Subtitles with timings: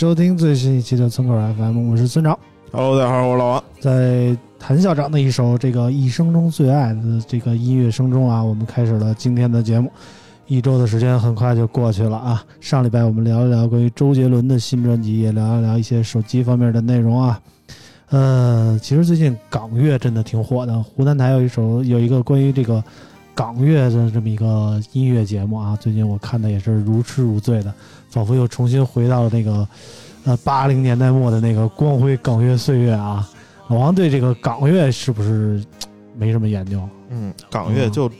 [0.00, 2.38] 收听最新一期的村口 FM，我是村长。
[2.72, 3.64] Hello，大家好，我是老王。
[3.80, 9.92] 在谭校长的一首这个一生中最爱的这个音乐声中啊，我们开始了今天的节目。
[10.46, 12.42] 一周的时间很快就过去了啊！
[12.62, 17.38] 上礼拜我们聊一聊关于周杰伦的新专辑，也聊一聊一些手机方面的内容啊。
[18.08, 22.82] 呃，其实最近港乐真的挺火的，湖南台有一首有一个关于这个
[23.34, 27.74] 港乐的这么一个音乐节目啊，最近我看的也是如痴如醉的，
[28.10, 29.66] 仿佛又重新回到了那个
[30.24, 33.28] 呃八零年代末的那个光辉港乐岁月啊。
[33.68, 35.64] 老王对这个港乐是不是
[36.16, 36.86] 没什么研究？
[37.08, 38.10] 嗯，港乐就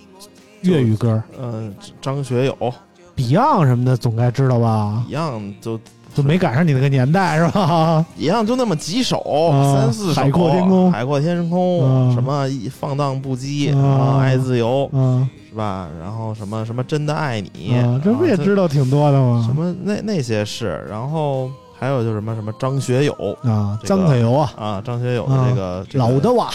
[0.62, 2.74] 粤语歌嗯、张学友
[3.16, 5.80] ，Beyond 什么的总该知道吧？Beyond，就
[6.14, 8.04] 就没赶上你那个年代 是吧？
[8.16, 9.18] 一样，就那么几首，
[9.52, 10.20] 啊三四首。
[10.20, 12.44] 海阔天空海阔天空，啊什么
[12.78, 13.74] 放荡不羁，
[14.18, 15.88] 爱自由，嗯是吧？
[16.00, 19.42] 然后什么什么真的爱你，啊，这不也知道挺多的吗？
[19.46, 26.48] 什么那那些是，然后还有就是什么什么张学友啊，这个张可游啊，啊，张学友的这个、老的哇，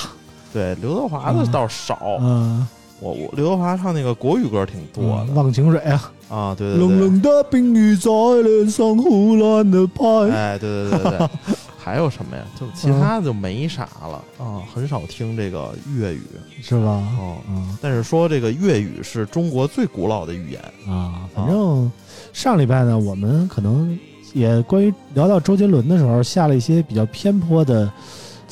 [0.53, 2.65] 对刘德华的嗯倒少，嗯，
[2.99, 8.09] 我我刘德华唱那个国语歌挺多的、忘情水啊，啊，对对对，冷冷的冰雨在
[8.41, 11.17] 脸上胡乱的拍，哎，对对对对。
[11.17, 11.29] 对，
[11.77, 12.43] 还有什么呀？
[12.59, 14.23] 就其他就没啥了。
[14.43, 16.21] 啊，很少听这个粤语。
[16.61, 17.03] 是吧？
[17.19, 17.37] 哦。
[17.47, 17.77] 嗯。
[17.81, 21.91] 但是说这个粤语是中国最古老的语言，啊，反正
[22.33, 23.95] 上礼拜呢，我们可能
[24.33, 27.91] 也关于聊到周杰伦的时候，下了一些比较偏颇的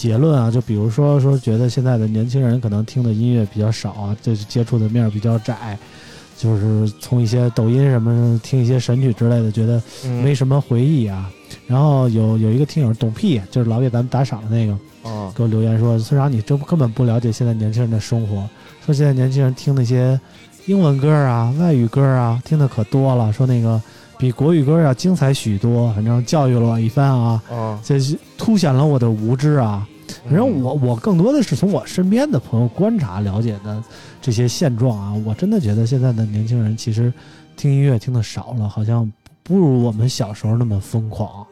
[0.03, 5.79] 结论啊，就比如说说觉得现在的年轻人可能听的音乐比较少啊，就是接触的面儿比较窄，
[6.37, 11.31] 就是从一些抖音什么听一些神曲之类的，觉得嗯没什么回忆啊。
[11.67, 14.73] 然后有有一个听友懂屁，就是老给咱们打赏的那个，
[15.09, 18.45] 啊，给我留言说：“村长，你这根本不了解现在年轻人的生活。
[18.85, 20.19] 说现在年轻人听那些
[20.65, 23.31] 英文歌啊、外语歌啊，听的可多了。
[23.31, 23.81] 说那个
[24.17, 25.93] 比国语歌要精彩许多。
[25.93, 29.87] 反正教育了我一番啊，啊，这是凸显了我的无知啊。
[30.25, 33.83] 反正我我更多的是从我身边的朋友观察了解的
[34.21, 35.13] 这些现状啊。
[35.25, 37.11] 我真的觉得现在的年轻人其实
[37.55, 39.11] 听音乐听的少了，好像
[39.43, 41.45] 不如我们小时候那么疯狂。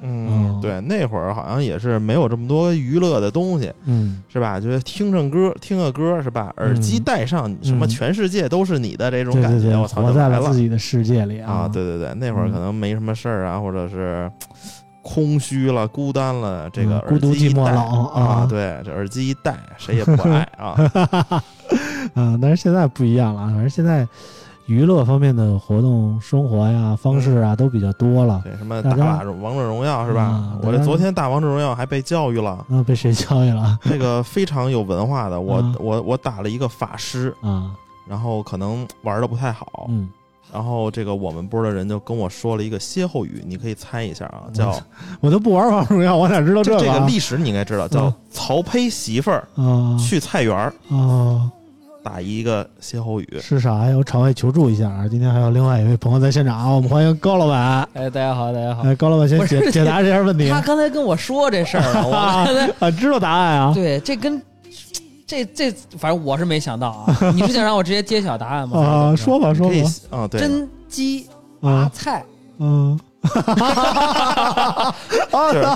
[0.00, 4.60] 嗯嗯，对，那会儿好像也是没有这么多娱乐的东西，嗯，是吧？
[4.60, 6.54] 就是听唱歌，听个歌，是吧？
[6.58, 11.66] 耳机戴上，什么嗯全世界都是你的这种感觉，我操，活在了了自己的世界里啊！
[11.66, 14.30] 对对对，那会儿嗯可能没什么事儿啊，或者是
[15.08, 20.76] 空虚了、孤单了，这个嗯孤独耳机一戴寂寞冷啊啊，对，这耳机一戴，谁也不爱啊。
[22.14, 24.06] 嗯，但是现在不一样了，反正现在
[24.66, 28.42] 娱乐方面的活动、生活呀、方式啊都比较多了。
[28.44, 30.58] 对，什么打王者荣耀是吧啊？
[30.62, 37.70] 我这昨天打王者荣耀还被教育了，那被谁教育了这个非常有文化的，我啊我我打了一个法师，啊？
[38.06, 40.08] 然后可能玩的不太好，嗯，
[40.52, 44.74] 然后这个我们波的人就跟我说了一个歇后语，你可以猜一下啊，叫
[45.20, 51.50] 我都不玩王者荣耀，我哪知道这 这个这个历史你应该知道，叫嗯曹丕媳妇儿啊去菜园儿啊
[52.02, 53.94] 打一个歇后语，是啥呀？
[53.96, 55.06] 我场外求助一下啊！
[55.10, 57.86] 今天还有另外一位朋友在现场啊，我们欢迎高老板。
[57.92, 58.82] 哎，大家好，大家好。
[58.84, 60.48] 哎，高老板先解解答这下问题。
[60.48, 63.72] 他刚才跟我说这事儿了，我刚才 啊，知道答案啊？
[63.74, 64.40] 对这跟
[65.28, 67.16] 这这，反正我是没想到啊。
[67.34, 68.80] 你是想让我直接揭晓答案吗？
[68.80, 69.74] 啊，说吧说吧。
[70.10, 71.26] 啊，对，真鸡
[71.60, 72.24] 拔啊菜，
[72.58, 72.98] 嗯，
[75.30, 75.68] 就是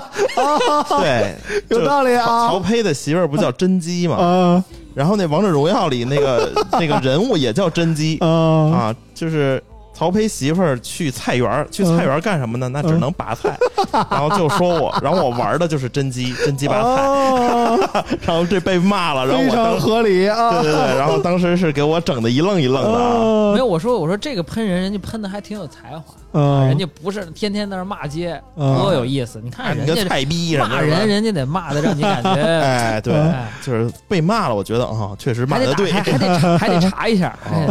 [1.01, 1.37] 对，
[1.69, 4.17] 有道理啊曹曹丕的媳妇儿不叫甄姬吗？
[4.17, 4.65] 啊
[4.95, 9.63] 然后那王者荣耀里那个 那个人物也叫甄姬啊啊，就是
[9.95, 12.69] 曹丕媳妇儿去菜园儿，去菜园儿干什么呢？
[12.69, 13.57] 那只能拔菜，
[14.11, 20.63] 然后就说我，然后我玩的就是甄姬，甄姬拔菜，啊， 然后这被骂了，然后非常我当合理啊。
[20.63, 29.41] 对对对，然后当时是给我整的一愣一愣的啊，没有我说我说这个喷人，人家喷的还挺有才华，嗯，人家不是天天在那骂街，嗯多有意思。
[29.43, 32.31] 你看人家个菜逼什么的骂人，人家得骂的让你感觉，
[32.61, 37.37] 哎，对，哎就是被骂了，我觉得啊，确实骂得的对，还还得 查还得查一下。
[37.51, 37.67] 哎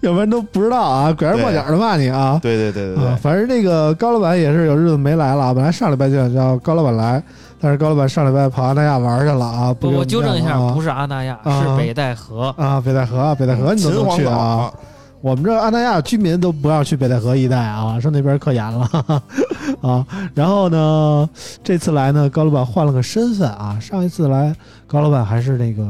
[0.00, 2.38] 要不然都不知道啊，拐弯抹角的骂你啊。
[2.42, 5.54] 对对对对啊，对，反正那个高老板也是有日子没来了啊。
[5.54, 7.22] 本来上礼拜就想叫高老板来，
[7.60, 9.74] 但是高老板上礼拜跑阿那亚玩去了啊。
[9.74, 12.54] 不我纠正一下，不是是阿那亚，啊是北戴河。
[12.56, 14.72] 啊，北戴河啊，北戴河你都能去啊。，
[15.22, 18.88] 我们这阿那亚居民都不让去北戴河一带啊，说那边可严了
[19.82, 20.06] 啊。
[20.34, 21.28] 然后呢，
[21.62, 23.78] 这次来呢，高老板换了个身份啊。
[23.78, 24.54] 上一次来，
[24.86, 25.84] 高老板还是那个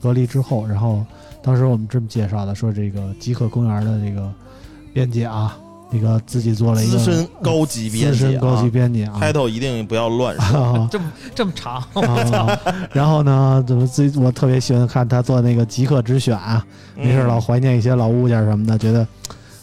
[0.00, 1.04] 隔离之后，然后
[1.42, 4.32] 当时我们这么介绍的，说这个极客公园的这个
[4.94, 5.56] 编辑啊，
[5.94, 9.16] 那个自己做了一个资深高级编辑资深高级啊编辑啊。
[9.20, 10.88] ，title 一定不要乱说， 啊。
[10.90, 12.58] 这么这么长，啊，
[12.92, 16.64] 然后呢，怎么自己我特别喜欢看他做那个极客之选啊，
[16.96, 19.06] 没事嗯老怀念一些老物件什么的，觉得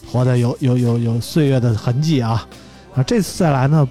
[0.10, 2.48] 活得有有有有岁月的痕迹啊。
[2.96, 3.88] 啊，这次再来呢，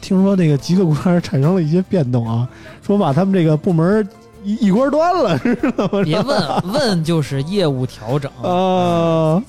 [0.00, 2.48] 听说那个极客公园产生了一些变动啊，
[2.86, 4.06] 说把他们这个部门
[4.44, 6.02] 一一锅端了，知道吗？
[6.04, 8.30] 别问问就是业务调整。
[8.42, 9.42] 啊，啊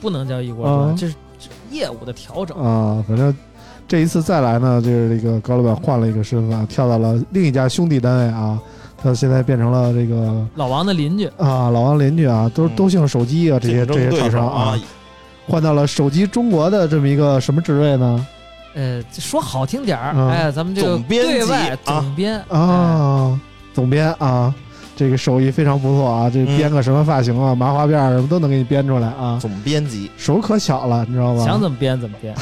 [0.00, 0.84] 不不能叫一锅啊。
[0.84, 1.18] 端，这是这
[1.76, 2.56] 业务的调整。
[2.58, 3.34] 啊，反正
[3.86, 8.58] 这一次再来呢，就是这个高老板换了一个身份，跳到了另一家兄弟单位啊，
[9.00, 12.70] 他现在变成了这个老王的邻居，啊老王邻居啊，都嗯。
[12.74, 14.74] 都姓手机啊，这些这些厂商啊，
[15.46, 18.26] 换到了手机中国的这么一个什么职位呢？
[18.74, 20.30] 呃，说好听点儿，啊。
[20.30, 22.00] 哎，咱们这个总编辑对外啊。
[22.00, 22.58] 总编哎。
[22.58, 23.40] 啊，
[23.72, 24.54] 总编啊，
[24.96, 31.44] 这个手艺非常不错啊，这嗯编个什么发型啊、麻花辫什么都能给你编出来啊，总编辑，手可巧了，你知道吗？
[31.44, 32.34] 想怎么编怎么编。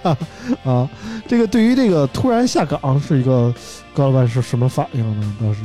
[0.64, 0.88] 啊，
[1.28, 3.54] 这个对于这个突然下岗是一个
[3.94, 5.36] 高老板是什么反应呢？
[5.38, 5.60] 当时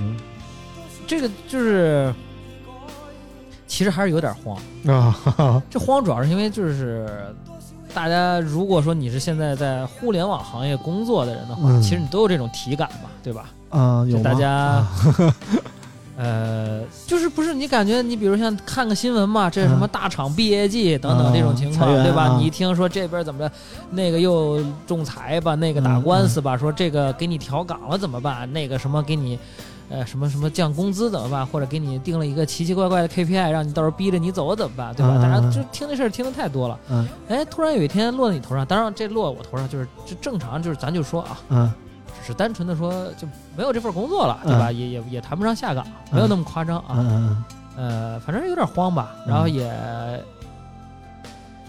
[1.07, 2.13] 这个就是，
[3.65, 4.57] 其实还是有点慌。
[4.87, 7.07] 啊，哈哈这慌主要是因为就是
[7.93, 13.45] 大家如果说你是现在在互联网行业工作的人的话，嗯其实你都有这种体感嘛，对吧？
[13.69, 14.91] 啊，有大家啊
[16.17, 22.23] 呃，就是不是你感觉你比如像看个新闻嘛，这是什么嗯大厂毕业季等等这种情况，对吧？
[22.23, 23.51] 啊你一听说这边怎么着，
[23.91, 28.51] 那个又仲裁吧，那个打嗯官司吧，说这个给你调岗了怎么办？
[28.53, 29.37] 那个什么给你。
[29.87, 31.45] 呃，什么什么降工资怎么办？
[31.45, 34.91] 或者给你定了一个奇奇怪怪的 KPI，让你到时候逼着你走怎么办？
[34.95, 35.13] 对吧？
[35.15, 36.79] 嗯大家嗯就听这事儿听的太多了。
[36.89, 41.84] 嗯哎，突然有一天落在你头上，当然这落我头上就是这正常，就是咱就说啊，嗯只
[42.25, 44.71] 是单纯的说就没有这份工作了，对吧？
[44.71, 47.43] 也也也谈不上下岗，没有那么夸张啊。
[47.77, 49.69] 呃，反正有点慌吧，嗯然后也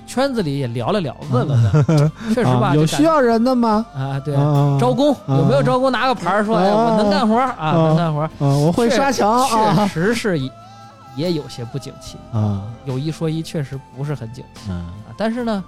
[0.07, 1.59] 圈子里也聊了聊，问了
[1.89, 3.85] 问，确实吧，啊，有需要人的吗？
[3.93, 5.91] 啊，对，啊招工啊有没有招工？
[5.91, 10.51] 拿个牌儿说，哎，啊我能干活啊，啊能干活我会确刷墙确啊实是也
[11.17, 14.71] 也有些不景气，啊有一说一，确实不是很景气。
[15.19, 15.63] 但是呢，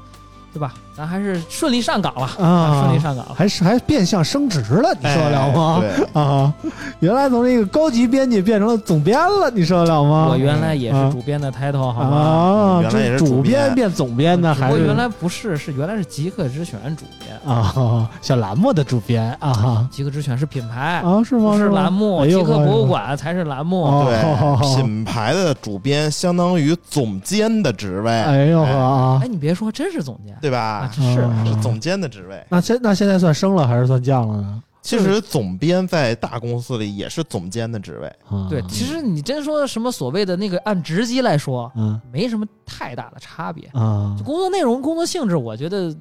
[0.52, 0.74] 对吧？
[0.96, 3.32] 咱还是顺利上岗了啊顺利上岗了。
[3.32, 5.80] 还是还变相升职了，你受得了吗？
[6.14, 6.52] 哎，啊，
[6.98, 10.26] 原来从那个高级编辑变成了总编了，你受得了吗？
[10.28, 12.16] 我原来也啊是主编的 title，好吗？
[12.16, 21.56] 啊，原来也是这主主编编变总编呢，只还是不过原来不是，是原来是极客之选主编，啊小栏目的主编啊极客之选是品牌，啊是吗？
[21.56, 23.84] 是栏目，极客博物馆才是栏目。
[23.84, 32.44] 哦对，品牌的主编相当于总监的职位，哎呦呵啊哎，，你别说，真是总监，对吧是啊是总监的职位。
[32.48, 34.62] 那现那现在算升了还是算降了呢？
[34.80, 43.68] 其实总编在大公司里也是总监的职位，啊对，其实你真说什么所谓的那个按职级来说，嗯没什么太大的差别。
[43.74, 45.94] 啊工作内容、工作性质，我觉得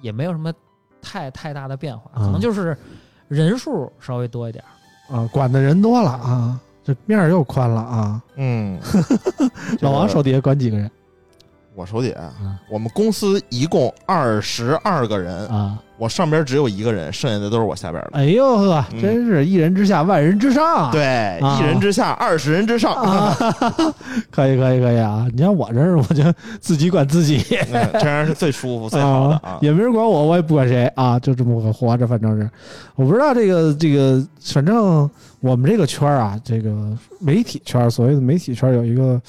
[0.00, 0.50] 也没有什么
[1.02, 2.74] 太太大的变化，啊可能就是
[3.28, 4.64] 人数稍微多一点。
[5.10, 8.22] 啊，管的人多了啊，这面儿又宽了啊。
[8.36, 8.80] 嗯，
[9.82, 10.90] 老王手底下管几个人
[11.74, 15.78] 我手底下嗯，我们公司一共二十二个人，啊？
[15.98, 18.10] 我上边只有一个人，剩下的都是我下边的。
[18.14, 20.90] 哎呦呵，嗯真是一人之下，万人之上啊！
[20.90, 21.04] 对，
[21.38, 22.92] 啊一人之下，二十人之上。
[22.98, 23.36] 啊，
[24.30, 25.26] 可以可以可以啊！
[25.32, 26.24] 你像我这儿，我就
[26.60, 29.58] 自己管自己嗯这样是最舒服、最好的啊。
[29.62, 32.50] 也没人管我，我也不管谁啊，就这么个活着，反正是，
[32.96, 35.08] 我不知道这个这个，反正
[35.40, 36.70] 我们这个圈儿啊，这个
[37.20, 39.20] 媒体圈儿，所谓的媒体圈儿有一个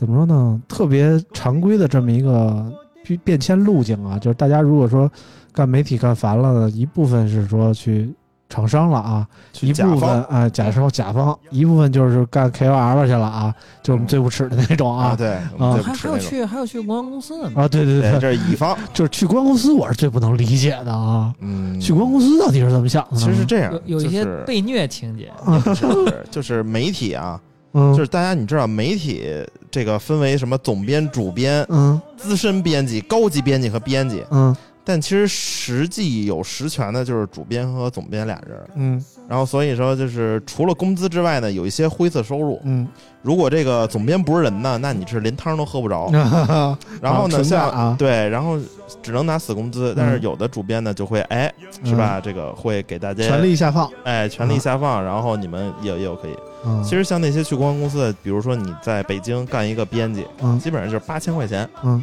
[0.00, 2.72] 怎么说呢，特别常规的这么一个
[3.04, 5.10] 变变迁路径啊，就是大家如果说
[5.52, 8.10] 干媒体干烦了呢，一部分是说去
[8.48, 9.28] 厂商了啊，
[9.60, 15.16] 一甲部分方啊、甲方甲方，一部分就是干 KOL 去了啊，就是我们最不耻的那种啊，啊。
[15.16, 17.60] 对，啊还有去还有去公关公司的呢。
[17.60, 18.74] 啊，对对对，这是乙方。
[18.94, 21.30] 就是去公关公司，我是最不能理解的啊。
[21.40, 23.18] 嗯，去公关公司到底是怎么想的？
[23.18, 25.30] 其实是这样，有有一些被虐情节，
[25.76, 27.38] 就是就是媒体啊，
[27.72, 29.24] 嗯，就是大家你知道媒体
[29.70, 32.00] 这个分为什么总编、主编、嗯。
[32.16, 34.54] 资深编辑、高级编辑和编辑，嗯。
[34.84, 38.60] 但其实实际有实权的就是主编和总编俩人。
[38.74, 42.60] 嗯然后所以说就是除了工资之外呢，有一些灰色收入。
[42.64, 42.84] 嗯，
[43.22, 46.10] 如果这个总编不是人呢，那你是连汤都喝不着。
[46.12, 48.58] 嗯 然后呢，像啊对，然后
[49.00, 49.94] 只能拿死工资。
[49.96, 51.48] 但是有的主编呢就会哎，
[51.84, 52.20] 是吧？
[52.20, 53.88] 这个会给大家权力下放。
[54.02, 56.34] 哎权力下放，然后你们也也有可以。
[56.66, 61.70] 嗯，其实像那些去公关公司的，比如说你在北京干一个编辑，嗯基本上就是八千块钱。
[61.84, 62.02] 嗯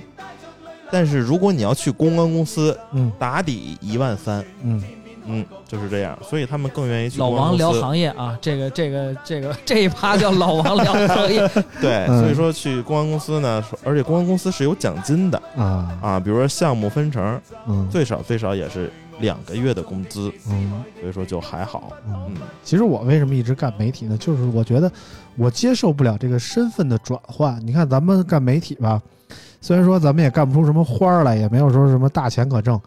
[0.90, 4.82] 但是如果你要去公关公司，嗯打底一万三，嗯
[5.28, 7.30] 嗯，就是这样，所以他们更愿意去老。
[7.30, 11.48] 王聊行业啊，这个这个这个这一趴叫老王聊行业，
[11.80, 21.92] 对，嗯所以说去公关公司呢，而且公关公司是有奖金的啊啊，比如说项目分成，嗯最少最少也是两个月的工资，嗯所以说就还好。
[22.08, 24.18] 嗯嗯，其实我为什么一直干媒体呢？
[24.18, 24.92] 就是我觉得
[25.36, 27.60] 我接受不了这个身份的转换。
[27.66, 29.02] 你看咱们干媒体吧，
[29.62, 32.80] 虽然说咱们也干不出什么花儿来，也没有说什么大钱可挣，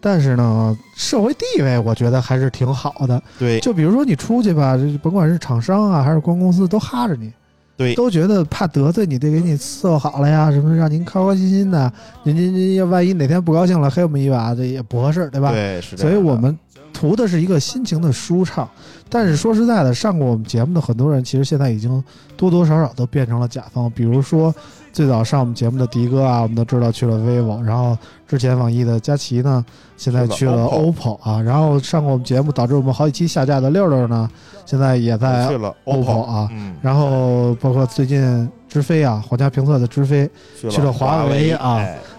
[0.00, 3.22] 但是呢，社会地位我觉得还是挺好的。
[3.38, 7.32] 对就比如说你出去吧，这甭管是厂商啊还是公关公司，都哈着你。
[7.76, 11.92] 对都觉得怕得罪你，得给你伺候好了呀，什么让您开开心心的。
[12.24, 15.52] 您您您要万一哪天不高兴了，黑我们一把，这也不合适，对吧？
[15.52, 16.58] 对，是这所以我们
[16.92, 18.68] 图的是一个心情的舒畅。
[19.08, 22.02] 但是说实在的，上过我们节目的很多人，其实现在已经
[22.36, 23.88] 多多少少都变成了甲方。
[23.92, 24.52] 比如说，
[24.98, 29.64] 最早上我们节目的迪哥啊，我们都知道去了 vivo，然后之前网易的佳琪呢，
[29.96, 34.28] 现在去了 OPPO 啊，然后上过我们节目导致我们好几期下架的六六呢，
[34.66, 36.48] 现在也在去了 OPPO 啊。
[36.50, 40.28] 嗯，然后包括最近知飞啊，皇家评测的知飞，
[40.68, 41.78] 去了华华为啊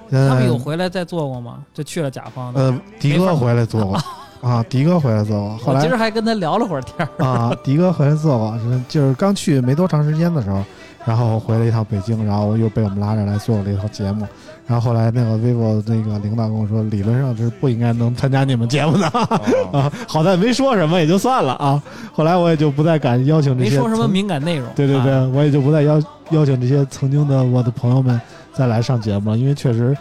[0.09, 1.57] 他们有回来再做过吗？
[1.73, 2.61] 就去了甲方的。
[2.61, 3.99] 呃，迪哥回来做过。
[4.39, 8.57] 啊，迪哥回来做过，后来我今儿还跟他聊了会儿天儿，啊，迪哥回来做过，
[8.87, 10.63] 就是刚去没多长时间的时候，
[11.05, 14.27] 然后回了一趟北京，然后又被我们拉着来做了一套节目。
[14.67, 21.81] 然后后来那个 vivo 那个领导跟我说，理论上是不应该能参加你们节目的哦 啊，好在没说什么也就算了啊。
[22.13, 24.69] 后来我也就不再敢邀请这些没说什么敏感内容。
[24.75, 28.21] 对对对，啊我也就不再邀邀请这些曾经的我的朋友们
[28.53, 29.97] 再来上节目了，因为确实，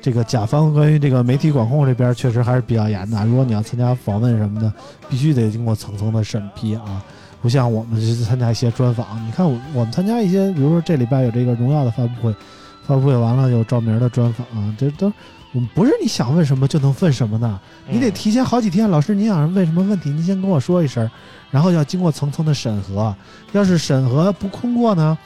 [0.00, 3.24] 这个甲方关于这个媒体管控这边确实还是比较严的。
[3.26, 4.72] 如果你要参加访问什么的，
[5.08, 7.02] 必须得经过层层的审批啊，
[7.42, 9.04] 不像我们去参加一些专访。
[9.26, 12.34] 你看我我们参加一些，比如说这礼拜有这个荣耀的发布会，
[12.86, 15.12] 发布会完了有赵明的专访啊，这都
[15.52, 21.10] 我们不是你想问什么就能问什么的，你得嗯提前好几天，老师您想问什么问题，您先跟我说一声，
[21.50, 23.14] 然后要经过层层的审核。
[23.52, 25.18] 要是审核不通过呢，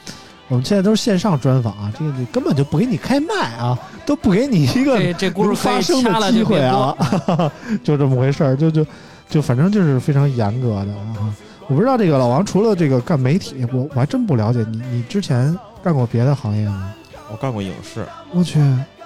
[0.49, 6.58] 我们现在都是线上专访啊，这个根本就不给你开麦啊，都不给你一个这这故事发声掐了的机会。
[6.61, 6.96] 啊，
[7.85, 8.85] 就这么回事儿，就就
[9.28, 11.37] 就反正就是非常严格的啊。
[11.68, 16.94] 我不知道这个老王除了这个干媒体，我我还真不了解你，你之前干过别的行业吗？
[17.30, 18.61] 我干过影视，我去，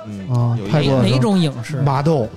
[0.07, 1.81] 嗯啊有一拍过哪种影视？
[1.81, 2.29] 麻豆，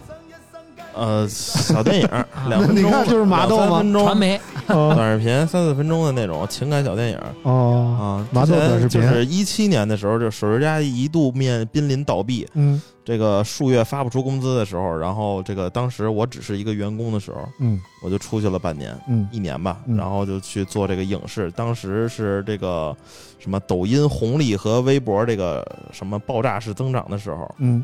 [0.94, 2.10] 呃小电影，
[2.50, 3.84] 两分钟，你看就是麻豆吗？
[4.04, 4.40] 传媒。
[4.68, 4.94] 哦。
[4.96, 8.04] 短视频三四分钟的那种情感小电影哦，啊。
[8.32, 9.02] 麻豆短视频。
[9.02, 12.82] 就是一七年的时候，就手持家一度面濒临倒闭，嗯。
[13.06, 17.80] 这个数月发不出工资的时候，然后这个当时我只是一个员工的时候，嗯。
[18.02, 18.98] 我就出去了半年。
[19.10, 19.28] 嗯。
[19.32, 19.98] 一年吧，嗯。
[19.98, 21.52] 然后就去做这个影视。
[21.52, 22.96] 当时是这个
[23.40, 27.84] 什么抖音红利和微博这个什么爆炸式增长的时候，嗯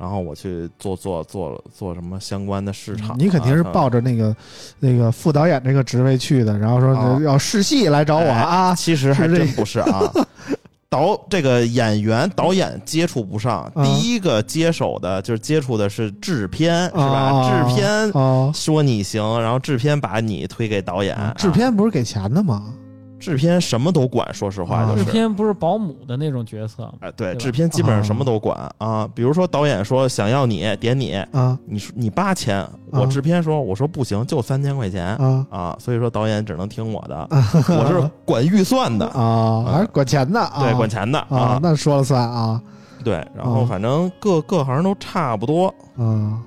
[0.00, 4.34] 然后我去做做做做什么相关的市场啊，你肯定是啊抱着那个
[4.78, 10.10] 那个副导演这个职位去的，然后说啊要试戏来找我啊，其实还真不是啊。
[10.88, 17.02] 导这个演员导演接触不上，啊第一个接手的就是接触的是制片，是吧？
[17.04, 22.74] 啊制片哦，说你行，然后制片把你推给导演，制片不是给钱的吗？
[23.20, 25.04] 制片什么都管，说实话啊就是。
[25.04, 26.94] 制片不是保姆的那种角色吗？
[27.00, 29.08] 哎，对，对制片基本上什么都管啊。
[29.14, 40.62] 比如说导演说想要你点你，啊你说你八千，我啊制片说我说不行，就三千块钱啊啊，所以说导演只能听我的， 我是管预算的，啊，还是管钱的啊？
[40.62, 42.60] 对，管钱的啊，那说了算啊
[43.04, 45.68] 对，然后啊反正各各行都差不多。
[45.96, 46.40] 啊。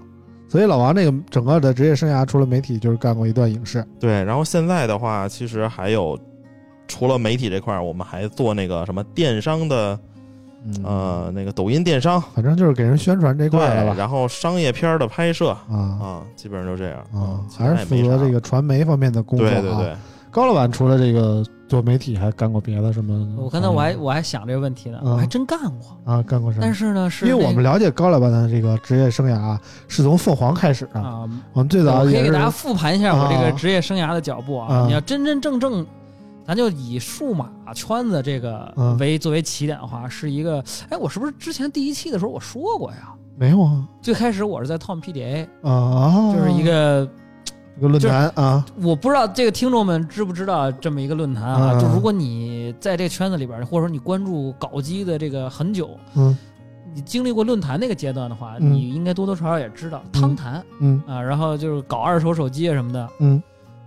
[0.50, 6.16] 所以老王这个整个的职业生涯，除了媒体，就是干过一段影视对，然后现在的话，其实还有
[6.94, 10.00] 除了媒体这块儿，我们还做那个什么电商的，
[10.64, 19.54] 嗯呃，那个抖音电商，反正就是给人宣传这，块的吧然后商业片儿的拍摄啊啊，基本上就这样啊，还是负责这个传媒方面的工作啊。
[19.54, 19.96] 对对对，
[20.30, 23.28] 高老板除了这个做媒体，还干过别的什么？
[23.40, 26.14] 我刚才我还我还想这个问题呢，嗯我还真干过。
[26.14, 26.62] 啊干过什么？
[26.62, 31.00] 但是呢，是因为我们了解高老板的这个职业生涯啊，是从凤凰开始的。
[31.02, 34.76] 啊，我们最早也可以给大家复盘一下我这啊个职业生涯的脚步啊。
[34.76, 35.86] 啊你要真真正正，
[36.46, 38.98] 咱就以数码圈子这个嗯。
[38.98, 43.14] 为作为起点的话，是一个，哎，我是不是之前第一期的时候我说过呀？
[43.36, 43.84] 没有啊。
[44.02, 47.10] 最开始我是在 Tom PDA，啊，就是一个
[47.78, 48.64] 一个论坛啊。
[48.82, 51.72] 我不知道这个听众们知不知道这么一个论坛啊？
[51.74, 51.80] 嗯。
[51.80, 56.38] 就如果你在这个圈子里边，或者说你关注搞基的这个很久，嗯。
[56.94, 58.72] 你经历过论坛那个阶段的话，嗯。
[58.72, 61.02] 你应该多多少少也知道汤谈嗯。
[61.08, 63.10] 啊，然后就是搞二手手机啊什么的。
[63.20, 63.42] 嗯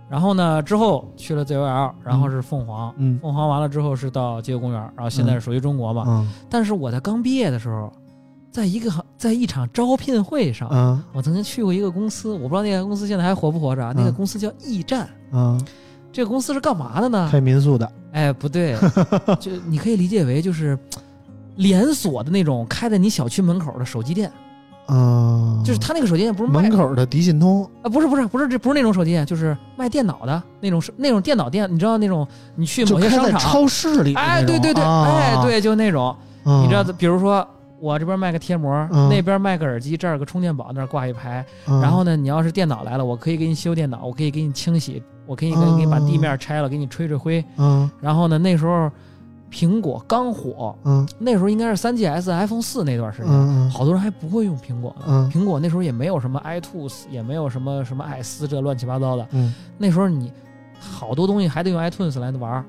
[0.09, 3.19] 然后呢，之后去了 ZOL，然后是凤凰，嗯。
[3.21, 6.03] 凤凰完了之后是到街游公园，然后现在是手机中国嘛。
[6.03, 7.91] 啊但是我在刚毕业的时候，
[8.49, 13.93] 在一个在一场招聘会上，啊我曾经去过一个公司，我不知道那个公司现在还活不活着啊。
[13.95, 15.57] 那个嗯公司叫驿站，啊，
[16.11, 17.27] 这个公司是干嘛的呢？
[17.31, 17.91] 开民宿的。
[18.13, 18.75] 哎，不对，
[19.39, 20.79] 就你可以理解为就是
[21.57, 24.31] 连锁的那种开在你小区门口的手机店，
[24.87, 27.63] 啊，就是他那个手机店不是门口的迪信通。
[27.83, 35.05] 啊，不是不是不是，这不是那种手机店，就是卖电脑的那种那种电脑店，你知道那种你去某些商场，超市里的哎，对对对，啊。
[35.07, 37.47] 哎，，对，就那种，啊你知道，比如说。
[37.79, 41.45] 我这边卖个贴膜，嗯那边卖个耳机，这儿有个充电宝，那儿挂一排。
[41.67, 41.79] 啊。
[41.79, 47.45] 然后呢，你要是电脑来了，我可以给你修电脑，我可以给你清洗，我可以给哦你把地面拆了，给你吹吹灰。
[47.57, 48.89] 嗯然后呢，那时候
[49.51, 55.05] 苹果刚火，嗯那时候应该是三 GS、iPhone 四那段时间，嗯好多人还不会用苹果呢。
[55.07, 59.27] 嗯苹果那时候也没有什么 iTunes，也没有什么什么艾斯这乱七八糟的。
[59.31, 60.31] 嗯那时候你
[60.79, 62.63] 好多东西还得用 iTunes 来玩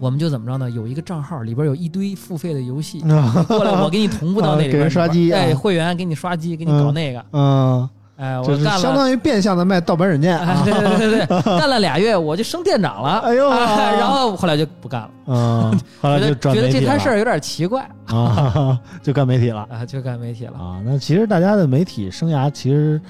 [0.00, 0.70] 我们就怎么着呢？
[0.70, 3.00] 有一个账号里边有一堆付费的游戏，
[3.48, 7.24] 过来我给你同步到那里边，啊 给人刷机会员给你刷机，给你搞那个。
[7.32, 8.78] 嗯，哎，我干了。
[8.78, 20.58] 相当于变相的卖盗版软件哎，啊对对对对， 干了俩月我就升店长了，哎呦哎然后后来就不干了，嗯，后来就觉得觉得这摊事儿有点奇怪啊， 就干媒体了啊，就干媒体了。
[20.58, 20.82] 啊。
[20.84, 23.00] 那其实大家的媒体生涯其实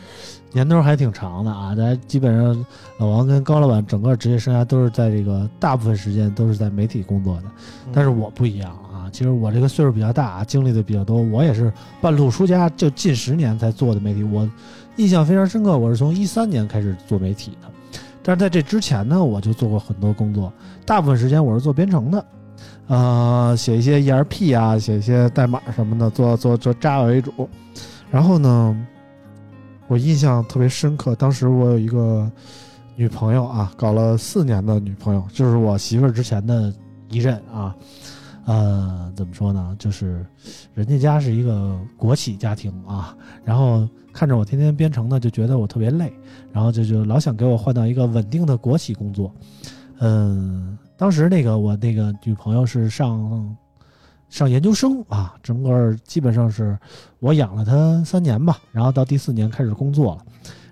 [0.52, 2.66] 年头还挺长的啊，大家基本上
[2.98, 7.44] 老王跟高老板整个职业生涯都是在这个大部分时间都是在媒体工作的，
[7.94, 14.22] 但是我不一样啊，其实我这个岁数比较大，啊经历的比较多，我也是半路出家，就近十年才做的媒体。
[14.22, 14.46] 我
[14.98, 17.68] 印象非常深刻，我是从一三年开始做媒体的，
[18.20, 20.52] 但是在这之前呢，我就做过很多工作，
[20.84, 22.26] 大部分时间我是做编程的，
[22.88, 27.48] 呃，写一些 ERP 啊，写一些代码什么的，做做做 Java 为主。
[28.10, 28.76] 然后呢，
[29.86, 32.28] 我印象特别深刻，当时我有一个
[32.96, 36.74] 女朋友啊，搞了四年的女朋友，就是我媳妇儿之前的
[37.08, 37.72] 一任啊。
[38.48, 39.76] 呃，怎么说呢？
[39.78, 40.24] 就是
[40.72, 46.10] 人家家是一个国企家庭啊，然后看着我天天编程呢，就觉得我特别累，
[46.50, 49.30] 然后就就老想给我换到一个稳定的国企工作。
[49.98, 53.54] 嗯，当时那个我那个女朋友是上
[54.30, 56.78] 上研究生啊，整个基本上是
[57.20, 60.22] 我养了她三年吧，然后到第四年开始工作了，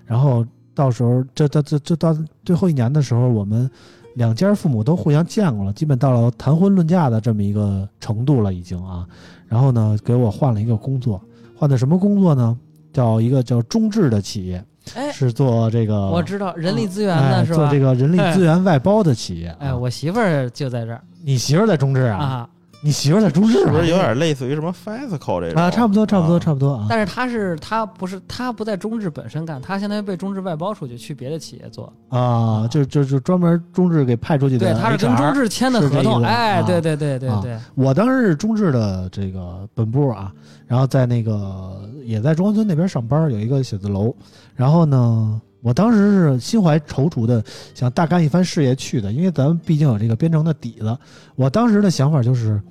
[0.03, 3.69] 然后到时候这这这这到最后一年的时候，我们
[4.17, 9.07] 两家父母都互相见过了，基本到了谈婚论嫁的这么一个程度了已经啊。
[9.47, 11.21] 然后呢，给我换了一个工作，
[11.55, 12.57] 换的什么工作呢？
[12.91, 17.57] 叫一个叫中智的企业，哎，是做这个我知道人力资源哎的是吧？
[17.57, 19.55] 做这个人力资源外包的企业。
[19.59, 22.17] 哎，啊我媳妇儿就在这儿你媳妇儿在中智啊？
[22.17, 22.49] 啊，
[22.81, 25.69] 你媳妇在中视是不是啊有点类似于什么 Fasco 这种啊？
[25.71, 26.85] 差不多，差不多，啊差不多啊。
[26.87, 31.91] 但是他是他不是他不在中智本身干，他相当于被中智外包出去去别的企业做。
[32.09, 36.21] 啊，就就就专门中智给派出去的对，他是跟中智签的合同。
[36.23, 40.31] 哎，啊对对对对啊对，我当时是中智的这个本部啊，
[40.67, 44.15] 然后在那个也在中关村那边上班，有一个写字楼。
[44.55, 47.43] 然后呢，我当时是心怀踌躇的，
[47.75, 50.97] 想大干一番事业去的，因为咱们毕竟有这个编程的底子。
[51.35, 52.61] 我当时的想法就是，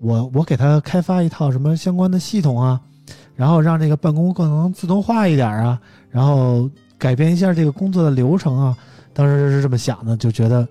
[0.00, 2.80] 我我给他开发一套什么相关的系统啊，
[3.34, 5.76] 然后让这个办公更能自动化一点啊，
[6.08, 8.76] 然后改变一下这个工作的流程啊。
[9.12, 10.64] 当时是这么想的，就觉得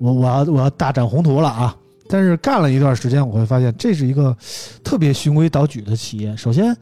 [0.00, 1.76] 我我要我要大展宏图了啊！
[2.08, 4.34] 但是干了一段时间，我会发现这是一个
[4.82, 6.34] 特别循规蹈矩的企业。
[6.34, 6.74] 首先，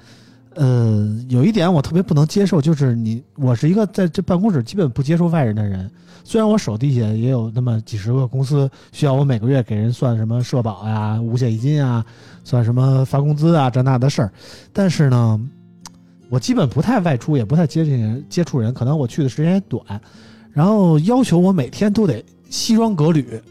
[0.55, 5.91] 呃，有一点我特别不能接受，就是你我是一个在这办公室基本不接触外人的人。
[6.27, 12.03] 虽然我手底下也有那么几十个公司需要我每个月给人算什么社保呀、五险一金啊，
[12.45, 14.33] 算什么发工资啊这那的事儿，
[14.73, 15.39] 但是呢，
[16.31, 19.85] 我基本不太外出，也不太接近人接触人，可能我去的时间也短，
[20.51, 23.43] 然后要求我每天都得西装革履，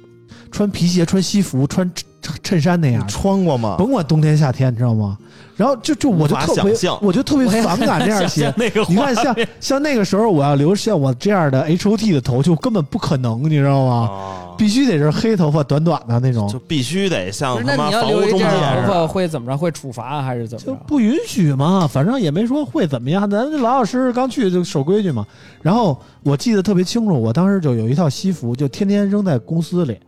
[0.50, 1.90] 穿皮鞋、穿西服、穿
[2.24, 3.76] 衬衬衫那样你，穿过吗？
[3.78, 5.16] 甭管冬天夏天，你知道吗？
[5.56, 8.54] 然后就就我就特别我就特别反感这样的鞋。
[8.58, 14.10] 那个你看，像像那个时候，我要留像我这样的 H O T 的头，就根本不可能，你知道吗？
[14.10, 19.08] 啊，必须得是黑头发、短短的那种就，必须得像不是，那你要他妈房屋中介似的头发。
[19.08, 19.58] 会怎么着？
[19.58, 20.72] 会处罚还是怎么着？
[20.72, 21.88] 就不允许嘛。
[21.88, 25.26] 反正也没说会怎么样，咱老老实实刚去就守规矩嘛。
[25.62, 30.00] 然后我记得特别清楚，我当时就有一套西服，就天天扔在公司里，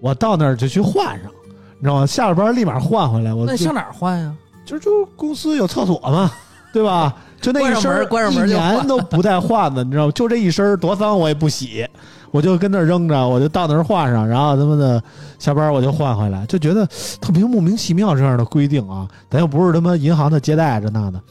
[0.00, 1.30] 我到那儿就去换上，
[1.76, 2.06] 你知道吗？
[2.06, 3.34] 下了班立马换回来。
[3.34, 4.32] 我那你上哪儿换呀？
[4.68, 6.30] 就就公司有厕所嘛，
[6.74, 7.14] 对吧？
[7.40, 10.12] 就那一身一年都不带换的，你知道吗？
[10.12, 11.88] 就这一身多脏我也不洗，
[12.32, 15.02] 我就跟那扔着，我就到那儿换上，然后他妈的
[15.38, 16.84] 下班我就换回来，就觉得
[17.20, 21.22] 特别莫名其妙这样的规定啊，咱又不是他妈银行的接待这那的。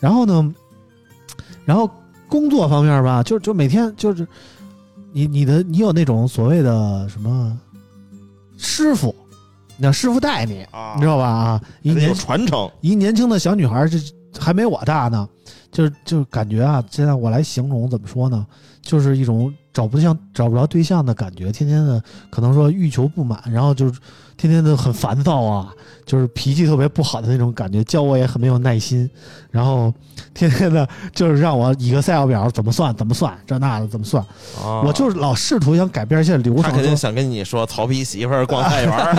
[0.00, 0.54] 然后呢，
[1.64, 1.88] 然后
[2.28, 4.26] 工作方面吧，就就每天就是
[5.12, 7.56] 你你的你有那种所谓的什么
[8.58, 9.21] 师傅，你
[9.78, 11.24] 让师傅带你，啊你知道吧？
[11.24, 13.98] 啊，一还得有年传承，一年轻的小女孩，这
[14.40, 15.28] 还没我大呢，
[15.70, 18.46] 就是就感觉啊，现在我来形容怎么说呢，
[18.82, 23.98] 就是一种找不像找不着对象的感觉，天天的可能说欲求不满，然后就是
[24.36, 25.72] 天天的很烦躁啊，
[26.04, 29.08] 就是脾气特别不好的那种感觉，教我也很没有耐心，
[29.50, 29.92] 然后
[30.34, 34.22] 天天的就是让我 Excel 表怎么算怎么算这那的怎么算，
[34.62, 34.82] 啊。
[34.84, 39.14] 我就是老试图想改变一下流程，说他肯定想跟你说，曹丕媳妇儿逛菜园儿，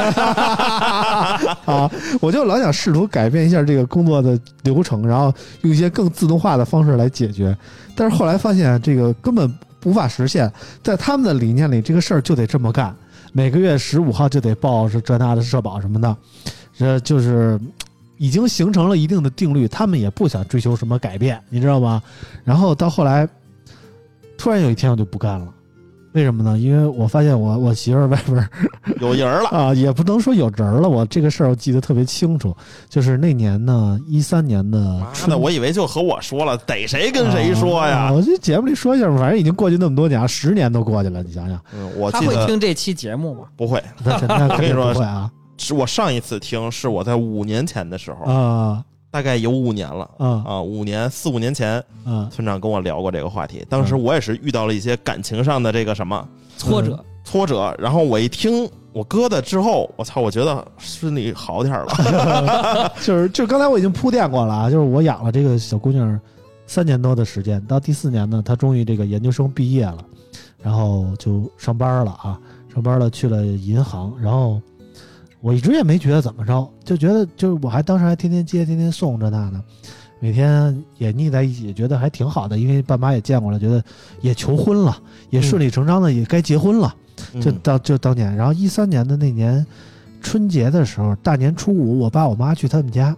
[1.73, 7.56] 啊，我就老想试图改变一下这个工作的流程，然后用一些更自动化的方式来解决。
[7.95, 9.51] 但是后来发现这个根本
[9.86, 10.51] 无法实现，
[10.82, 12.95] 在他们的理念里，这个事儿就得这么干，
[13.32, 16.15] 每个月十五号就得报是这那的社保什么的，
[16.75, 17.60] 这就是
[18.17, 22.01] 已经形成了一定的定律，他们也不想追求什么改变，你知道吗？
[22.43, 23.27] 然后到后来，
[24.38, 25.53] 突然有一天我就不干了。
[26.13, 26.58] 为什么呢？
[26.58, 28.49] 因为我发现我我媳妇儿外边
[29.02, 32.56] 有人了，啊，也不能说有人了，我这个事儿我记得特别清楚，
[32.89, 38.12] 就是那年呢，一三年的妈春的，我以为就和我说了，逮谁跟谁说啊呀？
[38.13, 43.45] 我这节目里说一下吧，反正已经过去那么多年了，十年都过去了，你想想，嗯，我他会听这期节目吗？
[43.58, 51.73] 不会， 那肯那肯定说不会啊是我上一次听是我在五年前的时候，啊大概有五年了啊啊，五年四五年前，
[52.04, 62.91] 啊村长跟我聊过这个话题，当时嗯我也是遇到了一些感情上的这个什么挫折，挫折，然后我一听我哥的之后，我操，我觉得心里好点儿了。
[63.06, 66.19] 就是就刚才我已经铺垫过了啊，就是我养了这个小姑娘
[66.65, 70.04] 三年多的时间，到第四年呢，她终于这个研究生毕业了，
[70.60, 72.41] 然后就上班了啊，
[72.73, 74.60] 上班了去了银行，然后
[75.43, 79.62] 我一直也没觉得怎么着，就觉得就是我还当时还天天接天天送这那的，
[80.21, 83.84] 每天也腻在一起，觉得还挺好的，因为爸妈也见过了，觉得
[84.21, 84.97] 也求婚了，
[85.32, 86.95] 也顺理成章的也该结婚了。
[87.41, 89.65] 就嗯到就当年，然后一三年的那年
[90.21, 93.13] 春节的时候，大年初五，我爸我妈去他们家，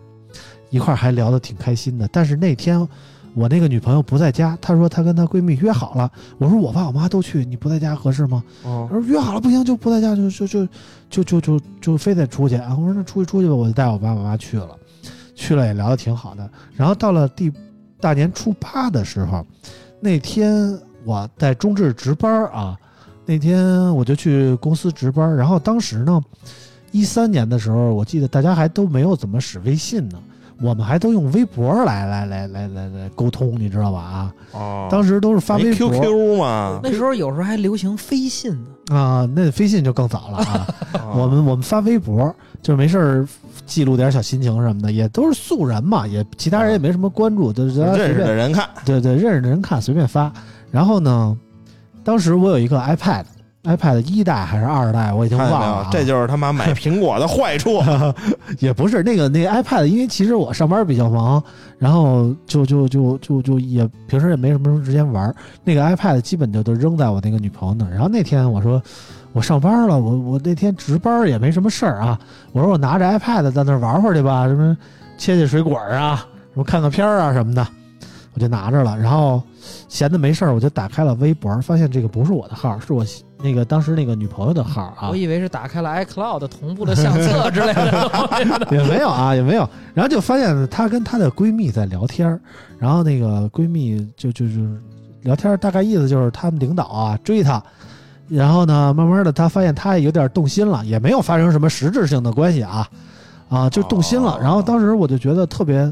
[0.72, 2.08] 一块儿还聊得挺开心的。
[2.12, 2.88] 但是那天
[3.36, 6.10] 我那个女朋友不在家，她说她跟她闺蜜约好了。
[6.38, 8.44] 我说我爸我妈都去，你不在家合适吗？
[8.64, 10.68] 哦她说约好了不行，就不在家，就就就
[11.10, 12.76] 就就就就非得出去啊。
[12.80, 14.70] 我说那出去出去吧，我就带我爸我妈去了，
[15.36, 16.50] 去了也聊得挺好的。
[16.74, 17.52] 然后到了第
[18.00, 19.46] 大年初八的时候，
[20.00, 22.78] 那天我在中智值班啊。
[23.28, 26.22] 那天我就去公司值班，然后当时呢，
[26.92, 30.20] 一三年的时候，我记得大家还都没有怎么使微信呢。
[30.62, 34.00] 我们还都用微博来来来来来来沟通，你知道吧？
[34.00, 38.96] 啊，哦，当时都是发微博 QQ 嘛，那时候有时候还流行飞信呢。
[38.96, 40.68] 啊，那飞信就更早了啊。
[40.94, 43.28] 哦我们我们发微博，就是没事儿
[43.66, 50.32] 记录点小心情什么的，也都是素人嘛，也其他人也没什么关注，就是认识的人看，对对认识的人看随便发。
[50.72, 51.38] 然后呢，
[52.04, 53.26] 当时我有一个 iPad。
[53.66, 57.82] iPad 一代还是二代，我已经忘了啊、，这就是他妈买 苹果的坏处。
[58.60, 61.44] 也不是那个那个 iPad，因为其实我上班比较忙，
[61.78, 67.92] 然后就就就就就也平时也没什么时间玩，那个 iPad 基本就都扔在我那个女朋友那儿。
[67.92, 68.82] 然后那天我说
[69.34, 72.20] 我上班了，我我那天值班也没什么事儿啊，
[72.54, 74.78] 我说我拿着 iPad 在那儿玩会儿去吧，什么
[75.18, 77.68] 切切水果啊，什么看个片儿啊什么的，
[78.34, 78.98] 我就拿着了。
[78.98, 79.42] 然后
[79.90, 83.04] 闲的没事儿，我就打开了微博，发现这个不是我的号，是我
[83.46, 85.16] 那个当时那个女朋友的号啊我。
[85.16, 88.68] 以为是打开了 iCloud 同步的相册 之类的。
[88.72, 89.70] 也没有啊，也没有。
[89.94, 92.40] 然后就发现她跟她的闺蜜在聊天儿，
[92.80, 94.82] 然后那个闺蜜就就是
[95.22, 97.62] 聊天，大概意思就是他们领导啊追她，
[98.28, 102.90] 然后呢，慢慢的她发现她也有点动心了，也没有发生什么实质性的关系啊，
[103.50, 104.32] 啊，就动心了。
[104.32, 105.92] 哦然后当时我就觉得特别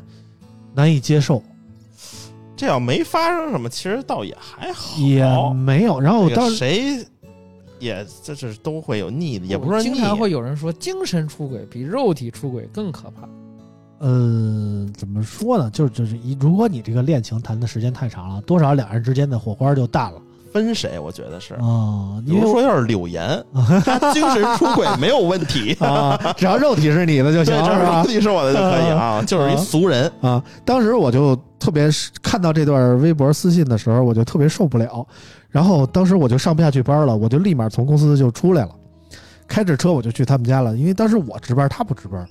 [0.74, 1.42] 难以接受，
[2.56, 4.98] 这要没发生什么，其实倒也还好。
[5.00, 6.00] 也没有。
[6.00, 7.08] 然后我当时个谁
[7.84, 13.28] 也这是都会有腻的，也不是说，经常会有人说，精神出轨比肉体出轨更可怕。
[14.00, 15.70] 呃，怎么说呢？
[15.72, 21.54] 就是就是一，如果你这个恋情谈的时间太长了，多少两人之间的火花就淡了分谁，我觉得是。
[21.56, 22.22] 啊。
[22.26, 23.44] 比因说要是柳岩，
[23.84, 28.04] 她精神出轨没有问题，啊，只要肉体是你的就，行，肉？
[28.06, 30.12] 体是我的就可以啊，就是一俗人。
[30.22, 35.08] 啊，当时我就特别是看到这段微博私信的时候，我就特别受不了，
[35.54, 38.72] 然后当时我就上不下去班了，我就立马从公司就出来了，
[39.48, 42.28] 开着车我就去他们家了，因为当时我值班，他不值班，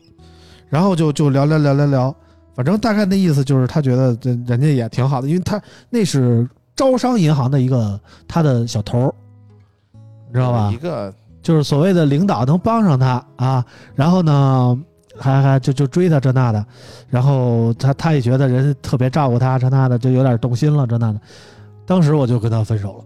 [0.68, 2.14] 然后就就聊聊聊聊聊，
[2.56, 9.14] 反正大概那意思就是他觉得这人家也挺好的，因为他那是招商银行的一个他的小头，
[10.26, 10.76] 你知道吧一？
[10.78, 14.76] 个就是所谓的领导能帮上他啊，然后呢，
[15.16, 16.66] 还还就就追他这那的，
[17.08, 21.20] 然后他他也觉得人特别照顾他这那的，就有点动心了这那的。
[21.84, 23.04] 当时我就跟他分手了，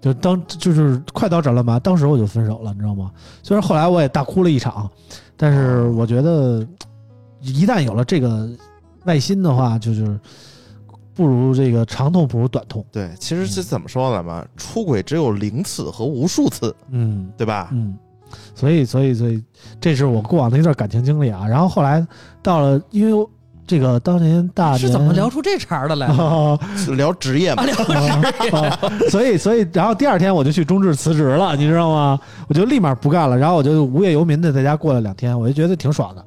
[0.00, 3.10] 就当就是快刀斩乱麻，当时我就分手了，你知道吗？
[3.42, 4.88] 虽然后来我也大哭了一场，
[5.36, 6.66] 但是我觉得
[7.40, 8.48] 一旦有了这个
[9.04, 10.18] 耐心的话，就是
[11.14, 12.84] 不如这个长痛不如短痛。
[12.92, 14.46] 对，其实是怎么说呢嘛？
[14.56, 17.28] 出轨只有零次和无数次，嗯。
[17.36, 17.70] 对吧？
[17.72, 17.98] 嗯，
[18.54, 19.42] 所以所以所以，
[19.80, 21.46] 这是我过往的一段感情经历啊。
[21.46, 22.06] 然后后来
[22.42, 23.28] 到了，因为
[23.68, 26.06] 这个当年大年是怎么聊出这茬儿的来？
[26.06, 26.58] 啊
[26.96, 27.62] 聊职业嘛，
[28.52, 28.78] 啊
[29.10, 32.18] 所以所以，然后第二天我就去中置辞职了，你知道吗？
[32.48, 36.24] 我就立马不干了，然后我就无业游民的在家过了两天，我就觉得挺爽的。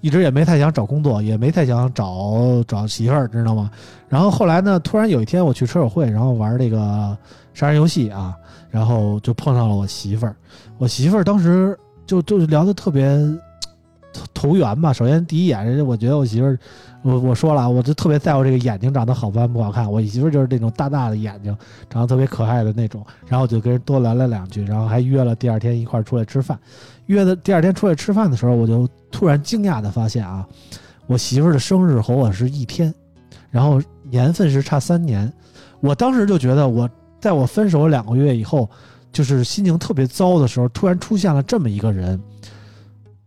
[0.00, 3.68] 一直也没太想找工作，也没太想找找媳妇儿，知道吗？
[4.08, 7.14] 然后后来呢，突然有一天我去车友会，然后玩这个
[7.52, 8.34] 杀人游戏啊，
[8.70, 10.34] 然后就碰上了我媳妇儿。
[10.78, 13.18] 我媳妇儿当时就就聊的特别
[14.34, 14.92] 投缘吧。
[14.92, 16.58] 首先第一眼，人家我觉得我媳妇儿，
[17.02, 19.90] 我我说了，我就特别在乎这个眼睛长得好看不好看。
[19.90, 21.56] 我媳妇儿就是那种大大的眼睛，
[21.88, 23.04] 长得特别可爱的那种。
[23.26, 26.58] 然后我就跟人多聊了两句，然后还约了第二天一块儿出来吃饭。
[27.06, 30.46] 约的第二天出来吃饭的时候，我就突然惊讶的发现啊，
[31.06, 32.92] 我媳妇儿的生日和我是一天，
[33.50, 35.32] 然后年份是差三年。
[35.80, 36.88] 我当时就觉得我
[37.20, 38.68] 在我分手两个月以后，
[39.12, 42.20] 就是心情特别糟的时候，突然出现了这么一个人，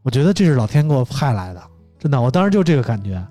[0.03, 1.63] 我觉得这是老天给我派来的，
[1.97, 3.25] 真的，我当时就这个感觉，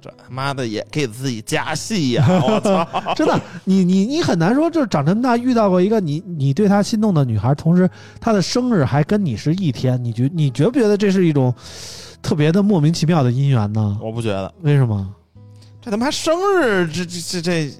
[0.00, 2.26] 这他妈的也给自己加戏呀！
[2.28, 7.88] 我操， 真的，你你你很难说，就是长这么大遇到过一个你你对他心动的女孩，同时
[8.20, 11.54] 她的生日还跟你是一天，你觉你觉不觉得这是一种
[12.22, 13.98] 特别的莫名其妙的姻缘呢？
[14.02, 15.14] 我不觉得为什么？
[15.80, 17.74] 这他妈生日，这这这这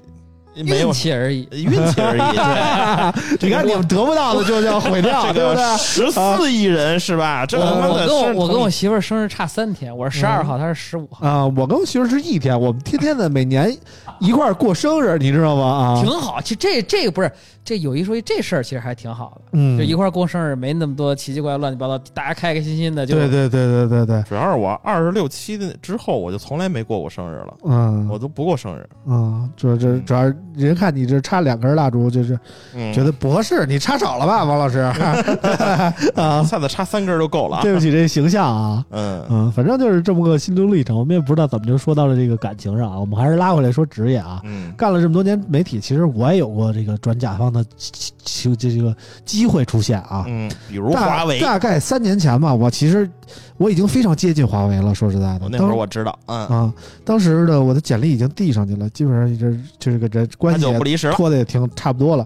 [0.55, 1.47] 没有运气而已。
[1.51, 3.39] 运气而已。
[3.39, 5.63] 对， 你看你们得不到的就叫毁掉，这对不对？
[5.63, 7.45] 个十四亿人是吧？
[7.45, 13.75] 这我他妈的我跟我我跟我媳妇儿生日差三天，我是十二号，她是十五号，啊、我跟我媳妇儿是一天，我们天天的每年
[14.19, 15.95] 一块儿过生日，你知道吗？
[15.97, 16.41] 啊，挺好。
[16.41, 17.31] 其实这这个不是
[17.63, 28.89] 这有一说一，这事儿其实还挺好的，嗯，就一块儿过生日，没那么多奇奇怪怪、乱七八糟，大家开开心心的就对对对对对对，主要是我二十六七的之后，我就从来没过过生日了，嗯，我都不过生日。
[29.07, 30.23] 嗯，这这主要
[30.55, 32.37] 人看你这插两根蜡烛，就是
[32.73, 34.79] 嗯，觉得不合适，你插少了吧，王老师？
[36.15, 37.57] 啊，下次插三根就够了。
[37.57, 37.61] 啊。
[37.61, 38.85] 对不起这形象啊。
[38.89, 42.99] 嗯，嗯，反正就是这么个心路历程，我们也不知道怎么就说到了这个感情上啊。
[42.99, 50.23] 我们还是拉回来说职业啊，嗯，干了这么多年媒体，其实我也有过这个转甲方样的机机这这个机会出现啊。
[50.27, 53.09] 嗯，比如华为，大概三年前吧，我其实
[53.57, 54.95] 我已经非常接近华为了。
[54.95, 61.11] 说实在的，那会儿我知道，嗯，啊，当时的我的简历已经递上去了，基本上这这个这关系也就不离十。
[61.11, 62.25] 拖的也挺差不多了。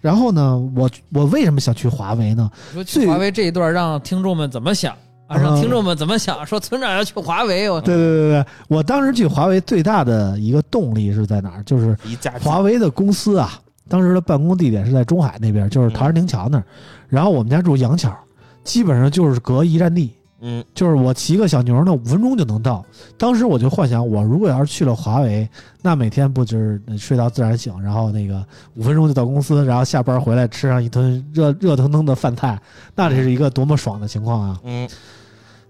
[0.00, 2.50] 然后呢，我我为什么想去华为呢？
[2.72, 4.94] 说去华为这一段让听众们怎么想
[5.26, 5.36] 啊？
[5.36, 6.46] 让嗯听众们怎么想？
[6.46, 11.62] 说村长要去华为，我对对对对，我当时去华为最大的一个动力是在哪儿？
[11.64, 11.96] 就是
[12.40, 16.64] 华为的公司啊，当时的办公地点是在中海那边，就是陶然亭桥那儿。
[17.08, 18.16] 然后我们家住杨桥，
[18.64, 22.84] 基本上就是隔一站地，嗯就是我骑个小牛呢，五分钟就能到。
[23.16, 25.48] 当时我就幻想，我如果要是去了华为，
[25.82, 28.44] 那每天不就是睡到自然醒，然后那个
[28.74, 32.60] 五分钟就到公司，然后下班回来吃上一顿热热腾腾的饭菜，
[32.94, 34.60] 那这是一个多么爽的情况啊！
[34.64, 34.88] 嗯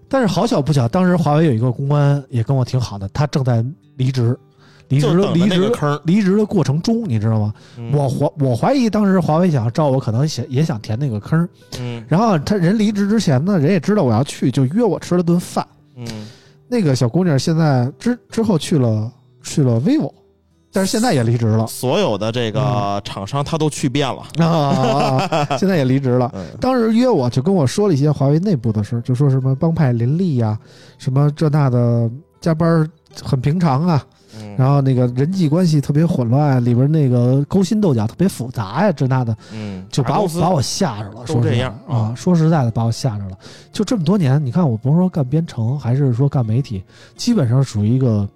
[0.09, 3.65] 但是好巧不巧，当时华为有一个公关也跟我挺好的，他正在
[3.97, 4.39] 离职，
[4.89, 7.53] 离职离职坑离职的过程中，你知道吗？
[7.77, 11.49] 嗯我怀我怀疑当时华为想招我，可能想也想填那个坑。
[11.81, 15.67] 嗯然后他人离职之前呢，人也知道我要去，就约我吃了顿饭。
[15.97, 16.07] 嗯
[16.69, 19.11] 那个小姑娘现在之之后去了
[19.43, 20.13] 去了 vivo，
[20.73, 24.23] 但是现在也离职了所有的这嗯个厂商他都去遍了。
[24.39, 26.31] 啊啊，啊现在也离职了。
[26.35, 30.59] 嗯当时约我就跟我说了一些华为内部的事，就说什么帮派林立呀、
[30.99, 32.89] 什么这那的，加班
[33.23, 34.05] 很平常啊，
[34.41, 41.25] 嗯然后那个人际关系特别混乱，里边那个勾心斗角特别复杂呀，这那的，嗯，就把我把我吓着了。
[41.27, 43.37] 都说这样的啊，说实在的，把我吓着了。
[43.71, 46.83] 就这么多年，你看我甭说干编程，还是说干媒体，
[47.17, 48.27] 基本上属于一个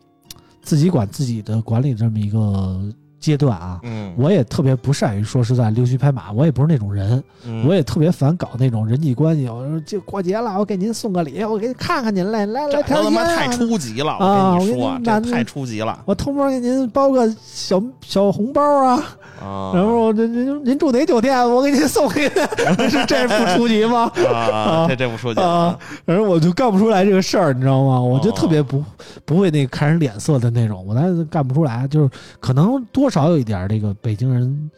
[0.63, 2.81] 自己管自己的管理这么一个
[3.21, 3.79] 阶段啊。
[3.85, 9.49] 嗯，我也特别不善于说实在溜须拍马，我也不是那种人，嗯我也特别烦搞那种人际关系。
[9.49, 19.03] 我说就过节了，我给您送个礼，我给你看看您来，来来这条烟啊他妈太初级了，啊我跟你说，这太初级了我偷摸给您包个小小红包啊，
[19.43, 19.73] 啊！
[19.75, 24.11] 然后您您您住哪酒店，我给您送给您， 是这不初级吗？
[24.33, 28.01] 啊，这这不说啊，反正我就干不出来这个事儿，你知道吗？
[28.01, 28.83] 我就哦特别不
[29.25, 34.71] 不会那个看人脸色的那种，我那干不出来，就是可能多少有一点这个北京人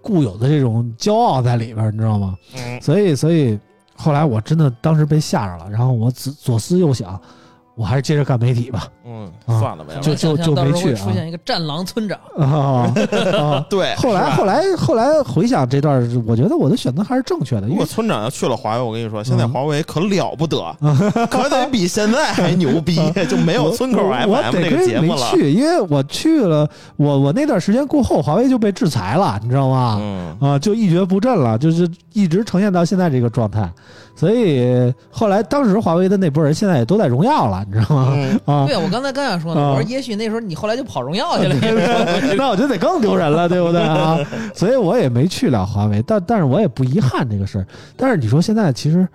[0.00, 2.36] 固有的这种骄傲在里边儿，你知道吗？
[2.56, 3.58] 嗯所以所以
[3.94, 7.20] 后来我真的当时被吓着了，然后我左左思右想，
[7.76, 8.88] 我还是接着干媒体吧。
[9.04, 12.90] 嗯，啊算了吧，就就就没去啊出现一个战狼村长，啊
[13.38, 13.64] 啊！
[13.70, 13.94] 对。
[13.96, 20.76] 后来后来后来回想这段，我觉得我的选择还是正确的，如果因为村长要去了华为，我跟你说，现在嗯华为可了不得，
[21.30, 25.30] 可得比现在还牛逼，就没有村口 FM 这得亏没个节目了。
[25.30, 29.98] 去，因为我去了，我我那段时间过后，华为就被制裁了，你知道吗？
[30.00, 33.70] 嗯啊，就一蹶不振了，就是一直呈现到现在这个状态。
[34.16, 38.12] 所以后来，当时华为的那波人现在也都在荣耀了，你知道吗？
[38.16, 41.54] 嗯，啊对，我刚才刚想说呢，啊我说也许那时候你后来就跑荣耀去了，
[42.36, 44.18] 那我就得更丢人了，对不对啊？
[44.54, 47.66] 所以我也没去了华为，但但是我也不遗憾这个事儿。
[47.96, 49.06] 但是你说现在其实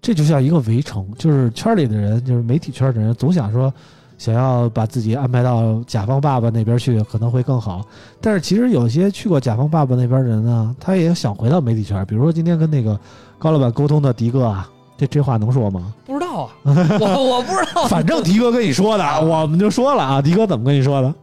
[0.00, 3.72] 这就像一个围城，就是圈里的人，就是媒体圈的人，总想说
[4.18, 7.82] 想要把自己安排到甲方爸爸那边去，可能会更好。
[8.20, 12.04] 但是其实有些去过甲方爸爸那边的人呢，他也想回到媒体圈。
[12.04, 12.98] 比如说今天跟那个
[13.38, 15.94] 高老板沟通的迪哥啊，这这话能说吗？
[16.04, 16.52] 不知道啊，
[17.00, 21.14] 我我不知道，反正迪哥跟你说的， 我们就说了啊，迪哥怎么跟你说的？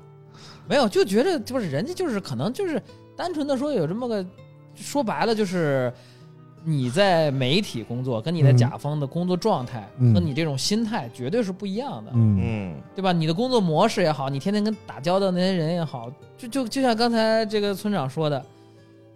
[0.67, 2.81] 没有，就觉得就是人家就是可能就是
[3.15, 4.25] 单纯的说有这么个，
[4.73, 5.93] 说白了就是
[6.67, 13.11] 你在媒体工作跟你在嗯甲方的工作状态、嗯和你这种心态绝对是不一样的，嗯嗯对吧？
[13.11, 18.43] 你的工作模式也好，你天天跟打交道那些人也好，就就就像刚才这个村长说的，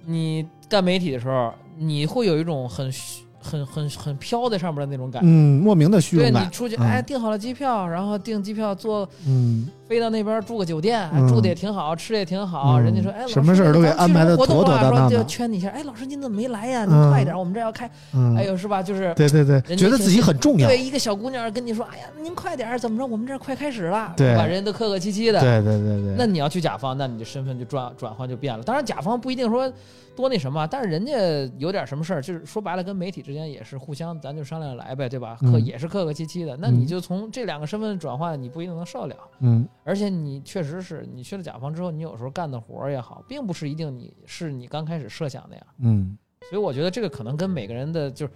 [0.05, 5.27] 你干媒体的时候，你会有一种很虚很很很飘在上面的那种感觉。
[5.27, 6.33] 嗯，莫名的虚荣感。
[6.33, 9.67] 对你出去，嗯哎，订好了机票，然后订机票坐嗯。
[9.89, 12.75] 飞到那边住个酒店，住的也挺好，吃的也挺好。
[12.75, 16.85] 嗯人家说，哎，老师什么事儿都给安排得咱们去什么活动啊妥妥当当就圈你一下，哎，老师您怎么没来呀？
[16.87, 17.89] 嗯您快点，我们这要开。
[18.13, 18.83] 嗯，哎呦，是吧？
[18.83, 20.67] 就是对对对，觉得自己很重要。
[20.67, 23.03] 对一个小姑娘跟你说，哎呀，您快点，怎么着？
[23.03, 24.45] 我们这快开始了，对吧？
[24.45, 25.39] 人家都客客气气的。
[25.41, 28.63] 对对对对，那你要去甲方，那你的身份就转转换就变了。
[28.63, 29.71] 当然，甲方不一定说
[30.15, 31.13] 多那什么，但是人家
[31.57, 35.35] 有点什么事儿，就是说白了，跟媒体之间也是互相，咱就商量来呗，对吧？
[35.41, 36.55] 客嗯也是客客气气的。
[36.57, 39.17] 那嗯你就从这两个身份转换，你不一定能受得了。
[39.39, 45.65] 嗯而且你确实是你去了甲方之后，你有时候干的活儿也好，并不是一定你是你刚开始设想那样。
[45.79, 46.17] 嗯
[46.49, 48.31] 所以我觉得这个可能跟每个人的就是，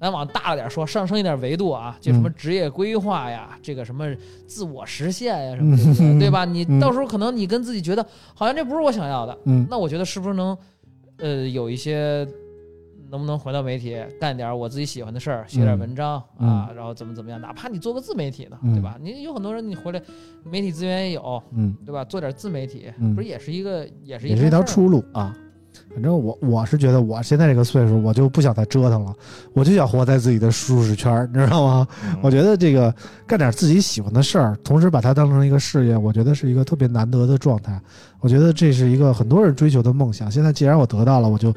[0.00, 4.06] 咱往大了点说，上升一点维度啊，就什么嗯职业规划呀，这个什么
[4.46, 6.44] 自我实现呀什么的，嗯对吧？
[6.44, 10.56] 你嗯到时候可能你跟自己觉得好像这不是我想要的，嗯那我觉得是不是能，
[11.18, 12.26] 呃，有一些。
[13.10, 17.40] 能不能回到媒体干点我自己喜欢的事儿，写点文章、嗯啊，然后怎么怎么样？
[17.40, 18.98] 哪怕你做个自媒体呢，嗯对吧？
[19.00, 20.02] 你有很多人你回来，
[20.44, 22.04] 媒体资源也有，嗯，对吧？
[22.04, 25.34] 做点自媒体，嗯不是也是一个也是也是一条出路啊。
[25.92, 29.14] 反正我我是觉得我现在这个岁数，我就不想再折腾了，
[29.52, 31.86] 我就想活在自己的舒适圈，你知道吗？
[32.04, 32.92] 嗯我觉得这个
[33.26, 37.78] 干点自己喜欢的事儿，同时把它当成一个事业，我觉得是一个特别难得的状态。
[38.26, 40.28] 我觉得这是一个很多人追求的梦想。
[40.28, 41.54] 现在既然我得到了，我就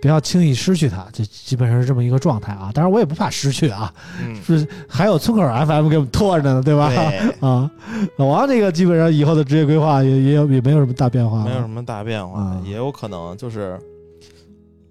[0.00, 2.70] 不要轻易失去它，这基本上是这么一个状态啊。
[2.72, 3.92] 当然，我也不怕失去啊，
[4.24, 6.88] 嗯，是还有村口 FM 给我们拖着呢，对吧？
[6.88, 7.68] 对，啊，
[8.16, 13.76] 老王这个基本上以后的职业规划也也有也没有什么大变化，没有什么大变化啊，也有可能就是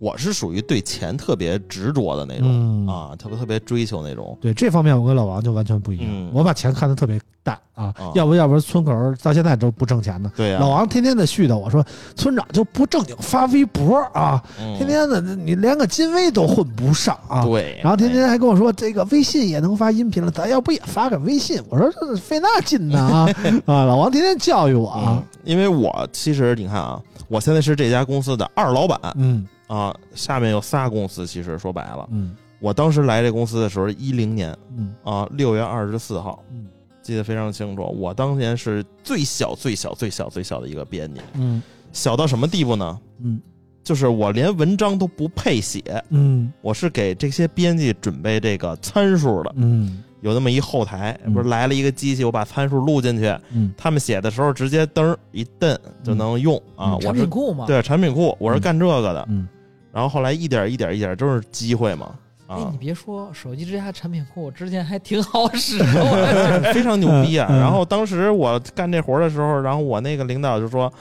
[0.04, 4.38] 我是属于对钱特别执着的那种嗯啊，特别特别追求那种。
[4.41, 6.06] 对这方面，我跟老王就完全不一样。
[6.10, 8.91] 嗯我把钱看得特别淡啊，啊要不要不然村口
[9.22, 10.30] 到现在都不挣钱呢。
[10.36, 11.82] 对呀，老王天天的絮叨我说，
[12.18, 17.45] 村长就不正经发微博啊，嗯天天的你连个金微都混不上啊。
[17.45, 21.62] 对，然后天天还跟我说，这个微信也能发音频了，咱要不也发个微信？
[21.70, 23.30] 我说这费那劲呢啊
[23.74, 23.86] 啊！
[23.86, 31.26] 老王天天教育我嗯啊，，因为我其实你看啊，我现在是这家公司的二老板嗯啊，下面有仨公司。
[31.26, 36.67] 其实说白了，嗯我当时来这公司的时候，一零年嗯啊，六月二十四号，嗯
[37.01, 37.84] 记得非常清楚。
[37.84, 41.61] 我当年是最小、最小、最小、最小的一个编辑，嗯
[41.91, 42.99] 小到什么地步呢？
[43.21, 43.41] 嗯
[43.84, 49.53] 就是我连文章都不配写，嗯我是给这些编辑准备这个参数的。
[49.57, 56.97] 嗯有那么一后台，嗯不是来了一个机器，我把参数录进去，嗯他们写的时候直接噔一蹬就能用啊。
[57.01, 57.65] 产我是品库嘛。
[57.65, 59.26] 对产品库，我是嗯干这个的。
[59.30, 59.45] 嗯
[59.94, 62.12] 然后后来一点一点一点都是机会嘛
[62.48, 67.48] 哎，啊你，别说，手机之家产品库之前还挺好使的，我 非常牛逼啊！
[67.50, 70.91] 嗯然后当时我干这活儿的时候，然后我那个领导就说。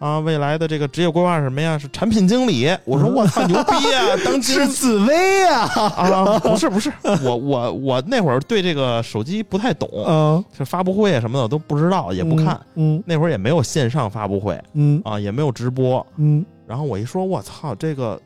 [0.00, 1.76] 啊，未来的这个职业规划是什么呀？
[1.76, 2.74] 是产品经理。
[2.86, 4.16] 我说我操，牛逼啊！
[4.24, 6.90] 当经是紫薇啊，啊，不是不是，
[7.22, 12.58] 我我我那会儿对这个手机不太懂，嗯，就发布会啊什么的我都不知道，也不看。
[12.76, 16.06] 嗯那会儿也没有线上发布会嗯啊，也没有直播。
[16.16, 18.18] 嗯然后我一说，我操，这个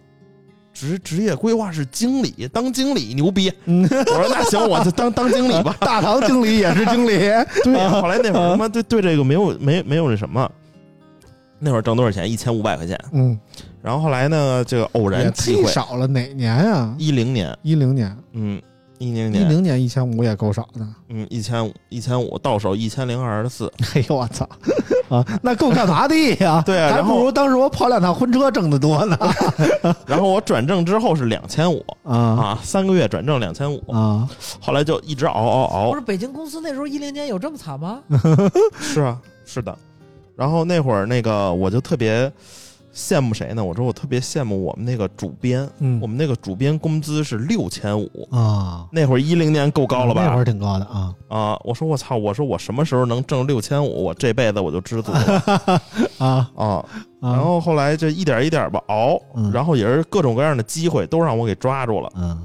[0.75, 3.51] 职职业规划是经理，当经理牛逼。
[3.65, 5.75] 嗯，我说那行，我就当当经理吧。
[5.81, 7.19] 大堂经理也是经理，
[7.65, 10.51] 对，后来那会儿他妈对对这个没有没没有那什么，
[11.61, 12.31] 那会儿挣多少钱？
[12.31, 12.99] 一千五百块钱。
[13.13, 13.39] 嗯，
[13.81, 16.95] 然后后来呢，这个偶然机会，少了，哪年啊？
[16.99, 18.61] 一零年，一零年，嗯，
[18.99, 20.87] 一零年一年，零年一千五也够少的。
[21.09, 23.73] 嗯，一千五，一千五到手一千零二十四。
[23.95, 24.49] 哎呦我操！
[25.09, 26.63] 啊，那够干嘛的呀？
[26.67, 29.19] 对啊还不如当时我跑两趟婚车挣得多呢。
[30.07, 34.29] 然后我转正之后是两千五啊啊，三个月转正两千五，啊！
[34.61, 38.01] 后来就一直熬熬熬不是，北京公司那时候一零年有这么惨吗？
[38.81, 39.77] 是啊，是的。
[40.37, 42.33] 然后那会儿那个我就特别
[42.95, 43.65] 羡慕谁呢？
[43.65, 50.45] 我说我特别羡慕我们那个主编，嗯我们那个主编工资是六千五，啊，那会儿一零年够高了吧那会儿？
[50.45, 54.05] 挺高的啊啊，我说我操，我说我什么时候能挣六千五？
[54.05, 55.43] 我这辈子我就知足了
[56.19, 56.87] 啊啊。
[57.21, 57.33] 啊！
[57.33, 62.13] 然后后来就一点一点吧熬，嗯然后也是各种各样的机会都让我给抓住了。
[62.17, 62.39] 嗯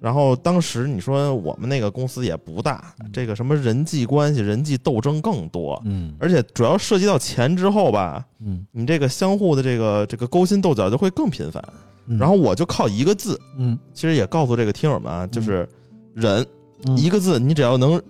[0.00, 11.62] 然后当时你说我们那个公司也不大，这个什么人际关系、人际斗争更多，嗯而且主要涉及到钱之后吧，嗯你这个相互的这个这个勾心斗角就会更频繁。
[12.06, 15.68] 嗯，然后我就靠一个字，嗯其实也告诉这个听友们啊，就是
[16.14, 16.46] 忍，
[16.86, 18.00] 嗯一个字，你只要能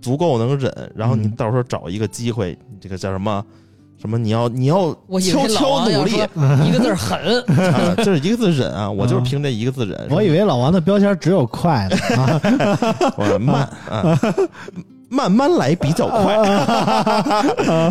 [0.00, 3.44] 足够能忍，然后你嗯到时候找一个机会，这个叫什么？
[4.00, 4.16] 什么？
[4.18, 6.12] 你要你要悄悄努力
[6.66, 7.18] 一个字儿狠，
[7.72, 8.90] 啊，这是一个字忍啊！
[8.90, 10.08] 我就是凭这一个字忍。
[10.10, 12.40] 我以为老王的标签只有快的啊，
[13.16, 14.18] 我慢啊，
[15.10, 16.36] 慢慢来比较快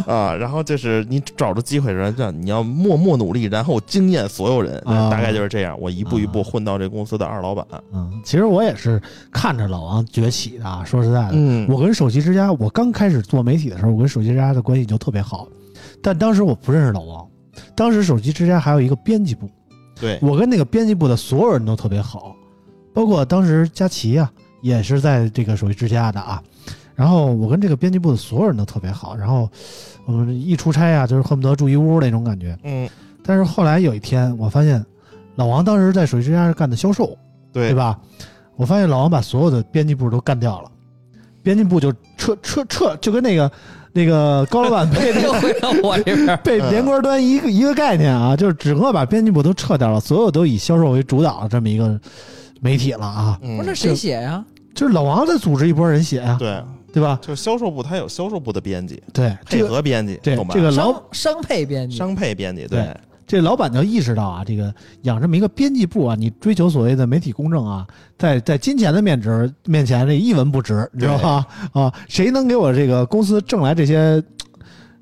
[0.07, 0.33] 啊。
[0.33, 5.77] 然后就是你找着机会，然后这样你要默默努力，然后惊艳所有人，啊大概就是这样。
[5.79, 7.65] 我一步一步混到这公司的二老板。
[7.93, 8.99] 嗯，其实我也是
[9.31, 10.83] 看着老王崛起的啊。
[10.83, 15.47] 说实在的，嗯我跟首席之家，我刚开始做媒体的时候，我跟首席之家的关系就特别好，
[16.01, 17.27] 但当时我不认识老王，
[17.75, 19.49] 当时手机之家还有一个编辑部，
[19.99, 22.35] 对，我跟那个编辑部的所有人都特别好，
[22.93, 24.31] 包括当时佳琪啊，
[24.61, 26.41] 也是在这个手机之家的啊。
[26.95, 29.49] 然后我跟这个编辑部的所有人都特别好，然后
[30.05, 32.57] 我们一出差啊，就是恨不得住一屋那种感觉。
[32.63, 32.89] 嗯，
[33.23, 34.85] 但是后来有一天，我发现
[35.35, 37.17] 老王当时在手机之家是干的销售，
[37.53, 37.73] 对对？
[37.73, 37.97] 吧？
[38.57, 40.69] 我发现老王把所有的编辑部都干掉了，
[41.41, 43.49] 编辑部就撤撤撤，就跟那个
[43.99, 46.39] 那个高老板被那 个又回到我这边。
[46.43, 51.99] 被连锅端一个一个概念啊，就是整个把编辑部都撤掉了，所有都以销售为主导的这么一个
[52.61, 53.37] 媒体了啊。
[53.41, 54.43] 嗯不是那谁写呀？
[54.73, 57.19] 就是老王在组织一波人写啊，对，对吧？
[57.21, 60.37] 就是销售部他有销售部的编辑，对，配合编辑，对？
[60.51, 62.87] 这个老商商配编辑，商配编辑，对
[63.29, 64.73] 这老板就意识到啊，这个
[65.03, 67.85] 养这么一个编辑部啊，你追求所谓的媒体公正啊，
[68.17, 71.45] 在在金钱的面值面前，这一文不值，你知道吧？
[71.73, 74.19] 啊，谁能给我这个公司挣来这些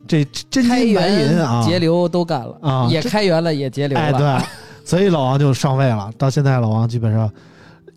[0.05, 4.19] 这真开金白银源啊，节流都干了啊也开源了，也节流哎，了。
[4.19, 4.45] 对，
[4.85, 6.11] 所以老王就上位了。
[6.17, 7.31] 到现在，老王基本上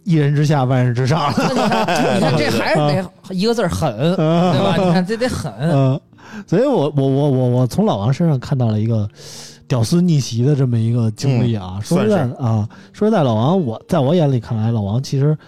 [0.04, 1.34] 一人之下，万人之上了。
[2.14, 4.76] 你看，这还是得一个字儿狠， 对吧？
[4.78, 5.52] 你看这得狠。
[5.58, 6.00] 嗯，
[6.46, 9.08] 所以我我我我我从老王身上看到了一个
[9.70, 11.78] 屌丝逆袭的这么一个经历啊。
[11.80, 15.38] 说实在啊，说实在，老王我在我眼里看来，老王其实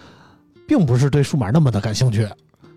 [0.65, 2.25] 并不是对数码那么的感兴趣，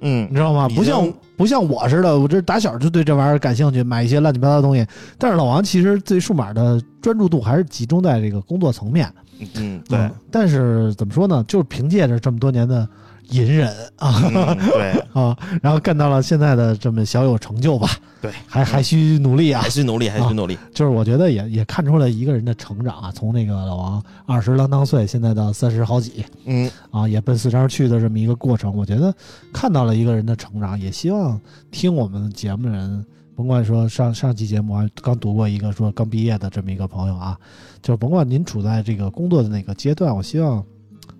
[0.01, 0.67] 嗯你知道吗？
[0.69, 4.83] 不像不像我似的，我这打小就对这玩意儿感兴趣，买一些乱七八糟的东西。
[5.19, 9.07] 但是老王其实对数码的专注度还是集中在这个工作层面。
[9.55, 11.45] 嗯，对嗯，但是怎么说呢？
[11.47, 12.89] 就是凭借着这么多年的
[13.29, 17.89] 隐忍啊、嗯对， 啊，然后干到了现在的这么小有成就吧。
[18.21, 19.69] 对，还还需努力啊还。
[19.69, 20.57] 需努力，还需努力。
[20.73, 28.75] 就是我觉得也也看出了一个人的成长啊，从那个老王二十啷当岁，现在到三十好几嗯啊，也奔四十去的这么一个过程。
[28.75, 29.13] 我觉得
[29.53, 31.39] 看到了一个人的成长，也希望
[31.71, 33.05] 听我们节目的人。
[33.35, 37.37] 甭管说上上期节目啊，刚读过一个说刚毕业的这么一个朋友啊，
[37.81, 40.63] 就是甭管您处在这个工作的哪个阶段，我希望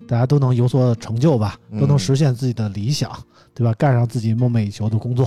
[0.06, 3.10] 大家都能有所成就吧，嗯都能实现自己的理想，
[3.54, 3.72] 对吧？
[3.74, 5.26] 干上自己梦寐以求的工作，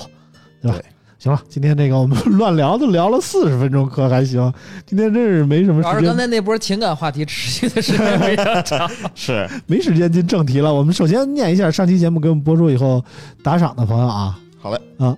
[0.62, 0.78] 对吧？
[0.78, 0.86] 对
[1.20, 4.54] 行了，今天这个我们 乱聊都聊了四十分钟，可还行。
[4.86, 8.90] 今天真是没什么时间，主要是刚才那波情感话题持续的时间非常长。
[9.14, 10.74] 是， 没时间进正题了。
[10.74, 13.04] 我们首先念一下上期节目给我们播出以后
[13.44, 15.14] 打赏的朋友啊，好嘞，啊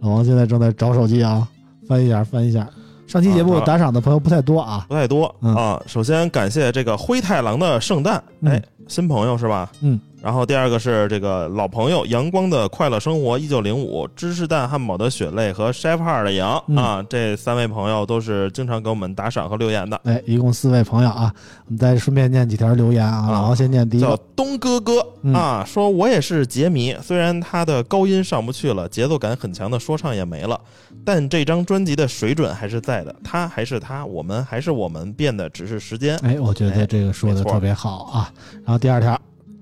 [0.00, 1.48] 老王现在正在找手机啊，
[1.88, 2.68] 翻一下，翻一下。
[3.10, 5.82] 上期节目啊打赏的朋友不太多啊，不太多嗯啊。
[5.88, 9.68] 首先感谢这个灰太狼的圣诞，嗯哎，新朋友是吧？
[9.80, 9.98] 嗯。
[10.22, 19.98] 然后第二个是这个老朋友阳光的快乐生活一九零五芝士蛋汉堡的血泪和 Chef 二的羊、嗯啊，这三位朋友都是经常给我们打赏和留言的。
[20.04, 21.32] 哎，一共四位朋友啊，
[21.66, 23.26] 我们再顺便念几条留言啊。
[23.28, 30.60] 啊老王先念第一叫，东哥哥、嗯啊，说我也是杰迷，虽然他的高音上不去了，节奏感很强的说唱也没了，
[31.04, 33.14] 但这张专辑的水准还是在的。
[33.24, 36.16] 他还是他，我们还是我们，变的只是时间。
[36.18, 38.32] 哎，我觉得这个说的特别好啊。
[38.64, 39.18] 然后第二条，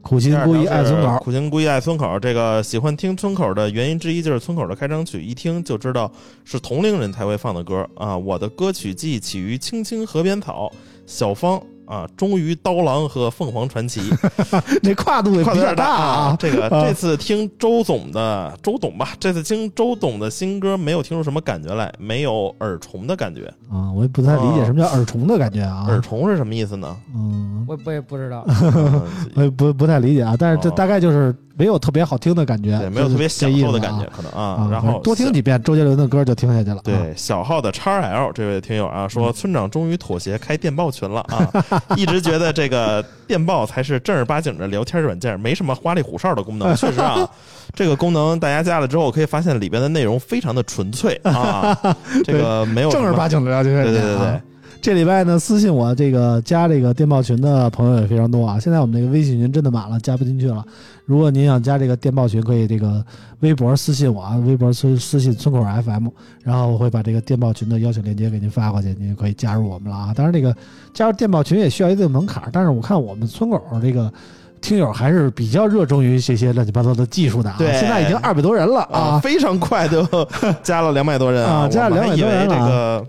[0.08, 2.18] 苦心孤诣爱村口，苦心孤诣爱村口。
[2.18, 6.10] 这个喜欢听村口的原因之一就是村口的开场曲，一听就知道
[6.46, 8.16] 是同龄人才会放的歌啊。
[8.16, 10.72] 我的歌曲记忆起于《青青河边草》，
[11.04, 14.02] 小芳啊，忠于刀郎和凤凰传奇。
[14.82, 16.36] 这跨度也跨比较大度有点大啊。
[16.38, 23.46] 这个啊这次听周总的周董吧，这次听周董的新歌没有听出什么感觉来，没有耳虫的感觉。
[23.70, 25.86] 啊，我也不太理解什么叫耳虫的感觉啊。
[25.88, 26.94] 耳虫是什么意思呢？
[27.14, 29.02] 嗯，我 我也不知道，嗯
[29.34, 34.62] 我也不不太理解啊，但是这哦大概就是没有特别好听的感觉，对，没有特别享受的感觉，可能啊。
[34.62, 34.68] 啊。
[34.70, 36.76] 然后多听几遍周杰伦的歌就听下去了。
[36.76, 41.50] 啊，对，小号的叉 L 这位听友啊，说村长终于妥协开电报群了啊，
[41.96, 46.74] 一直觉得这个电报才是正儿八经的聊天软件，没什么花里胡哨的功能。
[46.76, 47.28] 确实啊，
[47.74, 51.76] 这个功能大家加了之后，可以发现里边的内容非常的纯粹啊，
[52.24, 54.00] 这个没有正儿八经的聊天软件啊。
[54.00, 54.40] 对对对对，
[54.80, 58.58] 这礼拜呢，私信我这个加这个电报群的朋友也非常多啊。
[58.58, 60.64] 现在我们这个微信群真的满了，加不进去了。
[61.04, 63.04] 如果您想加这个电报群，可以这个
[63.40, 66.08] 微博私信我啊，微博私私信村口 FM，
[66.42, 70.14] 然后我会把这个电报群的邀请链接给您发过去，您就可以加入我们了啊。
[70.14, 70.54] 当然，这个
[70.94, 74.12] 加入电报群也需要一定门槛，但是我看我们村口这个。
[74.60, 80.04] 听友还是比较热衷于这些乱七八糟的技术的啊，对现在已经二百多人了啊，啊，非常快就
[80.64, 83.06] 加了两百多人啊加了200我们还以为多人了啊这个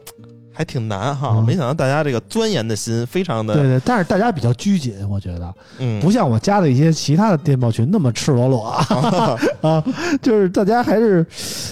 [0.60, 9.84] 还挺难哈，嗯没想到大家这个钻研的心非常的，对对，但是大家比较拘谨，我觉得，嗯，不像我加的一些其他的电报群那么赤裸裸啊 啊，
[10.22, 11.26] 就是大家还是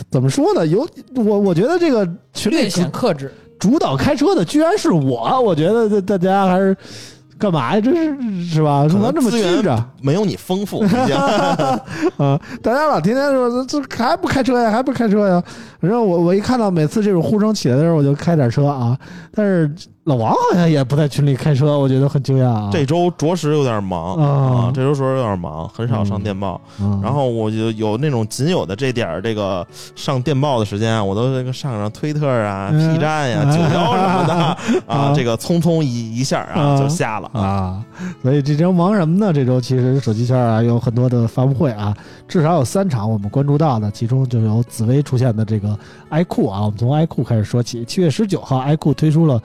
[0.10, 0.66] 怎么说呢？
[0.66, 3.30] 有我我觉得这个群里略显克制。
[3.60, 6.78] 主导开车的居然是我，我觉得这大家还是
[7.38, 7.82] 干嘛呀？
[7.82, 8.88] 这是是吧？
[8.90, 10.80] 怎么这么资源拘着没有你丰富，
[12.18, 12.40] 啊？
[12.62, 15.44] 大家老天天说这这还不开车呀，还不开车呀？
[15.80, 18.98] 然后我我一看到每次这种呼声起来的时候，我就开点车啊。
[19.34, 19.72] 但是
[20.08, 22.70] 老王好像也不在群里开车，我觉得很惊讶啊。
[22.72, 26.62] 这周着实有点忙啊啊，这周着实有点忙，很少上电报。
[26.80, 37.30] 嗯，然后我就有那种仅有的这点儿这个上电报的时间啊，我都这个上上推特啊、嗯 P 站呀、九幺什么的啊啊，这个匆匆一一下啊啊就下了。
[37.34, 37.84] 啊，
[38.24, 39.34] 所以这周忙什么呢？
[39.34, 41.94] 这周其实手机圈啊有很多的发布会啊，
[42.30, 45.78] 至少有三场我们关注到的，其中就有紫薇出现的这个
[46.12, 47.84] iQOO 啊，我们从 iQOO 开始说起。
[47.84, 49.42] 七月十九号，iQOO 推出了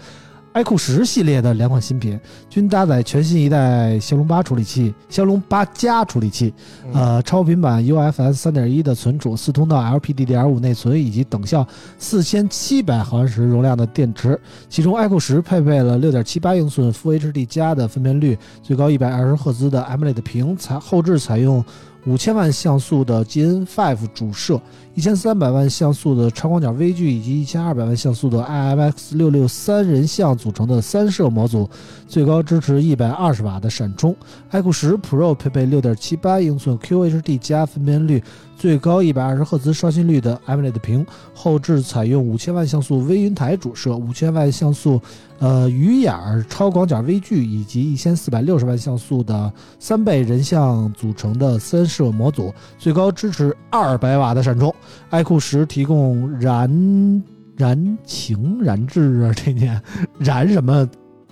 [0.54, 6.52] iQOO 十系列的两款新品，均搭载全新一代骁龙八处理器、骁龙八加处理器，
[6.92, 11.66] 呃，超频版 UFS 三点一的存储，四通道 LPDDR5 内存以及等效
[11.98, 14.38] 四千七百毫安时容量的电池。
[14.68, 21.64] 其中 iQOO 十配备了六点七八英寸 Full HD 加的分辨率，最高一百二十赫兹的 AMOLED 屏，采后置采用
[22.04, 24.60] 五千万像素的 GN5 主摄，
[24.94, 31.70] 一千三百万像素的超广角微距，以及一千二百万像素的 IMX 六六三人像组成的三摄模组，
[32.12, 34.14] 最高支持一百二十瓦的闪充。
[34.50, 38.22] iQOO 十 Pro 配备六点七八英寸 QHD 加分辨率、
[38.54, 45.00] 最高一百二十赫兹刷新率的 AMOLED 屏，后置采用五千万像素微云台主摄，五千万像素
[45.38, 46.14] 呃鱼眼
[46.50, 54.70] 超广角微距，以及一千四百六十万像素的三倍人像组成的三摄模组，最高支持二百瓦的闪充。
[55.10, 57.24] iQOO 十提供燃
[57.56, 59.80] 燃情燃质啊，这念
[60.18, 60.86] 燃什么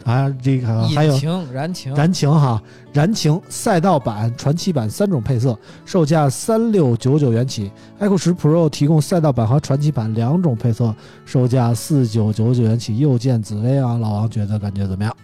[0.05, 0.29] 啊？
[0.43, 1.15] 这个还有
[1.53, 7.71] 燃情，燃情哈，燃情赛道版、传奇版三种配色，售价三六九九元起。
[7.99, 10.95] iQOO 十 Pro 提供赛道版和传奇版两种配色，
[11.25, 12.99] 售价四九九九元起。
[12.99, 15.15] 又见紫薇啊，老王觉得感觉怎么样？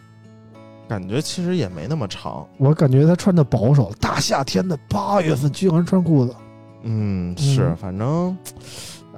[0.88, 2.46] 感觉其实也没那么长。
[2.58, 6.32] 我感觉他穿的保守，大夏天的八月份居然穿裤子，
[6.84, 8.38] 嗯，是，嗯反正，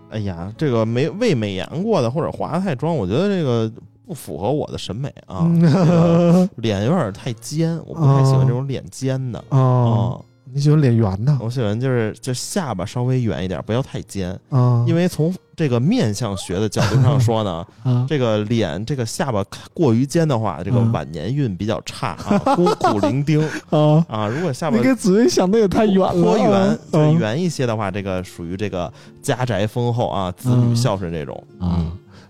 [0.09, 3.71] 哎呀，这个没未美颜过的或者化太妆，我觉得这个
[4.09, 5.45] 不符合我的审美啊。
[5.45, 9.45] 嗯脸有点太尖，我不太喜欢这种脸尖的。
[9.51, 14.31] 哦，啊，你喜欢脸圆的我喜欢就是就下巴稍微圆一点，不要太尖。
[14.49, 14.83] 啊？
[14.89, 19.45] 因为从这个面相学的角度上说呢， 啊，这个脸这个下巴
[19.75, 24.27] 过于尖的话，这个嗯晚年运比较差啊， 孤苦伶仃啊，啊。
[24.27, 28.91] 如果下巴你给紫薇想的也太远了，颇圆啊，就是圆一些的话，这个属于这个
[29.21, 31.85] 家宅丰厚啊，子女孝顺这种啊。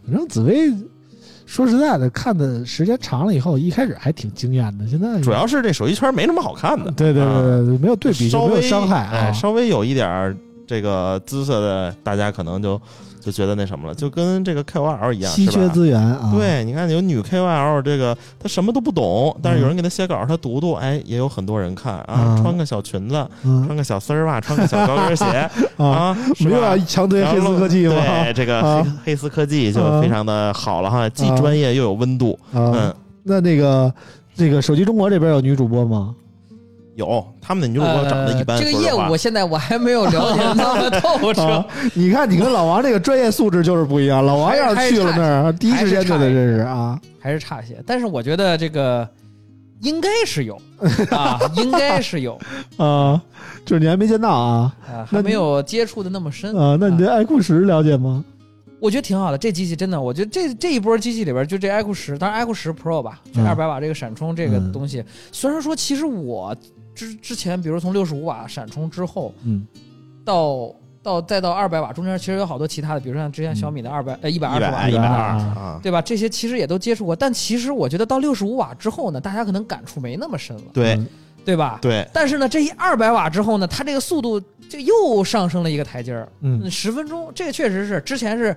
[0.05, 0.73] 反正紫薇
[1.49, 9.33] 说实在的，看的时间长了以后，一开始还挺惊艳的，现在主要是这手机圈没什么好看的，对对对啊对对，没有对比就稍微没有伤害哎，啊。
[9.33, 10.37] 稍微有一点儿
[10.67, 12.79] 这个姿色的，大家可能就
[13.21, 15.69] 就觉得那什么了，就跟这个 KOL 一样，稀缺？
[15.69, 23.65] 资源啊，对，你看有女 KOL，这个她什么都不懂，但是有人给她写稿，她读读，哎，也有很多人看啊，嗯穿个小裙子，嗯。
[23.67, 25.25] 穿个小丝儿袜， 穿个小高跟鞋
[25.77, 27.95] 啊，啊，是没有吧啊，强推黑丝科技吗？
[27.97, 28.83] 对，这个啊。
[29.05, 32.39] 黑黑丝科技就非常的好了哈，既啊专业又有温度。
[32.53, 32.73] 啊。
[32.75, 32.95] 嗯，，
[33.25, 33.93] 那那个
[34.35, 36.15] 这个手机中国这边有女主播吗？
[36.99, 47.01] 有他们的女主播长得一般，呃这个业务现在我还没有了解那么透彻啊。，你看你跟老王这个专业素质就是不一样，老王要是去了那儿，第一时间就得认识啊。
[47.21, 49.09] 还是差些，但是我觉得这个
[49.81, 50.61] 应该是有
[51.11, 52.37] 啊， 应该是有
[52.79, 53.23] 啊，
[53.65, 56.77] 就是你还没见到啊啊，还没有接触的那么深啊？
[56.81, 58.25] 那你对啊爱酷十了解吗？
[58.81, 59.37] 我觉得挺好的。
[59.37, 66.57] 这机器真的，我觉得这这一波机器里边，就这 iQOO 十，当然 iQOO 十 Pro 吧，就嗯二百瓦这个闪充这个嗯东西，虽然说其实我
[66.99, 69.65] 之之前，比如从六十五瓦闪充之后，嗯。
[70.25, 76.03] 到到再到二百瓦中间，其实有好多其他的，比如说像之前小米的二百呃一百二十瓦一百二对吧？
[76.03, 80.95] 这些其实也都接触过，但其实我觉得到六十五瓦之后呢，大家可能感触没那么深了，对。
[80.95, 81.07] 嗯。
[81.45, 81.79] 对吧？
[81.81, 84.39] 对，但是呢，这一二百瓦之后呢，它这个速度
[84.69, 86.71] 就又上升了一个台阶儿，嗯。
[86.71, 88.55] 十分钟，这个确实是之前是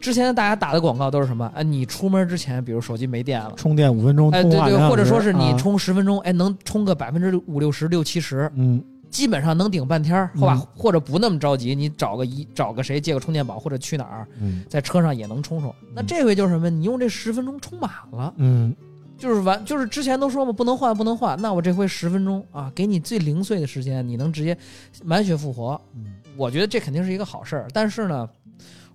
[0.00, 1.50] 之前大家打的广告都是什么？
[1.54, 3.52] 哎，你出门之前，比如手机没电了。
[3.56, 10.54] 充电五分钟，哎，对对，或者说是你充十分钟，哎，能充个百分之五六十、六七十，嗯基本上能顶半天儿，好吧？
[10.56, 15.74] 嗯或者不那么着急，你找个一找个谁借个充电宝，或者去哪儿，嗯在车上也能充充。
[15.94, 16.70] 那这回就是什么？
[16.70, 18.74] 你用这十分钟充满了，嗯
[19.18, 21.38] 就是完，就是之前都说嘛，不能换，不能换。
[21.42, 24.56] 那我这回十分钟啊，给你最零碎的时间，你能直接
[25.04, 25.78] 满血复活。
[25.94, 27.68] 嗯我觉得这肯定是一个好事儿。
[27.74, 28.26] 但是呢，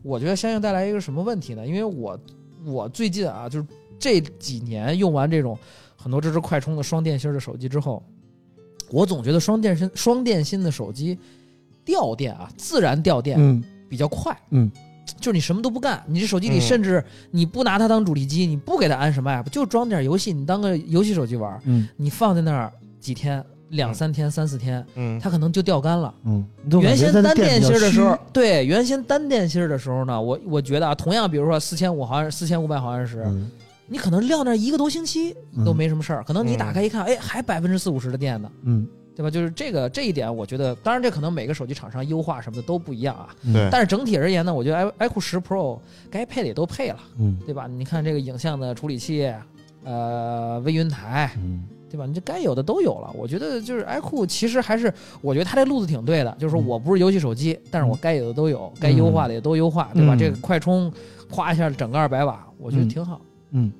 [0.05, 1.65] 我觉得相应带来一个什么问题呢？
[1.65, 2.19] 因为我
[2.63, 3.65] 我最近啊，就是
[3.97, 5.57] 这几年用完这种
[5.95, 8.03] 很多支持快充的双电芯儿的手机之后，
[8.91, 11.17] 我总觉得双电芯双电芯的手机
[11.83, 13.63] 掉电啊，自然掉电嗯。
[13.87, 14.35] 比较快。
[14.49, 14.69] 嗯，
[15.19, 16.61] 就是你什么都不干，你这手机里嗯。
[16.61, 21.87] 甚至你不拿它当主力机，你不给它安什么 app，就装点游戏，你当个游戏手机玩儿，嗯。
[21.95, 23.43] 你放在那儿几天、
[23.75, 26.13] 两三天、三四天，嗯，它可能就掉干了。
[26.25, 26.45] 嗯，
[26.81, 33.49] 原先单电芯儿的时候，对，原先单电芯儿的时候呢，我我觉得啊，同样比如说四千五毫安、四千五百毫安时，嗯
[33.87, 39.29] 你可能撂那儿一个多星期都没什么事儿，可能你打开一看，哎，还百分之四五十的电呢，嗯对吧？
[39.29, 45.77] 就是这个这一点，我觉得，当然这可能每个手机厂商优化什么的都不一样啊，嗯对，但是整体而言呢，我觉得 i iQOO 十 Pro
[46.09, 47.67] 该配的也都配了，嗯对吧？
[47.67, 49.31] 你看这个影像的处理器，
[49.83, 52.05] 呃，微云台，嗯对吧？
[52.05, 53.11] 你这该有的都有了。
[53.13, 60.15] 我觉得就是 iQOO 其实还是，我觉得它这路子挺对的，就是我不是游戏手机，但是我该有的都有，该优化的也都优化，对吧？
[60.15, 60.91] 嗯这个快充，
[61.29, 63.21] 夸一下整个二百瓦，我觉得嗯挺好。
[63.51, 63.71] 嗯，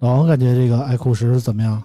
[0.00, 1.82] 老王感觉这个 iQOO 十怎么样？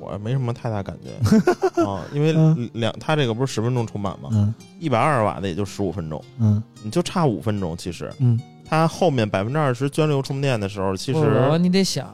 [0.00, 1.10] 我没什么太大感觉
[1.86, 4.30] 啊，因为嗯两它这个不是十分钟充满吗？
[4.32, 7.76] 嗯一百二十瓦的也就十五分钟，嗯你就差五分钟。
[7.76, 12.12] 其实嗯它后面百分之二十涓流充电的时候，其实你得想，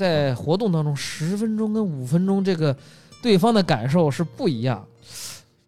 [0.00, 2.74] 在活动当中，十分钟跟五分钟这个
[3.22, 4.82] 对方的感受是不一样。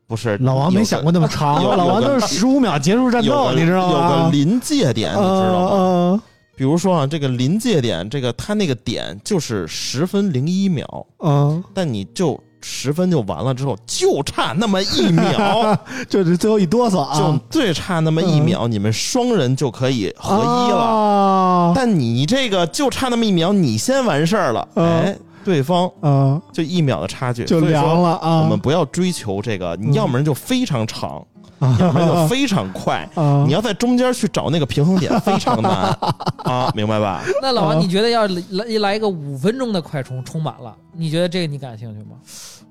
[0.07, 4.24] 不是老王没想过那么长，有老王都是十五秒结束战斗，你知道吗有？
[4.24, 5.70] 个临界点，你知道吗？
[5.74, 6.22] 嗯
[6.55, 20.79] 比如说啊，这个临界点，这个他那个点就是十分零一秒，嗯但你就十分就完了之后，就差那么一秒，嗯，就是最后一哆嗦啊，就最差那么一秒，你们双人就可以合一了。
[20.79, 28.41] 啊但你这个就差那么一秒，你先完事儿了，嗯哎，对方啊，就一秒的差距，就凉了啊。
[28.43, 31.25] 我们不要追求这个，你要么人就非常长，
[31.59, 33.09] 啊要么人就非常快。
[33.17, 35.73] 啊，你要在中间去找那个平衡点，非常难
[36.45, 37.23] 啊，明白吧？
[37.41, 42.17] 那老王，啊你觉得要来来一个五分钟的快充充满了，你觉得这个你感兴趣吗？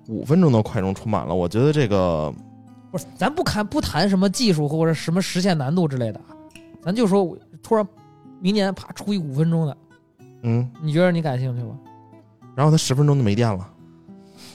[0.07, 2.33] 五分钟的快充充满了，我觉得这个
[2.91, 6.35] 不是，咱不看不谈什么技术或者什么实现难度之类的啊，
[6.83, 7.87] 咱就说突然
[8.39, 9.77] 明年啪出一五分钟的，
[10.43, 11.77] 嗯，你觉得你感兴趣吗？
[12.55, 13.69] 然后它十分钟就没电了，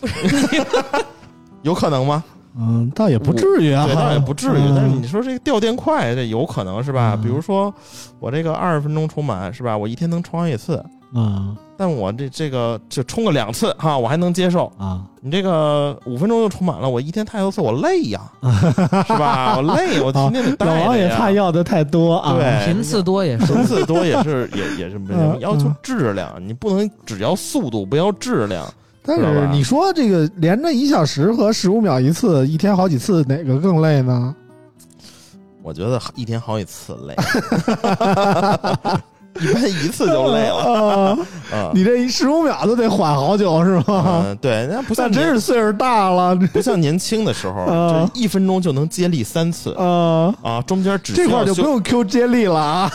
[1.62, 2.22] 有可能吗？
[2.59, 4.59] 嗯，倒也不至于啊，对，倒也不至于。
[4.59, 7.12] 嗯但是你说这个掉电快，这有可能是吧？
[7.14, 7.72] 嗯比如说
[8.18, 9.76] 我这个二十分钟充满是吧？
[9.76, 10.82] 我一天能充好几次，
[11.14, 14.72] 啊但我这这个就充个两次哈，我还能接受。
[14.78, 18.20] 啊你这个五分钟就充满了，我一天太多次，我累呀，
[19.07, 19.57] 是吧？
[19.57, 23.52] 我累，我天天得带老王也怕要的太多啊，对频次多也是。
[23.52, 28.66] 频次多也是也也是 不行嗯要求嗯质量，你不能只要速度，不要质量。
[29.02, 34.34] 但是你说这个连着一小时和十五秒一次，一天好几次，哪个更累呢？
[35.62, 37.14] 我觉得一天好几次累，
[39.41, 40.57] 一般一次就累了。
[41.12, 41.18] 啊，
[41.53, 41.70] 啊。
[41.74, 44.22] 你这十五秒都得缓好久是吗？
[44.26, 52.91] 嗯，对，那不像真是岁数大了，不像年轻的时候，啊这一分钟就能接力三次啊，啊，中间只这块儿就不用 Q 接力了啊，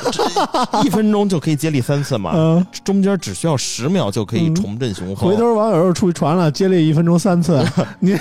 [0.83, 2.65] 一分钟就可以接力三次嘛，嗯。
[2.83, 5.29] 中间只需要十秒就可以嗯重振雄风。
[5.29, 7.63] 回头网友又出去传了，接力一分钟三次，
[7.99, 8.17] 你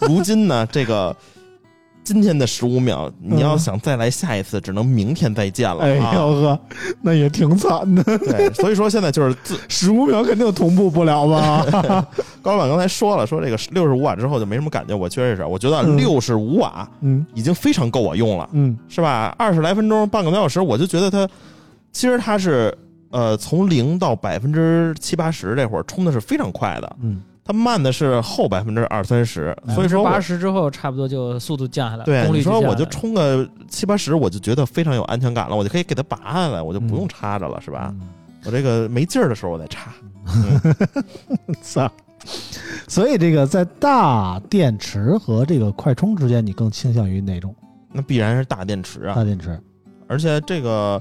[0.00, 1.14] 如今呢，这个
[2.06, 3.58] 今天的十五秒，你要嗯。
[3.58, 6.12] 想再来下一次，只能明天再见了哎呦啊。
[6.14, 6.60] 呵，
[7.02, 12.06] 那也挺惨的，对，所以说现在就是自十五秒肯定同步不了吧？
[12.40, 15.96] 高老板刚才说了，说这个六十五瓦之后就没什么感觉，我确实是，我觉得嗯。
[15.96, 17.26] 六十五瓦嗯。
[17.34, 18.78] 已经非常够我用了，嗯。
[18.88, 19.34] 是吧？
[19.36, 21.28] 二十来分钟，半个多小时，我就觉得它
[21.90, 22.72] 其实它是
[23.10, 37.94] 呃从零到百分之七八十这会儿充的是非常快的，嗯，它慢的是后百分之二三十，所以说八十之后差不多就速度降下来了，对你说我就下来了冲个七八十，我就觉得非常有安全感了，我就可以给它拔下来，我就不用插着了，是吧？
[37.94, 38.08] 嗯
[38.44, 39.92] 我这个没劲儿的时候我再插，
[41.62, 41.90] 操！
[42.86, 47.54] 所以这个在大电池和这个快充之间，你更倾向于哪种
[47.92, 49.60] 那必然是大电池啊大，电池？
[50.08, 51.00] 而且这个。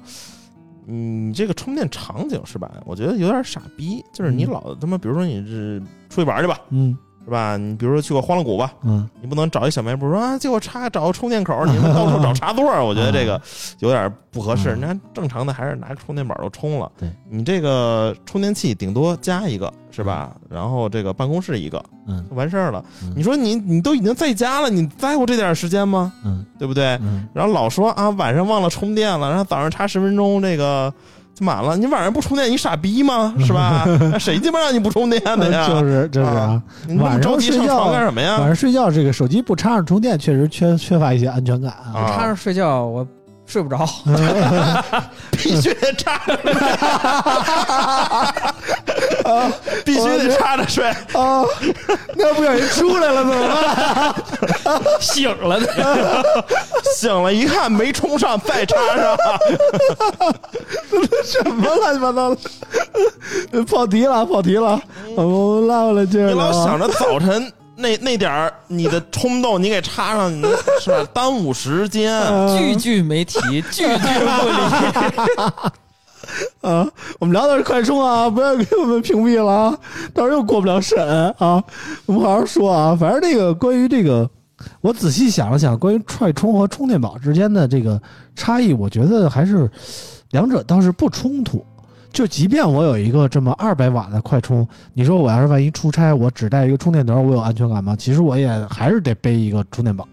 [0.85, 2.71] 你这个充电场景是吧？
[2.85, 7.57] 我觉得有点傻逼，就是你嗯老他妈，比如说你是出去玩去吧，嗯是吧？
[7.57, 13.41] 你比如说去过欢乐谷吧，嗯你不能找一小卖部说啊，借我插找个充电口，你们到处找插座，我觉得这个
[13.79, 14.75] 有点不合适。
[14.75, 16.91] 嗯你看正常的还是拿充电宝就充了。
[16.99, 20.35] 对你这个充电器顶多加一个是吧？
[20.49, 22.85] 然后这个办公室一个嗯就完事儿了。
[23.01, 26.13] 嗯你说你你都已经在家了，你在乎这点时间吗？
[26.23, 26.97] 嗯对不对？
[27.01, 30.93] 嗯，然后老说啊晚上忘了充电了，然后早上插十分钟这个。
[31.35, 33.35] 就满了，你晚上不充电，你傻逼吗？
[33.45, 33.85] 是吧？
[34.17, 35.67] 谁鸡巴让你不充电的呀？
[35.67, 38.37] 就是就是啊，你那么晚上着急上睡觉床干什么呀？
[38.37, 41.91] 晚上睡觉这个手机不插上充电，确实缺缺乏一些安全感啊。
[41.93, 43.05] 啊插上睡觉我
[43.47, 43.87] 睡不着，
[45.31, 46.53] 必须得插着睡，
[49.85, 50.85] 必须得插着睡。
[51.13, 51.45] 啊，
[52.15, 53.47] 那不小心出来了怎么
[54.63, 54.83] 办？
[54.99, 56.25] 醒了的。
[56.95, 59.17] 醒了一看没充上，再插上。
[61.23, 62.35] 什么乱七八糟
[63.51, 63.63] 的？
[63.65, 64.81] 跑题了，跑题了，
[65.15, 66.33] 我们拉回来接着你。
[66.33, 70.41] 老想着早晨那那点儿你的冲动，你给插上，你
[70.79, 71.05] 是吧？
[71.13, 72.13] 耽误时间。
[72.13, 75.71] 啊句句没提，句句不离。
[76.67, 76.87] 啊，
[77.19, 79.77] 我们聊的是快充啊，不要给我们屏蔽了啊，
[80.13, 80.97] 到时候又过不了审
[81.37, 81.63] 啊。
[82.05, 84.27] 我们好好说啊，反正这个关于这个，
[84.81, 88.01] 我仔细想了想，关于快充和充电宝之间的这个
[88.35, 89.69] 差异，我觉得还是
[90.31, 91.63] 两者倒是不冲突。
[92.15, 97.93] 就即便我有一个这么二百瓦的快充，你说我要是万一出差，我只带一个充电头，我有安全感吗？
[97.93, 100.07] 其实我也还是得背一个充电宝，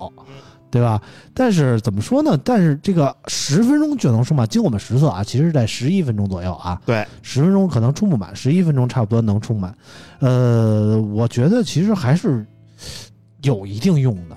[0.68, 1.00] 对吧？
[1.32, 2.36] 但是怎么说呢？
[2.44, 9.72] 但是这个十分钟就能充满，经我们实测啊，其实在十一分钟左右啊，对，十分钟可能充不满，十一分钟差不多能充满。
[10.18, 12.44] 呃，我觉得其实还是
[13.42, 14.36] 有一定用的。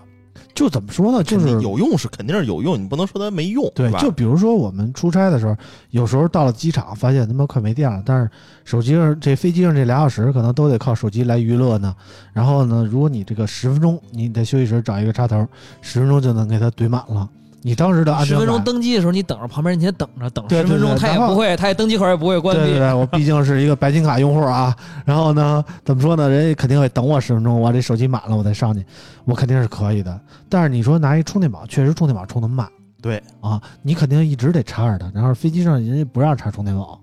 [0.56, 1.22] 就怎么说呢？
[1.22, 5.56] 就是有用是肯定是有用，你不能说它没用，是，吧对就比如说我们出差的时候，
[5.92, 8.30] 有时候到了机场，发现他妈快没电了，但是
[8.64, 11.94] 手机上这飞机上这俩小时可能都得靠手机来娱乐呢。
[12.34, 15.46] 然后呢，如果你这个十分钟，你在休息室找一个插头，
[15.82, 17.30] 十分钟就能给它怼满了。
[17.66, 22.62] 你当时的安全十分钟登机的时候，你等着，旁边人你先等着，等十分钟，他也不会，他也登机口也不会关闭。
[22.62, 24.76] 对对对，我毕竟是一个白金卡用户啊。
[25.04, 26.30] 然后呢，怎么说呢？
[26.30, 28.86] 人家肯定会等我十分钟，我这手机满了我再上去，
[29.24, 30.22] 我肯定是可以的。
[30.48, 32.70] 但是你说拿一充电宝，确实充电宝充的慢
[33.02, 35.12] 对，啊，你肯定一直得插着它。
[35.12, 37.02] 然后飞机上人家不让插充电宝，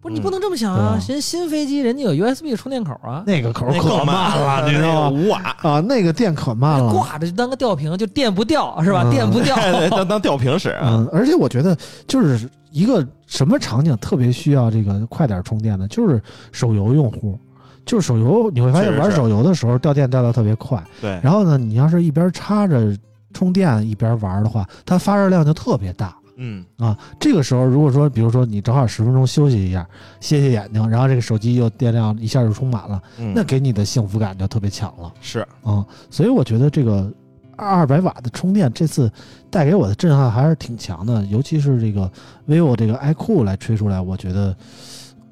[0.00, 5.20] 不是你不能这么想啊，啊人新飞机人家有 USB 充电口啊，那个口可慢了，你知道吗？
[5.20, 6.92] 五瓦，啊，那个电可慢了。
[6.92, 9.02] 挂着就当个吊瓶，就电不掉是吧？
[9.04, 9.56] 嗯电不掉。
[9.90, 11.76] 当当吊瓶使啊，嗯，而且我觉得
[12.06, 16.22] 就是一个什么场景特别需要这个快点充电的，就是
[16.52, 17.38] 手游用户。
[17.84, 20.78] 就是手游，你会发现玩手游的时候掉电掉的特别快。
[21.00, 22.94] 对，然后呢，你要是一边插着
[23.32, 26.96] 充电一边玩的话，它发热量就特别大嗯，啊。
[27.20, 29.86] 这个时候，如果说比如说你正好十分钟休息一下，
[30.20, 35.12] 歇歇眼睛，然后这个手机又电量一下就充满了，嗯那给你的幸福感就特别强了。
[35.20, 37.12] 是啊、所以我觉得这个
[37.56, 39.10] 二百瓦的充电这次
[39.50, 42.10] 带给我的震撼还是挺强的，尤其是这个
[42.46, 44.56] vivo 这个 iQOO 来吹出来，我觉得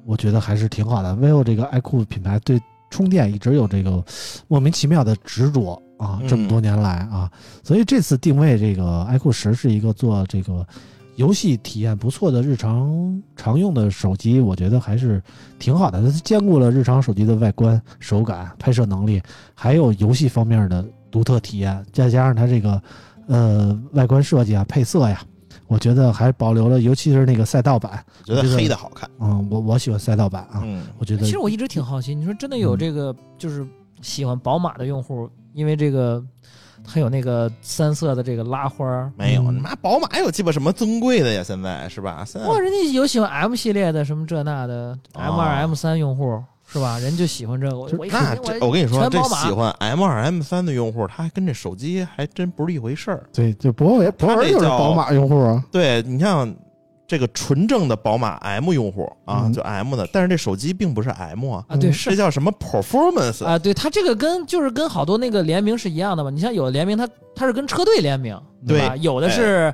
[0.05, 1.15] 我觉得还是挺好的。
[1.15, 4.03] vivo 这个 iQOO 品牌对充电一直有这个
[4.49, 7.31] 莫名其妙的执着啊，嗯这么多年来啊，
[7.63, 10.67] 所以这次定位这个 iQOO 十是一个做这个。
[11.17, 15.21] 游戏体验不错的日常常用的手机，我觉得还是
[15.57, 16.01] 挺好的。
[16.01, 19.19] 它兼顾了日常手机的外观、手感、拍摄能力，
[19.55, 22.81] 还有游戏方面的独特体验，再加上它这个
[23.27, 25.19] 呃外观设计啊、配色呀，
[25.65, 28.03] 我觉得还保留了，尤其是那个赛道版。
[28.23, 33.65] 觉得黑的好看，嗯，我我喜欢赛道版啊，嗯，我觉得其实我一直挺好奇，你说真的有嗯这个就是
[34.03, 36.23] 喜欢宝马的用户，因为这个
[36.89, 41.43] 它有那个三色的这个拉花儿，没有，嗯你妈宝马有鸡巴什么尊贵的呀？
[41.43, 42.23] 现在是吧？
[42.25, 46.97] 现在哇，人家有喜欢 M 系列的什么这那的哦 M 二 M 三用户是吧？
[46.99, 53.23] 人就喜欢这个，我我一那看这我跟你说，这喜欢 M 二 M 三的用户，他还跟这手机还真不是一回事儿。
[53.33, 56.53] 对，就博伟博尔就是宝马用户啊，对你像
[57.07, 63.45] 这个纯正的宝马 M 用户啊，嗯就 M 的，但是这手机并不是 M 啊，啊，对嗯是这叫什么 Performance？
[63.45, 66.29] 啊，对它这个跟就是跟好多那个联名是一样的嘛。
[66.29, 68.37] 你像有的联名它它是跟车队联名，
[68.67, 68.95] 对吧？
[68.97, 69.73] 有的是，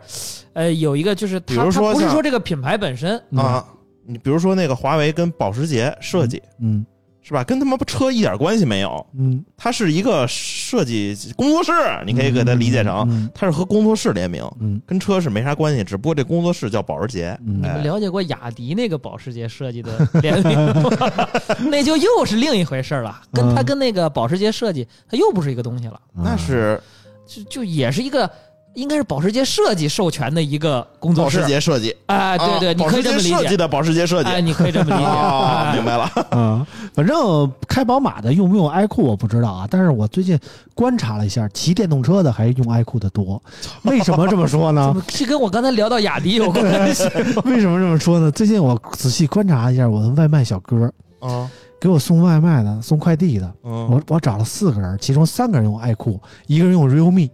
[0.54, 3.66] 呃，有一个就是它比如说它不是说这个品牌本身，啊，
[4.06, 6.86] 你比如说那个华为跟保时捷设计、嗯
[7.24, 7.44] 是吧？
[7.44, 11.72] 跟他妈车一点关系没有，嗯，它是一个设计工作室，
[12.06, 17.36] 你可以给它理解成嗯它是和工作室联名，嗯跟车是没啥关系，只不过这工作室叫保时捷。
[17.46, 20.92] 你们了解过雅迪那个保时捷设计的联名吗？
[21.72, 26.80] 那就又是另一回事了，跟它嗯跟那个保时捷设计，它又不是一个东西了，那是
[27.26, 28.30] 就就也是一个。
[28.76, 34.30] 应该是保时捷设计授权的一个工作室保时，捷设计，哎，对对，啊你可以这么理解，的保时捷设计。
[34.30, 36.10] 哎，你可以这么理解， 明白了。
[36.32, 40.40] 嗯，反正开宝马的用不用 iQOO 我不知道啊，但是我最近
[40.74, 43.42] 观察了一下，骑电动车的还是用 iQOO 的多。
[43.84, 44.92] 为什么这么说呢？
[44.94, 46.64] 么是跟我刚才聊到雅迪有关
[46.94, 47.04] 系？
[47.46, 48.32] 为什么这么说呢？
[48.32, 51.48] 最近我仔细观察一下我的外卖小哥，啊，
[51.80, 57.30] 给我送外卖的、送快递的，嗯，我我找了四个人，其中三个人用 iQOO，一个人用 realme。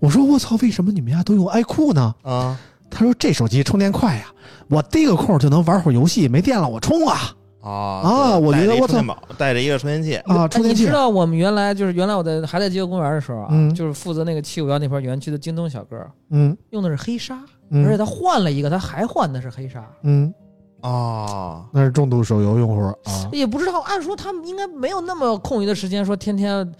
[0.00, 2.14] 我说我操，为什么你们家都用 iQOO 呢？
[2.22, 2.58] 啊
[2.88, 4.26] 他说这手机充电快呀，
[4.68, 7.18] 我逮个空就能玩会儿游戏，没电了我充啊
[7.60, 10.92] 啊啊我觉得我操带着一充电宝带着一个充电器，啊，充电器哎你知。
[10.92, 15.96] 道我们原来就是原来我在还在街头公园的时候啊，嗯就是负责那个七五幺那块园区的京东小哥，
[16.30, 17.34] 嗯用的是黑鲨，
[17.72, 19.84] 而且嗯他换了一个，他还换的是黑鲨。
[20.04, 20.32] 嗯，
[20.80, 23.28] 啊，那是重度手游用户啊。
[23.32, 26.72] 也不知道，按说他们应该没有那么空余的时间，说天天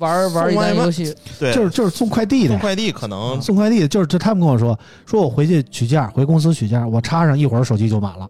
[0.00, 1.14] 玩玩一送外卖单游戏。
[1.38, 4.76] 对，就是就是送快递的，送快递可能送快递的，就是这他们跟我说，
[5.06, 8.28] 说我回去取件，回公司取件，我插上一会儿手机就满了，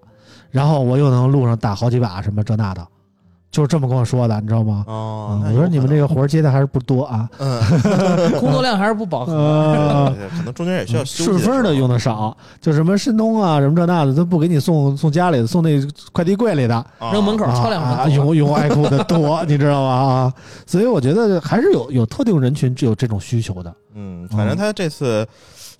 [0.51, 2.87] 然后我又能路上打好几把什么这那的，
[3.51, 4.84] 就是这么跟我说的，你知道吗？
[4.86, 7.61] 哦嗯，我说你们这个活儿接的还是不多啊，嗯，
[8.38, 10.14] 工作量还是不饱和。
[10.36, 15.80] 可能中间也需要顺丰的用的的少，就什么申通啊，什么这那的都不给你送送家里的，送那
[16.12, 18.26] 快递柜里的，扔门口啊敲两啊，分钟。
[18.26, 19.90] 用用 iQOO 的多，你知道吗？
[19.90, 20.34] 啊，
[20.66, 23.74] 所以我觉得还是有有特定人群有这种需求的。
[23.94, 25.26] 嗯，反正他这次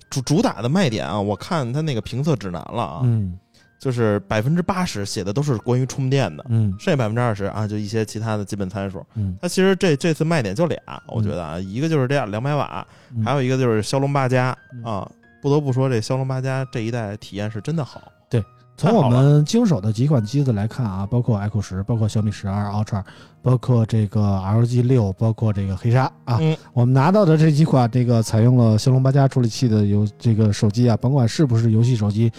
[0.09, 3.37] 主主打的卖点啊，我看他那个评测指南了啊，嗯
[3.81, 9.03] 就是百分之八十写的都是关于充电的，嗯剩下百分之二十啊，就一些其他的基本参数。
[9.15, 15.11] 嗯它其实这这次卖点就俩，我觉得啊，一个就是这样两百瓦，嗯，还有一个就是骁龙八加嗯啊。
[15.41, 17.99] 不得不说，这骁龙八加这一代体验是真的好。
[18.29, 18.45] 对
[18.77, 23.03] 从我们经手的几款机子来看啊，包括 iQOO 十，包括小米十二 Ultra，
[23.41, 32.31] 包括这个 LG 六，包括这个黑鲨啊，嗯我们拿到的这几款这个采用了骁龙八加处理器的游这个手机啊，甭管是不是游戏手机，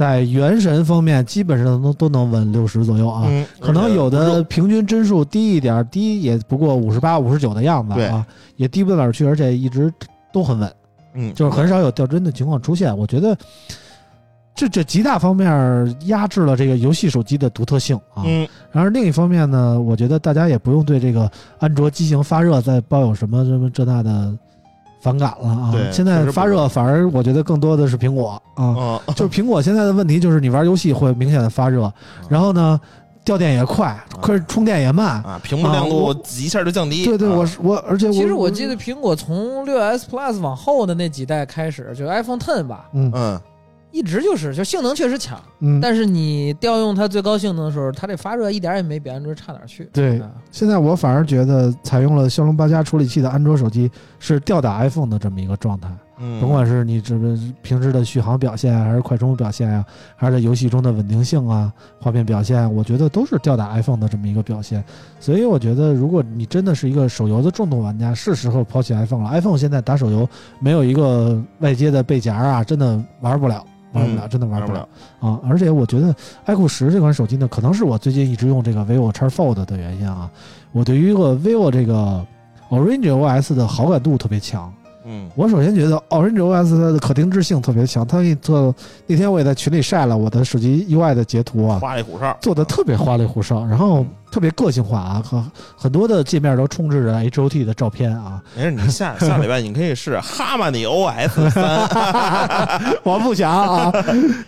[0.00, 3.24] 在原神方面基本上都都能稳六十左右啊。
[3.28, 8.26] 嗯，可能有的平均帧数低一点，低也不过五十八、五十九的样子对啊，
[8.56, 9.92] 也低不到哪儿去，而且一直
[10.32, 10.72] 都很稳。
[11.12, 12.96] 嗯，就是很少有掉帧的情况出现。
[12.96, 13.36] 我觉得
[14.54, 18.24] 这这极大方面压制了这个游戏手机的独特性啊。
[18.24, 24.32] 嗯然而另一方面呢，我觉得大家也不用对这个安卓机型发热再抱有什么什么这那的
[25.00, 25.74] 反感了啊。
[25.90, 31.92] 现在发热反而我觉得更多的是苹果啊，哦，就是苹果现在的问题就是你玩游戏会明显的发热，
[32.28, 32.80] 然后呢
[33.22, 35.22] 掉电也快，可是充电也慢。
[35.22, 37.04] 啊，屏幕亮度一下就降低。
[37.04, 43.40] 对对，啊我是我，而且我其实我记得苹果从六 S Plus 往后的那几代开始，就 iPhone Ten 吧，嗯嗯，
[43.92, 49.88] 一直就是就性能确实强，嗯，但是你调用它最高性能的时候，它这发热一点也没比安卓差哪儿去。
[49.92, 55.88] 对啊现在我反而觉得采用了骁龙八加处理器的安卓手机是吊打 iPhone 的这么一个状态。
[56.22, 59.82] 嗯，甭管是你这个平时的续航表现啊，还是快充表现啊，
[60.16, 64.84] 还是在游戏中的稳定性啊、画面表现，我觉得都是吊打 iPhone 的这么一个表现。
[65.18, 69.30] 所以我觉得，如果你真的是一个手游的重度玩家，是时候抛弃 iPhone 了。
[69.30, 70.28] iPhone 现在打手游
[70.60, 73.64] 没有一个外接的背夹啊，真的玩不了。
[73.92, 74.88] 玩不了，嗯真的玩不玩不了
[75.20, 75.40] 啊！
[75.48, 76.14] 而且我觉得
[76.46, 80.30] iQOO 十这款手机呢，可能是我最近一直用这个 vivo X Fold 的原因啊。
[80.72, 82.24] 我对于一个 vivo 这个
[82.70, 84.72] Orange OS 的好感度特别强。
[85.04, 85.28] 嗯。
[85.34, 88.74] 我首先觉得 Orange OS 它的可定制性特别强，它给你做
[89.06, 101.88] 那天我也在群里晒了我的手机 UI 的截图啊，花里胡哨，做的特别花里胡哨，然后特别个性化啊，很很多的界面都充斥着 HOT 的照片啊，没事，你下下礼拜你可以试哈曼尼 OS 三，
[103.02, 103.92] 我不想啊，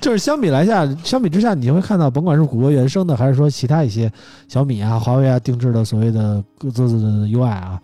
[0.00, 4.10] 就是相比来下，相比之下，你会看到，甭管是谷歌原生的，还是说其他一些
[4.48, 7.80] 小米啊、华为啊定制的所谓的各自的 UI 啊，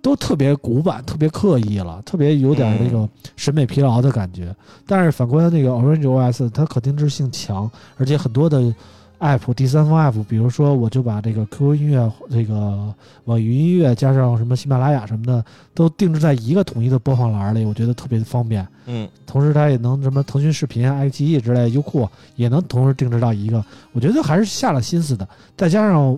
[0.00, 4.54] 都特别古板、特别刻意了，特别有点那种审美疲劳的感觉。
[4.86, 8.72] 但是反观那个 Orange OS，它可定制性强，而且很多的
[9.18, 12.94] app 第三方 app，比如说我就把这个 QQ 音乐、这个
[13.24, 15.44] 网易云音乐加上什么喜马拉雅什么的，
[15.74, 18.66] 都定制在一个统一的播放栏里，我觉得特别方便。
[18.88, 25.26] 嗯同时它也能什么腾讯视频、爱奇艺之类，优酷也能同时定制到一个，我觉得还是下了心思的。
[25.56, 26.16] 再加上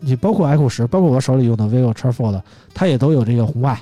[0.00, 2.40] 你包括 iQOO 十，包括我手里用的 vivo X Fold，
[2.74, 3.78] 它也都有这个红外，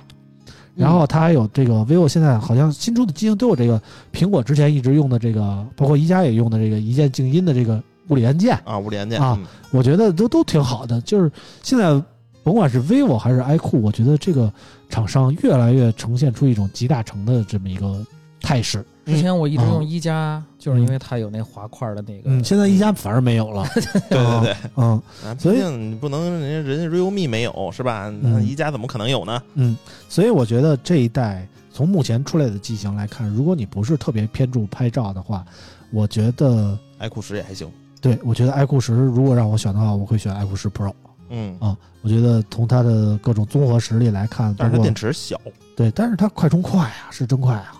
[0.74, 3.80] 然后它还有这个 vivo 现在好像新出的机型都有这个
[4.12, 9.38] 苹果之前一直用的这个，包括宜家也用的这个一键静音的这个物理按键，啊，物理按键啊，
[9.70, 11.00] 我觉得都都挺好的。
[11.02, 11.30] 就是
[11.62, 11.90] 现在
[12.42, 14.52] 甭管是 vivo 还是 iQOO，我觉得这个
[14.88, 18.04] 厂商越来越呈现出一种集大成的这么一个
[18.40, 18.84] 态势。
[19.08, 22.30] 之前我一直嗯用一加，就是因为它有那滑块的那个。
[22.30, 23.66] 嗯，现在一加反而没有了。
[23.74, 25.02] 对对对，嗯
[25.38, 28.12] 所以你不能人家人家 realme 没有是吧？
[28.20, 29.42] 那嗯宜家怎么可能有呢？
[29.54, 29.76] 嗯，
[30.08, 35.44] 所以我觉得这一代从目前出来的机型来看，如果你不是特别偏重拍照的话，
[35.90, 37.66] 我觉得，iQOO 十也还行，
[38.00, 40.92] 对我觉得 iQOO 十如果让我选的话，我会选 iQOO 十 Pro
[41.30, 41.76] 嗯，啊。
[42.00, 45.38] 我觉得从它的各种综合实力来看，但是它电池小，
[45.74, 47.74] 对，但是它快充快啊，是真快啊。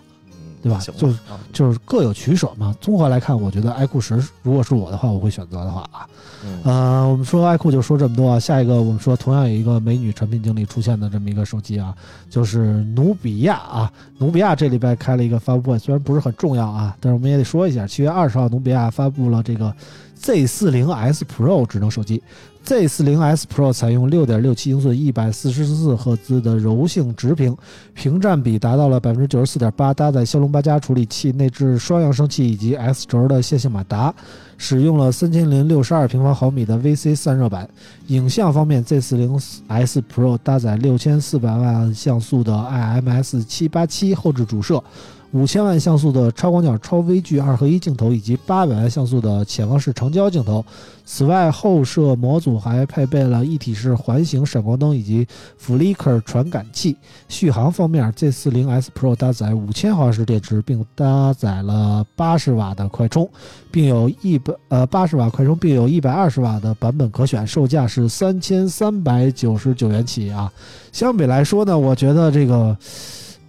[0.62, 1.12] 嗯，对吧就
[1.52, 2.74] 就是各有取舍嘛。
[2.80, 6.06] 综合来看，我觉得 iQOO 十如果是我的话，我会选择的话啊，
[6.44, 8.40] 嗯呃，我们说 iQOO 就说这么多啊。
[8.40, 11.94] 下一个我们说同样有一个美女产品经理出现的这么一个手机啊，
[12.28, 13.92] 就是努比亚啊。
[14.18, 17.86] 努比亚这礼拜开了一个发布会，虽然不是很重要啊，但是我们也得说一下。
[17.86, 19.72] 七月二十号，努比亚发布了这个
[20.16, 22.22] Z 四零 S Pro 智能手机。
[22.68, 27.56] Z 四零 S Pro 采用六点六七英寸、一百四十四赫兹的柔性直屏，
[27.94, 34.14] 屏占比达到了百分之九十四点八，搭载骁龙八加处理器，内置双扬声器以及 X 轴的线性马达，
[34.58, 37.66] 使用了三千零六十二平方毫米的 VC 散热板。
[38.08, 44.84] 影像方面，Z 四零 S Pro 搭载六千四百万像素的 IMS 七八七后置主摄。
[45.32, 50.64] 五千万像素的超广角超微距二合一镜头以及八百万像素的潜望式长焦镜头。
[51.11, 55.26] 此外，后摄模组还配备了一体式环形闪光灯以及
[55.59, 56.94] Flicker 传感器。
[57.28, 63.26] 续航方面，Z 4 0 S Pro 搭载五千毫安时电池，并搭载了八十瓦的快充，
[63.70, 70.52] 并有一百呃八十瓦快充，并有一百二十瓦的版本可选，售价是三千三百九十九元起啊。
[70.92, 72.76] 相比来说呢，我觉得这个。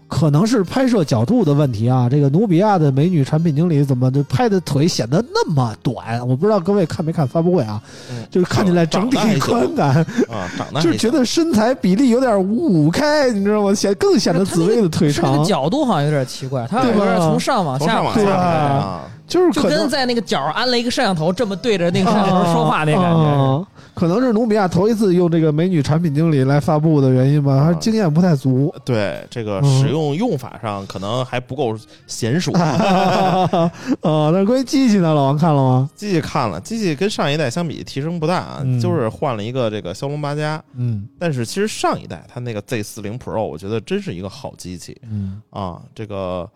[0.10, 6.20] 可能是拍摄角度的问题啊，这个努比亚的美女产品经理怎么就拍的腿显得那么短？
[6.28, 7.82] 我不知道各位看没看发布会啊？
[8.12, 9.90] 嗯就是看起来整体长得还行观感，
[10.30, 13.74] 啊，长得 就是觉得身材比例有点五五开，你知道吗？
[13.74, 15.46] 显更显得紫薇的腿长是那个。
[15.46, 23.24] 角度好像有点奇怪，它对吧有点从上往下对下吧看啊，就是就可能跟在那个角安了一个摄像头，这么对着那个摄像头说话那感觉。
[23.24, 23.66] 啊
[23.96, 28.74] 可能是努比亚头一次用这个美女产品经理来发布的原因吧，还是经验不太足。
[28.86, 31.76] 对这个嗯使用用法上可能还不够
[32.08, 32.54] 娴熟。
[32.54, 33.70] 啊，
[34.02, 35.14] 那关于机器呢？
[35.14, 35.90] 老王看了吗？
[35.96, 40.64] 机器看了，机器跟上一代相比提升不大啊，嗯就是换了一个这个骁龙八加。
[40.78, 45.82] 嗯但是其实上一代它那个 Z 四零 Pro，我觉得真是一个好机器嗯啊。
[45.94, 46.50] 这个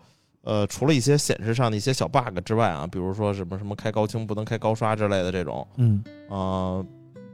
[0.44, 6.84] 呃，除了一些显示上的一些小 bug 之外啊，比如说什么什么开高清不能开高刷之类的这种，嗯呃，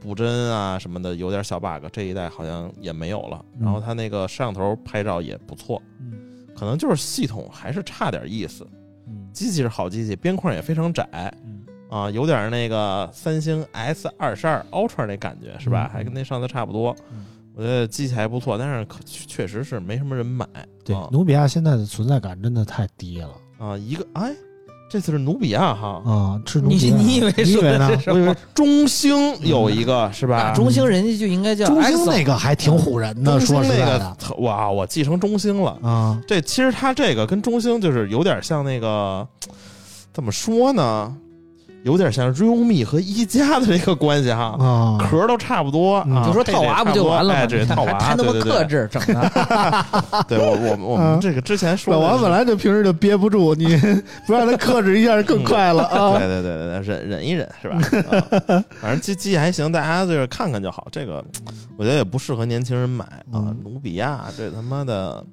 [0.01, 3.45] 补帧啊什么的有点小 bug，这一代好像也没有了。
[3.59, 6.13] 嗯然后它那个摄像头拍照也不错，嗯
[6.57, 8.67] 可能就是系统还是差点意思。
[9.07, 11.09] 嗯机器是好机器，边框也非常窄
[11.45, 15.91] 嗯啊，有点那个三星 S 二十二 Ultra 那感觉是吧？
[15.91, 17.25] 嗯还跟那上次差不多嗯。
[17.57, 20.47] 我觉得机器还不错，但是可确实是没什么人买。
[20.85, 24.33] 对啊，努比亚现在的存在感真的太低了啊，一个哎，
[24.91, 26.43] 这次是努比亚哈，啊！
[26.47, 27.99] 是努比你亚你以为说你以为呢的？
[27.99, 28.35] 是什我以为？
[28.55, 30.55] 中兴有一个是吧大？
[30.55, 35.79] 中兴人家就应该叫中兴那个还挺唬人的，中兴说实那个在的哇，我继承中兴了。
[35.83, 39.27] 啊，这其实它这个跟中兴就是有点像那个，
[40.13, 41.15] 怎么说呢？
[41.83, 47.47] 有点像 realme 和一加的这个关系哈，啊，壳都差不多，嗯啊就说套娃不就完了吗？
[47.67, 49.85] 套娃，还还那么克制，整的。
[50.29, 53.77] 对我我我嗯们这个之前说老的是王本来就平时就憋不住，你
[54.27, 56.27] 不让他克制一下更快了啊对！
[56.27, 57.79] 对对对对，忍忍一忍是吧？
[58.49, 60.87] 啊反正机机器还行，大家就是看看就好。
[60.93, 61.25] 这个
[61.79, 63.57] 我觉得也不适合年轻人买啊嗯。
[63.65, 65.25] 努比亚这他妈的，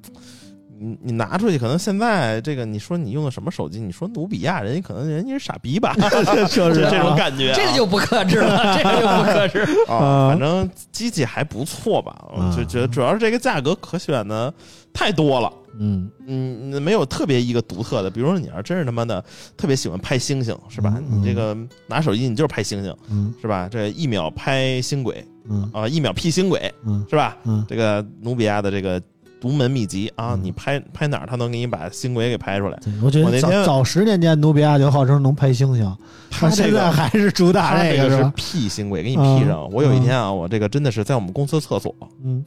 [0.79, 3.79] 你你拿出去，可能现在这个你说你用的什么手机？
[3.79, 5.95] 你说努比亚，人家可能人家是傻逼吧？
[6.49, 9.59] 就是这种啊感觉啊，这个就不克制了，这个就不克制。
[9.89, 12.25] 啊，啊反正机器还不错吧？
[12.29, 14.53] 我就啊觉得主要是这个价格可选的
[14.93, 15.51] 太多了。
[15.79, 19.23] 嗯嗯，没有特别一个独特的，比如说你要真是他妈的
[19.55, 20.95] 特别喜欢拍星星，是吧？
[21.11, 21.55] 嗯你这个
[21.85, 23.69] 拿手机你就是拍星星，嗯是吧？
[23.71, 27.37] 这一秒拍星轨嗯啊、一秒 P 星轨，嗯是吧？
[27.45, 29.01] 嗯这个努比亚的这个
[29.39, 32.79] 独门秘籍啊，嗯你拍拍哪儿，他能给你把星轨给拍出来。
[33.03, 35.97] 我觉得早我那天早十年间努比亚就号称能拍星星，
[36.29, 39.63] 他这现在还是主打它这个是？P 星轨，给你 P 上。
[39.63, 42.43] 嗯我有一天啊，我这个真的是在我们公司厕所，嗯，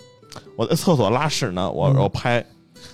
[0.56, 2.44] 我在厕所拉屎呢，我嗯我拍。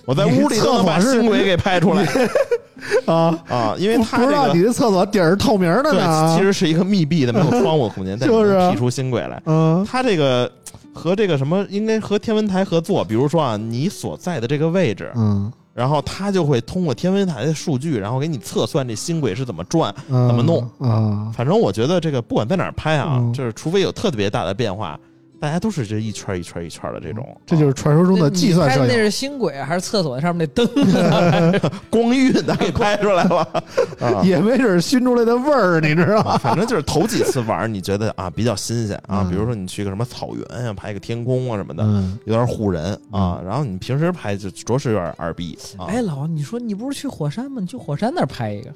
[0.07, 2.07] 我在屋里都能把厕所是星轨给拍出来
[3.05, 6.33] 啊，啊，因为他这个不知道你的厕所底儿是透明的对，呢。
[6.37, 9.41] 其实是一个密闭的、没有窗户的空间， 但就是啊能 P 出新轨来。
[9.45, 10.49] 嗯他这个
[10.93, 13.03] 和这个什么，应该和天文台合作。
[13.03, 19.93] 比如说啊，你所在的这个位置，嗯然后他就会通过天文台的数据，然后给你测算这新轨是怎么转。
[20.09, 21.29] 嗯，怎么弄啊？
[21.35, 24.97] 反正我觉得这个不管在哪儿拍啊，嗯就是除非有特别大的变化，
[25.39, 27.23] 大家都是这一圈一圈一圈的这种。
[27.29, 31.71] 嗯这就是传说中的计算摄拍的那是星轨还是厕所上面那灯？
[31.89, 33.47] 光晕的给拍出来了
[34.01, 34.21] 啊。
[34.23, 36.31] 也没准熏出来的味儿，你知道吗？
[36.33, 43.41] 啊，反正就是头几次玩，你觉得啊比较新鲜啊，嗯比如说你去个什么草原呀、拍个天空啊什么的，嗯，有点唬人啊。
[43.45, 45.85] 然后你平时拍就着实有点二逼啊。
[45.87, 47.61] 哎，老王，你说你不是去火山吗？
[47.61, 48.69] 你去火山那儿拍一个。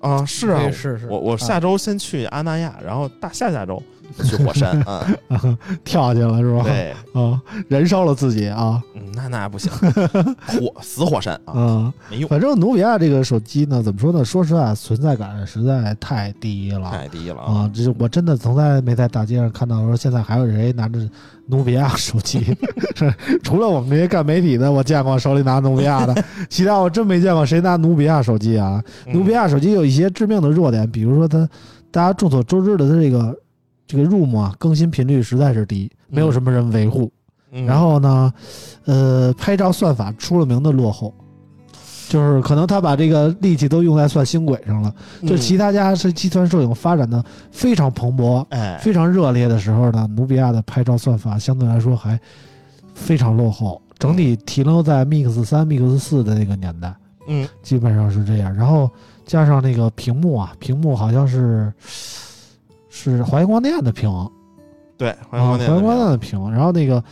[0.00, 3.82] 啊，是啊可以，试试我我下周先去阿那亚，然后大下下周
[4.22, 5.06] 去火山啊。
[5.84, 6.62] 跳下去了是吧？
[6.64, 9.70] 对，啊，燃烧了自己啊嗯，那那不行，
[10.46, 11.94] 火死火山啊，啊！
[12.10, 14.24] 没用，反正努比亚这个手机呢，怎么说呢？
[14.24, 16.90] 说实话，存在感实在太低了。
[16.90, 17.70] 太低了啊！
[17.74, 20.98] 这我真的从来没在大街上看到说现在还有谁拿着
[21.46, 22.56] 努比亚手机，
[23.42, 28.82] 除了我们这些干媒体的，我见过手里拿努比亚的，其他我真没见过谁拿努比亚手机啊。
[29.06, 31.48] 嗯努比亚手机有一些致命的弱点，比如说它，
[31.90, 33.36] 大家众所周知的，它这个
[33.86, 37.12] 这个 Room 啊更新频率实在是低，没有什么人维护。
[37.56, 38.32] 嗯然后呢，
[38.84, 41.14] 呃，拍照算法出了名的落后，
[42.08, 44.92] 就是可能他把这个力气都用在算星轨上了。
[45.24, 52.18] 就其他他家是集团摄影发展的非常蓬勃、哎，非常热烈的时候呢，努比亚的拍照算法相对来说还
[52.92, 56.92] 非常落后，整体停留在 Mix 三、Mix 四的那个年代，
[57.28, 58.52] 嗯基本上是这样。
[58.52, 58.90] 然后
[59.24, 61.72] 加上那个屏幕啊，屏幕好像是
[62.96, 64.08] 是华星光电的屏，
[64.96, 67.02] 对，华星光电环光的屏，然后那个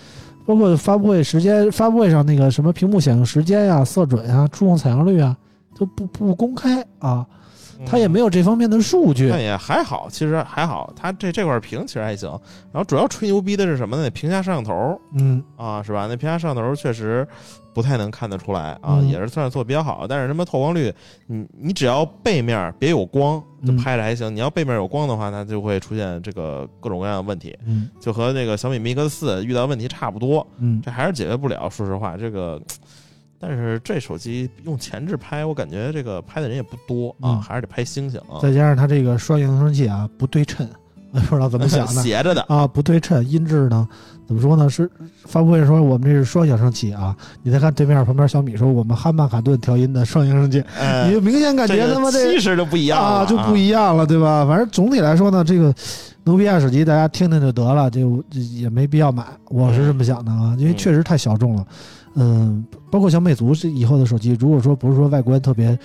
[0.46, 5.36] 包括发布会时间，发布会上那个什么屏幕显示时间呀、色准啊、触控采样率啊，
[5.76, 7.26] 都不不公开啊，
[7.84, 9.40] 它也没有这方面的数据那。
[9.40, 12.30] 也还好，其实还好，它这这块屏其实还行。
[12.70, 14.08] 然后主要吹牛逼的是什么呢？
[14.10, 16.06] 屏下摄像头嗯啊，是吧？
[16.08, 17.26] 那屏下摄像头确实
[17.74, 20.06] 不太能看得出来啊，嗯也是算是做得比较好。
[20.06, 20.92] 但是什么透光率，
[21.26, 24.34] 你你只要背面别有光，就嗯拍着还行。
[24.34, 30.46] 你要背面有光的话，它就会出现这个各种各样的问题，嗯就和那个小米 Mix 四遇到问题差不多。
[30.58, 31.68] 嗯这还是解决不了。
[31.70, 32.60] 说实话，这个
[33.38, 40.68] 但是这手机用前置拍，我感觉这个拍的人也不多啊，嗯还是得拍星星啊，再加上它这个双扬声器啊不对称，
[41.12, 43.88] 不知道怎么想的 斜着的，啊，不对称，音质呢
[44.26, 44.68] 怎么说呢？
[44.70, 44.90] 是
[45.24, 54.44] 发布会说我们这是双扬声器啊，你再看对面旁边小米说我们汉曼卡顿调音的双扬声器，哎你就明显感觉他妈这气势就不一样了啊，就不一一样了，对吧？
[54.46, 55.72] 反正总体来说呢，这个
[56.24, 61.66] 努比亚手机大家听听就得了，就就也没必要买，我是这么想的啊，因为确实太小众了。
[62.14, 65.78] 嗯，包括像魅族是以后的手机，如果说不是说外观特别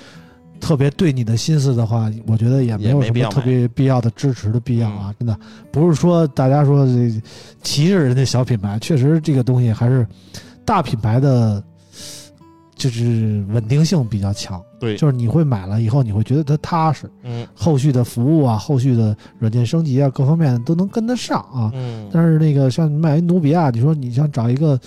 [0.59, 5.38] 特别对你的心思的话，我觉得也没有什么特别必要的支持的必要啊，真的。
[5.71, 7.21] 不是说大家说这
[7.63, 10.05] 歧视人家小品牌，确实这个东西还是
[10.65, 11.63] 大品牌的。
[12.75, 17.43] 就是稳定性比较强，对，就是你会买了以后，你会觉得它踏实，嗯。
[17.55, 21.71] 后续的服务啊，后续的软件升级啊，各方面都能跟得上啊。
[21.73, 24.79] 嗯，但是那个像你买一努比亚，你说你想找一个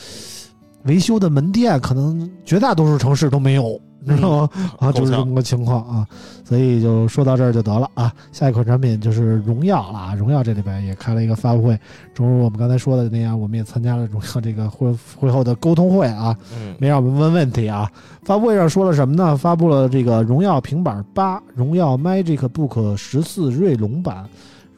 [0.84, 4.50] 维修的门店，可能绝大多数城市都没有，你知道吗？
[4.78, 6.06] 啊，就是这么个情况啊。
[6.44, 8.12] 所以就说到这儿就得了啊。
[8.32, 11.78] 下一款产品就是荣耀了啊，荣耀这里边也开了一个发布会，
[12.12, 16.36] 正如我们刚才说的那样，我们也参加了荣耀这个会会后的沟通会啊。
[16.54, 17.90] 嗯没让我们问问题啊。
[18.22, 19.36] 发布会上说了什么呢？
[19.36, 24.28] 发布了这个荣耀平板八、荣耀 Magic Book 十四锐龙版、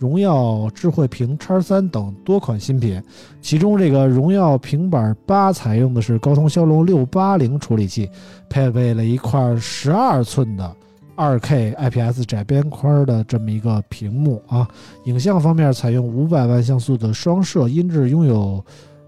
[0.03, 3.01] 荣耀智慧屏叉三等多款新品。
[3.41, 8.11] 其中，这个荣耀平板八采用的是高通骁龙六八零处理器，
[8.51, 10.75] 配备了一块十二寸的。
[11.15, 14.67] 二 K IPS 窄边框的这么一个屏幕啊，
[15.05, 18.65] 影像方面采用五百万像素的双摄，音质拥有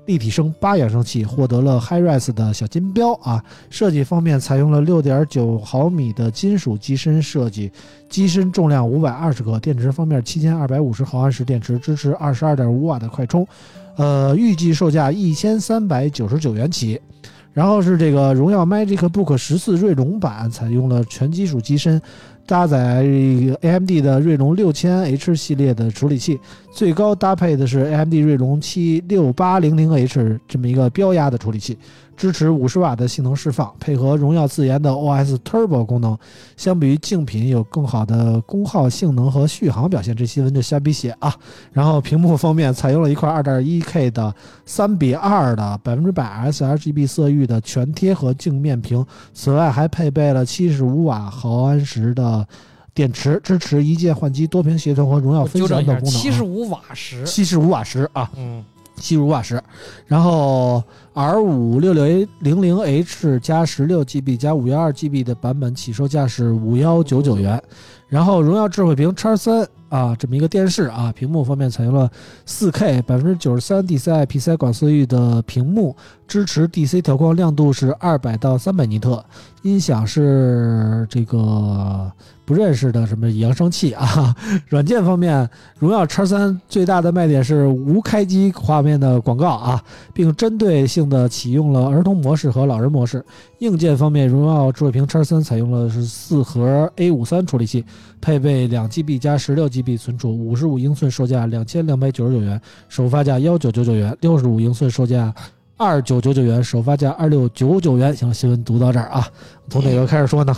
[0.07, 3.43] 立体声八扬声器，获得了 HiRes 的小金标啊。
[3.71, 7.71] 设计方面采用了六点九毫米的金属机身设计，
[8.09, 13.47] 机身重量五百二十克，电池方面七千二百五十毫安时电池，支持二十二点五瓦的快充，
[13.97, 17.01] 呃，预计售价一千三百九十九元起。
[17.53, 22.03] 然后是这个荣耀 Magic Book 十四锐龙版，采用了全金属机身，
[22.47, 23.03] 搭载
[23.61, 26.39] AMD 的锐龙六千 H 系列的处理器，
[26.73, 31.79] 最高搭配的是 AMD 锐龙七六八零零 H 这么一个标压的处理器，
[32.16, 36.16] 支持五十瓦的性能释放，配合荣耀自研的 OS Turbo 功能，
[36.57, 40.15] 相比于竞品有更好的功耗、性能和续航表现。
[40.15, 41.35] 这新闻就瞎逼写啊。
[41.73, 44.35] 然后屏幕方面采用了一块二点一 K 的
[44.65, 52.47] 三比二的百分之百 sRGB 色域的全贴合镜面屏，此外还配备了七十五瓦毫安时的
[52.95, 56.19] 电池，支持一键换机、多屏协同和荣耀分享等功能啊。
[56.19, 58.65] 七十五瓦时，七十五瓦时啊，嗯
[58.97, 59.62] 七十五瓦时，
[60.07, 67.62] 然后 R 五六六 A 零零 H 加十六 GB 加五幺二 GB 的版本起售价是五幺九九元，
[68.09, 72.11] 然后荣耀智慧屏叉三啊这么一个电视啊，屏幕方面采用了
[72.47, 75.95] 四 K 百分之九十三 D C I P C 广色域的屏幕，
[76.27, 79.25] 支持 DC 调光，亮度是二百到三百尼特，
[79.63, 82.11] 音响是这个
[82.45, 84.35] 不认识的什么扬声器啊，
[84.69, 85.49] 软件方面。
[85.79, 89.83] 荣耀叉三最大的卖点是无开机画面的广告啊，
[90.15, 93.23] 并针对性的启用了儿童模式和老人模式。
[93.59, 97.85] 硬件方面，荣耀智慧屏叉三采用了是四核 A 五三处理器，
[98.21, 105.35] 配备两 GB 加十六 GB 存储，五十五英寸售价两千两百九十九元，首发价幺九九九元；六十五英寸售价
[105.77, 108.15] 二九九九元，首发价二六九九元。
[108.15, 109.27] 行，新闻读到这儿啊，
[109.69, 110.55] 从哪个开始说呢？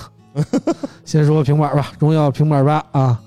[1.06, 3.20] 先说平板吧，荣耀平板八啊。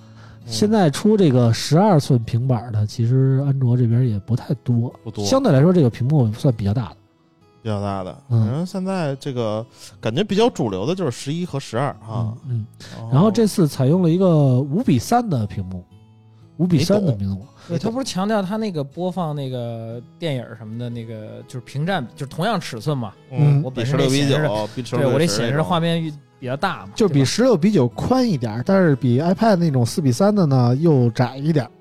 [0.45, 6.95] 现在出这个十二寸平板的，其实安卓这边也不太多，不多，相对来说这个屏幕算比较大的。
[7.61, 8.17] 比较大的。
[8.29, 9.65] 嗯反正现在这个
[9.99, 12.65] 感觉比较主流的就是十一和十二啊嗯。
[12.97, 13.09] 嗯。
[13.11, 15.83] 然后这次采用了一个五比三的屏幕，
[16.59, 17.45] 五比三的没懂屏幕。
[17.67, 23.13] 对他不是强调他那个播放那个电影什么的那个就是屏占，就是同样尺寸嘛。
[23.31, 31.71] 嗯我本比十六比身这显示九，比16对我这显示画面比较大嘛，就比十六比九宽一点儿，但是比 iPad 那种四比三的呢又窄一点儿，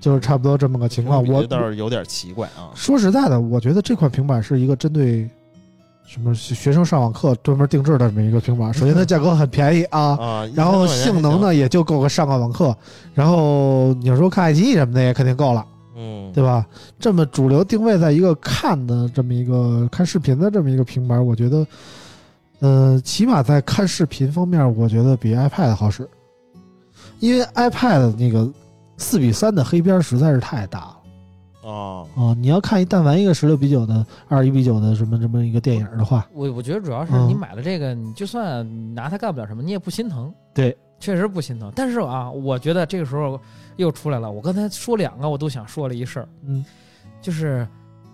[0.00, 1.24] 就是差不多这么个情况。
[1.24, 2.72] 我倒是有点奇怪啊。
[2.74, 5.30] 说实在的，我觉得这款平板是一个针对
[6.06, 8.72] 什么学学生上网课专门定制的这么一个平板。
[8.74, 12.76] 首先它价格很便宜啊，啊，然后1000块钱性能呢也就够个上个网课，
[13.14, 15.64] 然后你要说看爱奇艺什么的也肯定够了，
[15.96, 16.66] 嗯，对吧？
[16.98, 21.66] 这么主流定位在一个看的这么一个看视频的这么一个平板，我觉得，
[22.60, 26.06] 呃，起码在看视频方面，我觉得比 iPad 好使，
[27.20, 28.50] 因为 iPad 那个
[28.98, 30.91] 四比三的黑边实在是太大了
[31.62, 32.34] 啊，啊！
[32.38, 40.32] 你要看一但凡一个十六比九的、二一比九的什么什么一个电影的话，我我觉得主要是嗯你买了这个，你就算拿它干不了什么，你也不心疼。
[40.52, 41.72] 对，确实不心疼。
[41.74, 43.40] 但是啊，我觉得这个时候
[43.76, 44.30] 又出来了。
[44.30, 46.64] 我刚才说两个，我都想说了一事儿，嗯，
[47.20, 47.66] 就是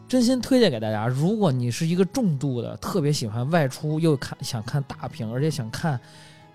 [0.07, 1.07] 真心推荐给大家。
[1.09, 5.99] 如果你是一个重度的，特别喜欢外出又看想看大屏，而且想看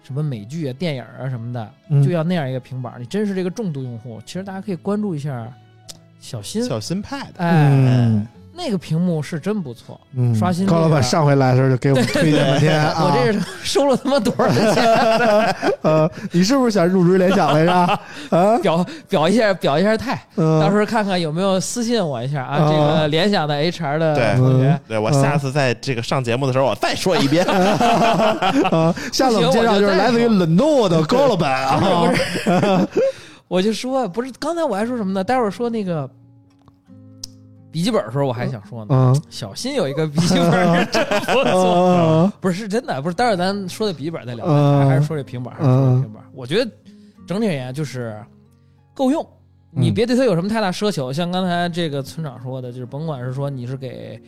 [0.04, 3.00] 什么美剧啊、电影啊什么的，嗯就要那样一个平板儿。
[3.00, 5.52] 你真是这个重度用户，其实大家可以关注一下
[6.24, 8.26] 小新，小新 Pad，哎，嗯
[8.56, 10.00] 那个屏幕是真不错。
[10.16, 13.02] 嗯，刷新这高老板上回来的时候就给我们推荐半天啊。
[13.04, 15.56] 我这是收了他妈多少钱？
[15.82, 17.74] 呃，你是不是想入职联想来着？
[18.30, 22.58] 啊，表表一下表一下态，嗯到时候看看有没有私信我一下啊。
[22.58, 27.44] 啊这个联想的 HR 的对同学，对我下次在这个上节目的时候，我再说一遍。
[27.46, 31.80] 啊，下次我们介绍就是来自于冷诺的高老板啊。
[31.80, 32.88] 不是，
[33.54, 35.24] 我就说不是，刚才我还说什么呢？
[35.24, 36.10] 待会儿说那个
[37.72, 38.88] 笔记本的时候，我还想说呢。
[38.90, 43.16] 嗯小新有一个笔记本是真 不错，啊 不是是真的，不是。
[43.16, 46.24] 待会儿咱说的笔记本再聊，嗯还是说这平板，还是说这平板。
[46.34, 46.72] 我觉得
[47.28, 48.20] 整体而言就是
[48.96, 49.24] 够用，
[49.70, 51.14] 你嗯别对它有什么太大奢求。
[51.14, 54.20] 像刚才这个村长说的，就是甭管是说你是给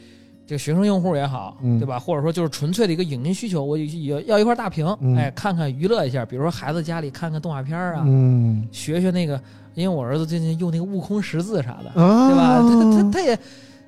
[0.47, 1.97] 这个学生用户也好，嗯对吧？
[1.97, 9.39] 或者说就是纯粹的一个影音需求，我也要一块大屏，嗯哎，看看娱乐一下，比如说孩子家里看看动画片啊，嗯学学那个，
[9.73, 12.59] 因为我儿子最近用那个悟空识字啥的，啊，对吧？
[12.61, 13.37] 他他他他也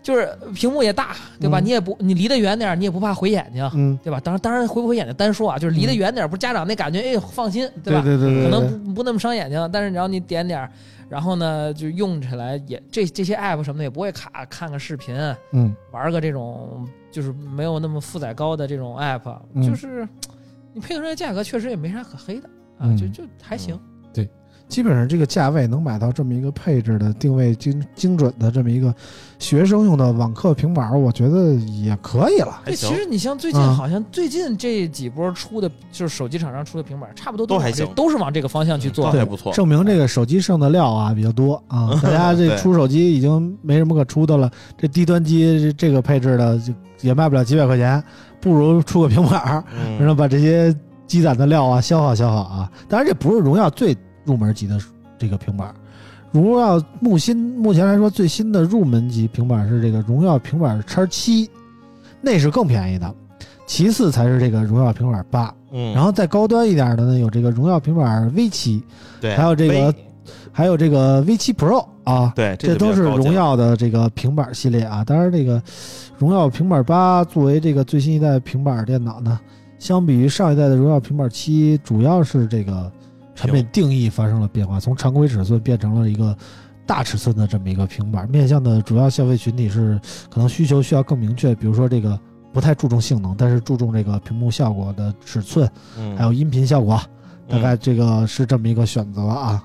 [0.02, 1.60] 就是屏幕也大，对吧？
[1.60, 4.20] 嗯你也不你离得远点，你也不怕毁眼睛，嗯，对吧？
[4.20, 8.02] 当然当然回不回眼睛单说啊，就是离得远点儿，不是家长那感觉，哎，放心，对吧？
[8.02, 10.72] 对对对，可对能不不那么伤眼睛，但是只要你点点儿，
[11.10, 15.16] 然后呢，就用起来也这这些 app 什么的也不会卡，看个视频，
[15.52, 15.76] 嗯。
[15.92, 19.64] 玩个这种就是没有那么负载高的这种 app，、嗯。
[19.64, 20.08] 就是
[20.74, 22.48] 你配合这个价格，确实也没啥可黑的
[22.78, 22.98] 啊，嗯。
[22.98, 23.80] 就就还行。
[24.68, 28.94] 基本上这个价位能买到这么一个配置的定位精精准的这么一个
[29.40, 32.62] 学生用的网课平板，我觉得也可以了。
[32.66, 39.14] 对，其实你像最近嗯好像最近这几波出的，就是手机厂商出的平板，差不多都还行都是往这个方向去做的。
[39.14, 39.54] 都还不错。
[39.54, 48.04] 证明这个手机剩的料啊比较多啊， 大家这出手机已经没什么可出的了，这低端机这这个配置的就也卖不了几百块钱，
[48.42, 49.64] 不如出个平板儿，
[49.98, 50.76] 然嗯后把这些
[51.06, 52.72] 积攒的料啊消耗消耗啊。
[52.90, 53.96] 当然，这不是荣耀最
[54.28, 54.78] 入门级的
[55.18, 55.68] 这个平板。
[55.70, 55.74] 儿，
[56.32, 61.50] 荣耀目新目前来说最新的入门级平板是这个荣耀平板叉七，
[62.22, 63.12] 那是更便宜的，
[63.66, 68.84] 其次才是这个荣耀平板八，嗯，然后再高端一点的呢有这个荣耀平板 V 七，
[69.22, 69.96] 对，还有这个
[70.52, 75.04] 还有这个 V 七 Pro 啊，对，这都是荣耀的这个平板系列啊。
[75.06, 75.62] 当然，这个
[76.18, 79.40] 荣耀平板八作为这个最新一代平板电脑呢，
[79.80, 82.92] 相比于上一代的荣耀平板七，主要是这个
[83.38, 86.36] 产品定义发生了变化，从常规尺寸变成了一个
[86.88, 90.00] 大尺寸的这么一个平板，面向的主要消费群体是
[90.30, 92.20] 可能需求需要更明确，比如说这个
[92.52, 96.98] 不太注重性能，但是注重这个屏幕效果的尺寸，嗯还有音频效果，
[97.48, 99.64] 大嗯概这个是这么一个选择啊。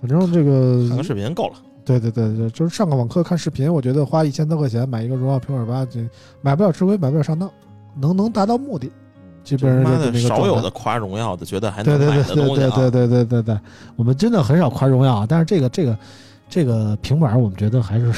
[0.00, 1.54] 反正这个看个视频够了。
[1.84, 6.08] 对对对对，就是上个网课看视频，我觉得花一千多块钱买一个荣耀平板八，这
[6.40, 7.50] 买不了吃亏，买不了上当，
[7.96, 8.88] 能能达到目的，
[9.44, 12.70] 基本上妈的就这么一个状态少有的夸荣耀的，觉得还对对能买对对对的东西啊。
[12.76, 13.60] 对对对对对，
[13.96, 15.98] 我们真的很少夸荣耀，但是这个这个
[16.48, 18.12] 这个平板，我们觉得还是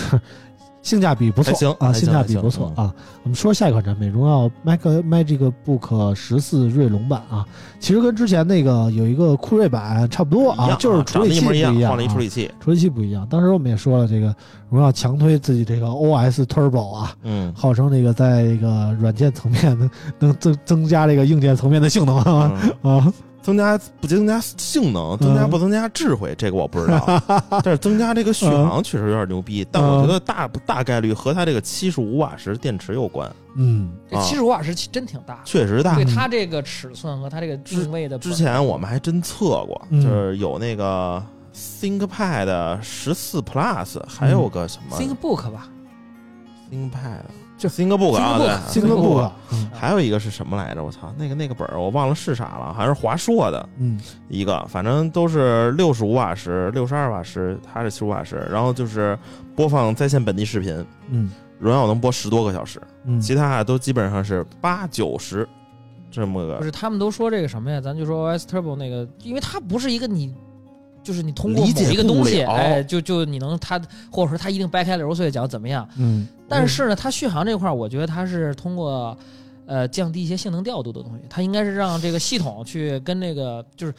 [0.85, 2.95] 性价比不错行啊，性价比不错啊。
[3.25, 7.45] 我们说下一款产品，荣耀 Mac Magic Book 十四锐龙版啊，
[7.81, 12.51] 其实跟之前那个有一个酷睿版差不多啊，就是处理器不一样，换了一处啊理器。
[12.61, 13.27] 处理器不一样。
[13.29, 14.33] 当时我们也说了，这个
[14.69, 22.53] 荣耀强推自己这个 OS Turbo 啊，嗯，号称这个在这个软件层面能能增增加这个硬件层面的性能啊
[22.83, 23.13] 嗯啊。
[23.45, 27.23] 增加不增加性能，增加不增加智慧，这个我不知道。
[27.63, 33.93] 但是增加这个续航确实有点牛逼，但我觉得大大概率和它这个七十五瓦时电池有关，嗯。
[34.23, 35.95] 七十五瓦时真挺大，确实大。
[35.97, 36.07] 对。
[36.07, 40.03] 它这个尺寸和它这个定位的，之前我们还真测过，嗯。
[40.03, 41.23] 就是有那个
[41.55, 45.69] ThinkPad 十四 Plus，还有个什么？ThinkBook 吧
[46.73, 47.21] ，ThinkPad，
[47.65, 49.31] 就 ThinkBook 啊，对 ThinkBook
[49.73, 50.85] 还有一个是什么来着？
[50.85, 59.19] 我操，那个那个本儿我忘了是啥了，好像是华硕的嗯一个，反正都是六十五瓦时、六十二瓦时，它是七十五瓦时，然后就是
[59.57, 65.49] 播放在线本地视频，嗯荣耀能播十多个小时，嗯，其他的都基本上是八九十
[66.11, 66.59] 这么个。
[66.59, 67.81] 不是他们都说这个什么呀？
[67.81, 70.35] 咱就说 OS Turbo 那个，因为它不是一个你。
[71.03, 73.79] 就是你通过某理解一个东西，哎，就就你能它，
[74.11, 75.87] 或者说它一定掰开揉碎讲怎么样？
[75.99, 79.17] 嗯，但是呢，它续航这块儿，我觉得它是通过
[79.67, 83.95] 呃降低一些性能调度的东西，它应该是让这个系统去跟那个就是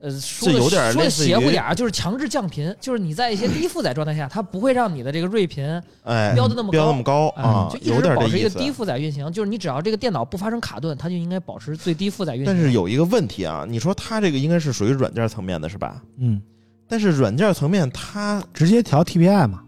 [0.00, 5.66] 呃说的有点说的邪乎点儿，就是强制降频，就是你在一些低负载状态下，它不会让你的这个睿频
[6.04, 8.14] 哎，标的那么高标那么高哎啊就，一有直。
[8.14, 12.46] 保持一个低负载运行，就是你只要这个电脑不发生卡顿，它就应该保持最低负载运行。
[12.46, 16.00] 但是有一个问题啊，你说它这个应该是属于软件层面的是吧？
[16.18, 16.40] 嗯，
[16.86, 19.62] 但是软件层面它直接调 TPI 嘛，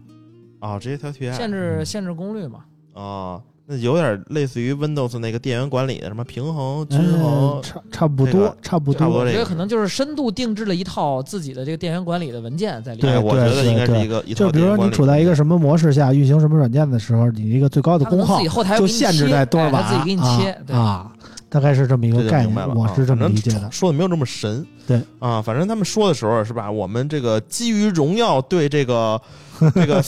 [0.61, 2.59] 啊，直接调 TI 限制限制功率嘛。
[2.93, 8.99] 啊，那有点类似于 Windows 那个电源管理的什么平衡、均嗯衡，差差不多，差不多。
[8.99, 13.23] 差不多这个我觉得可能就是深度定制了一套自己的这个电源管理的文件在里面对。
[13.23, 21.11] 我觉得应该是一个一套就比如说你处在一个什么模式下运行什么软件的时候，你一个最高的功耗它可能自己后台就限制在多少瓦，自己给你切，对啊啊，
[21.51, 23.69] 大概是这么一个概念就明白了，，啊我是这么理解的。
[23.69, 25.01] 说的没有这么神，对。
[25.19, 26.71] 啊，反正他们说的时候是吧？
[26.71, 29.21] 我们这个基于荣耀对这个
[29.75, 30.01] 这个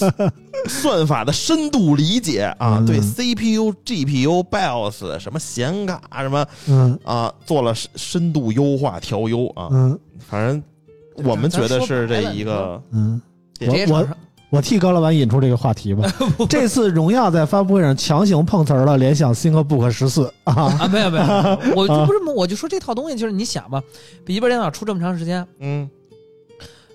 [0.70, 6.98] 算法的深度理解啊，嗯对 CPU、GPU、BIOS 什么显卡什么嗯。
[7.04, 10.00] 啊，做了深深度优化调优啊，嗯。
[10.20, 10.64] 反正
[11.26, 13.22] 我们觉得是这一个嗯，
[13.60, 14.08] 这我我
[14.54, 16.08] 我替高老板引出这个话题吧。
[16.48, 20.32] 这次荣耀在发布会上强行碰瓷儿了联想 ThinkBook 十四。
[20.44, 23.82] 啊，啊，没有没有，没有我就不是 我就说这套东西，就是你想吧，
[24.24, 25.90] 笔记本电脑出这么长时间，嗯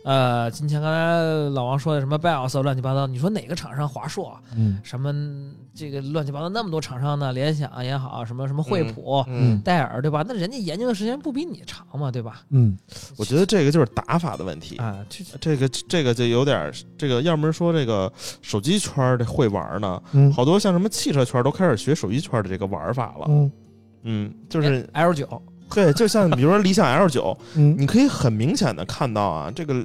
[0.08, 5.12] 呃，今天刚才老王说的什么 BIOS 乱七八糟，你说哪个厂商华硕嗯什么
[5.74, 7.30] 这个乱七八糟那么多厂商呢？
[7.34, 10.24] 联想也好，什么什么惠普、嗯，戴尔对吧？
[10.26, 12.40] 那人家研究的时间不比你长嘛，对吧？
[12.48, 12.74] 嗯
[13.18, 14.76] 我觉得这个就是打法的问题。
[14.78, 18.10] 啊，这这个这个就有点这个，要么说这个
[18.40, 23.26] 手机圈儿的会玩呢，嗯好多像什么汽车圈都开始学手机圈的这个玩法了。
[23.28, 23.52] 嗯
[24.04, 25.26] 嗯，就是哎 L 九，
[25.74, 29.84] 对，就像比如说理想 L 九， 嗯你可以很明显的看到啊，这个呃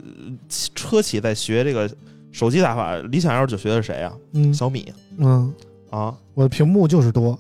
[0.76, 1.90] 车企在学这个
[2.32, 2.96] 手机打法。
[2.98, 4.12] 理想 L 九学的是谁啊？
[4.34, 5.54] 嗯小米嗯，
[5.90, 7.38] 啊我的屏幕就是多，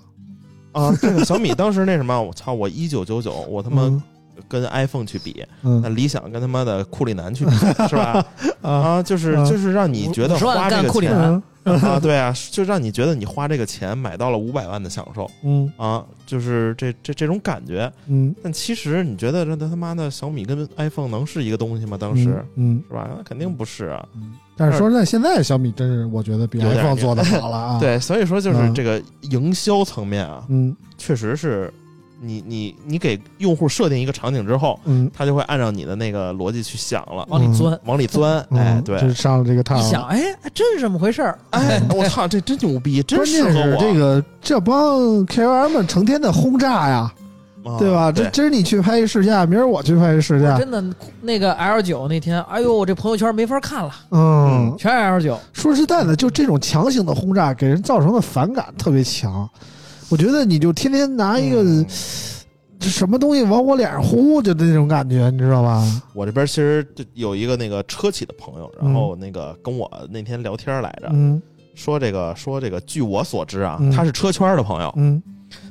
[0.73, 0.93] 啊！
[1.01, 4.03] 这个小米当时那什么，我操，我一九九九，我他妈嗯
[4.47, 7.51] 跟 iPhone 去比，那嗯理想跟他妈的库里南去比，
[7.87, 8.23] 是吧？
[8.61, 11.41] 啊啊，就是啊就是让你觉得花这个钱嗯
[11.83, 17.91] 啊，对啊，就让你觉得你花这个钱买到了五百万的享受嗯啊，就是这这这种感觉。
[18.07, 21.97] 嗯，但其实你觉得这他妈的小米跟 iPhone 能是一个东西吗？
[21.99, 23.09] 当时嗯，是吧？
[23.17, 24.05] 那肯定不是啊。
[24.15, 31.73] 嗯但是说实在，现在小米真是我觉得比 iPhone 做的 好了啊。，对，所以说就是嗯这个营销层面啊，嗯确实是
[32.25, 37.77] 你你你给用户设定一个场景之后，嗯，他就会按照你的那个逻辑去想了，往里钻。
[37.83, 38.45] 往里钻。
[38.51, 41.37] 嗯哎，对，就上了这个套想，哎，还真是这么回事儿。
[41.49, 43.53] 哎，我操，这真牛逼，真关适合我。
[43.53, 47.11] 键是这个这帮 KOL 们成天的轰炸呀，
[47.65, 48.11] 啊对吧？
[48.11, 50.83] 这今儿你去拍一试驾，明儿我去拍一试驾，真的，
[51.21, 55.39] 那个 L 九那天，哎呦，我这朋友圈没法看了，嗯，全是 L 九。
[55.51, 59.49] 说实在的，就这种强行的轰炸，给人造成的反感特别强。
[60.13, 61.83] 我觉得你就天天拿一个、嗯。
[62.79, 65.83] 什么东西往我脸上呼，就那种感觉，你知道吧？
[66.13, 71.41] 我这边其实就有一个那个车企的朋友，然后那个跟我那天聊天来着，嗯。
[71.75, 73.89] 说这个说这个，据我所知啊，嗯。
[73.89, 75.23] 他是车圈的朋友，嗯。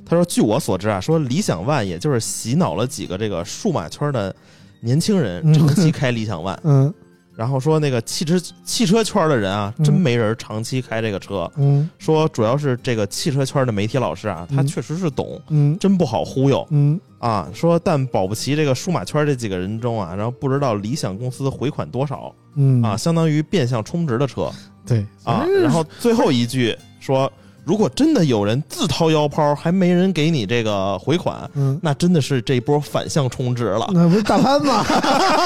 [0.06, 4.34] 他说据我所知啊，说理想 ONE 也就是洗脑了几个这个数码圈的
[4.80, 5.52] 年轻人，嗯。
[5.52, 6.94] 长期开理想 ONE，嗯
[7.34, 9.84] 然后说那个汽车汽车圈的人啊，嗯。
[9.84, 11.88] 真没人长期开这个车，嗯。
[11.98, 17.00] 说主要是这个汽车圈的媒体老师啊，他嗯确实是懂，嗯真不好忽悠嗯。
[17.18, 17.48] 啊。
[17.54, 22.82] 说但保不齐这个数码圈这几个人中啊，然后不知道理想公司回款多少嗯。
[22.82, 24.50] 啊，，相当于变相充值的车
[24.84, 25.46] 对啊。
[25.62, 27.32] 然后最后一句说，
[27.64, 33.88] 如果真的有人自掏腰包，还没人给你这个回款，嗯，那真的是这一波反向充值了。
[33.92, 34.84] 那不是大潘吗？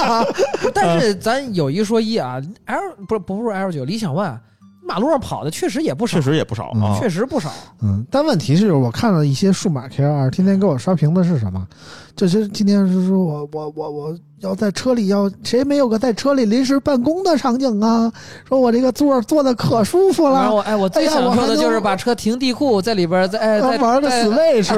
[0.72, 4.38] 但是咱有一说一啊，L 不是不是 L 九，理想 ONE
[4.86, 7.50] 马路上跑的确实也不少，确实也不少啊，确实不少。
[7.82, 11.66] 嗯，但问题是我看了一些数码 KOL，天天给我刷屏的是什么？
[12.14, 18.10] 就是今天是说我我我我要在车里要谁没有个在车里临时办公的场景啊？
[18.48, 24.74] 说我这个座儿坐的可舒服了，然后我哎，我最哎呀享受的就是把车停地库，在里边儿再哎再玩个再 Switch，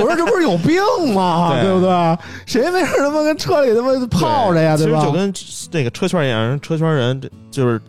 [0.00, 1.52] 说这不是有病吗？
[1.62, 2.18] 对对不对？
[2.44, 4.76] 谁没事他妈跟车里他妈泡着呀？
[4.76, 4.98] 对吧？
[4.98, 5.32] 其实就跟
[5.70, 7.80] 这个车圈一样，车圈人这就是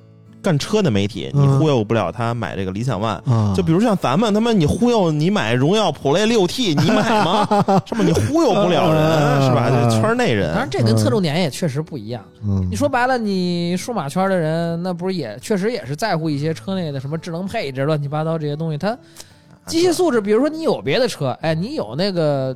[0.45, 3.19] 干车的媒体，你嗯忽悠不了他买这个理想 ONE。
[3.31, 7.47] 啊就比如像咱们他妈，你忽悠你买荣耀普雷六 T， 你买吗？
[7.85, 8.03] 是吧？
[8.05, 9.69] 你忽悠不了人，是吧？
[9.69, 12.23] 就圈内人当然，这跟侧重点也确实不一样。
[12.47, 18.77] 嗯你说白了，你数码圈的人，那不是也确实也是在乎一些车内的什么智能配置、乱七八糟这些东西。
[18.77, 18.95] 他
[19.65, 22.55] 机械素质，比如说你有别的车，哎，你有那个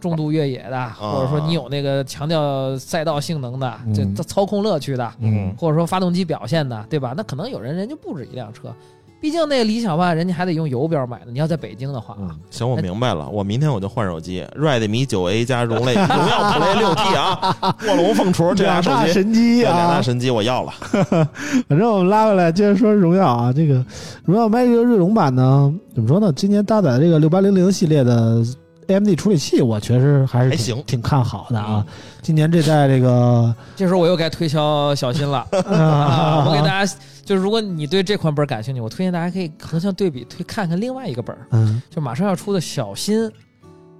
[0.00, 7.14] 重度越野的，或者说你有那个强调赛道性能的，这操控乐趣的，嗯或者说发动机表现的，对吧？
[7.16, 8.74] 那可能有人人就不止一辆车，
[9.20, 11.32] 毕竟那个理想 ONE 人家还得用油标买的。
[11.32, 12.16] 你要在北京的话
[12.50, 20.02] 行，我明白了，我明天我就换手机，Redmi 九 A 加荣类荣耀 Play 六 T 啊，卧龙凤雏这俩两大手机，神机这两啊大！
[20.02, 20.72] 神机我要了。
[21.66, 23.84] 反正我们拉回来，接着说荣耀啊，这个
[24.24, 26.30] 荣耀 Magic 锐龙版呢，怎么说呢？
[26.36, 28.44] 今年搭载这个六八零零系列的
[28.88, 31.84] AMD 处理器，我确实还是挺还行挺看好的啊。
[32.22, 36.44] 今年这代这个这时候我又该推销小新了啊！
[36.48, 36.94] 我给大家，
[37.24, 43.30] 就是如果你对这款本儿感兴趣，我推荐大家可以横向对比推看看另外一个本儿，嗯就马上要出的小新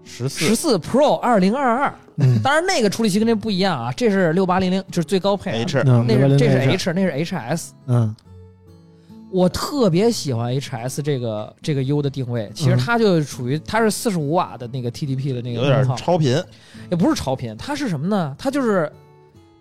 [0.05, 1.95] 十四十四 Pro 二零二二。
[2.19, 7.69] 嗯当然那个处理器跟这不一样啊，这是六八零零，就是最高配啊 H 嗯，那是这是 H，那是 HS。
[7.87, 8.15] 嗯
[9.37, 16.43] 我特别喜欢 HS 这个这个 U 的定位，其实嗯它就属于它是四十五瓦的那个 TDP 的那个有点超频，
[16.91, 18.35] 也不是超频，它是什么呢？
[18.39, 18.91] 它就是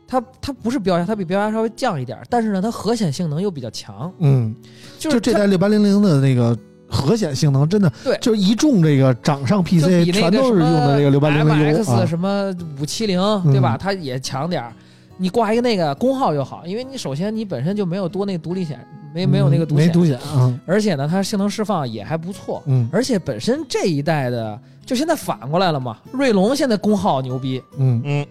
[0.08, 4.56] 它它不是标压，它比标压稍微降一点，但是呢，它核显性能又比较强，嗯，
[4.98, 6.58] 就是就这代六八零零的那个
[6.88, 13.20] 核显性能真的，对就是一众这个掌上 PC 比那全都是用的这个六八零零 U 什么五七零
[13.52, 13.78] 对吧？
[13.78, 14.72] 它也强点儿。
[15.18, 18.86] 你挂一个那个功耗就好，因为你首先你本身就没有多那个独立显，
[19.16, 22.62] 没没有那个独显，嗯没独显啊，而且呢，它性能释放也还不错。
[22.66, 28.26] 嗯而且本身这一代的，就现在反过来了嘛，锐龙现在功耗牛逼，嗯嗯，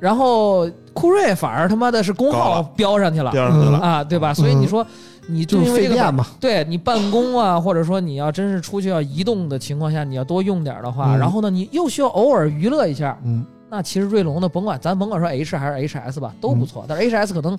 [0.00, 4.32] 然后酷睿反而他妈的是功耗飙上去了飙上去了，啊，对吧？
[4.32, 4.86] 所以你说
[5.28, 16.84] 你就是因为这个对你办公啊，或者说你要真是出去要移动的情况下，你要多用点的话，嗯然后呢，你又需要偶尔娱乐一下，嗯那其实锐龙的甭管咱甭管说 H 还是 HS 吧，都不错。
[16.86, 17.56] 但是 HS 可能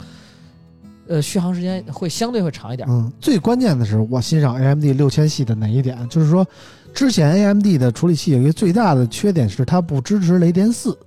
[1.08, 2.88] 呃续航时间会相对会长一点。
[2.90, 6.46] 嗯，最关键的是我欣赏 AMD 六千系的哪一点，就是说
[6.94, 10.98] 之前 AMD 的处理器有一个最大的缺点是它不支持雷电四，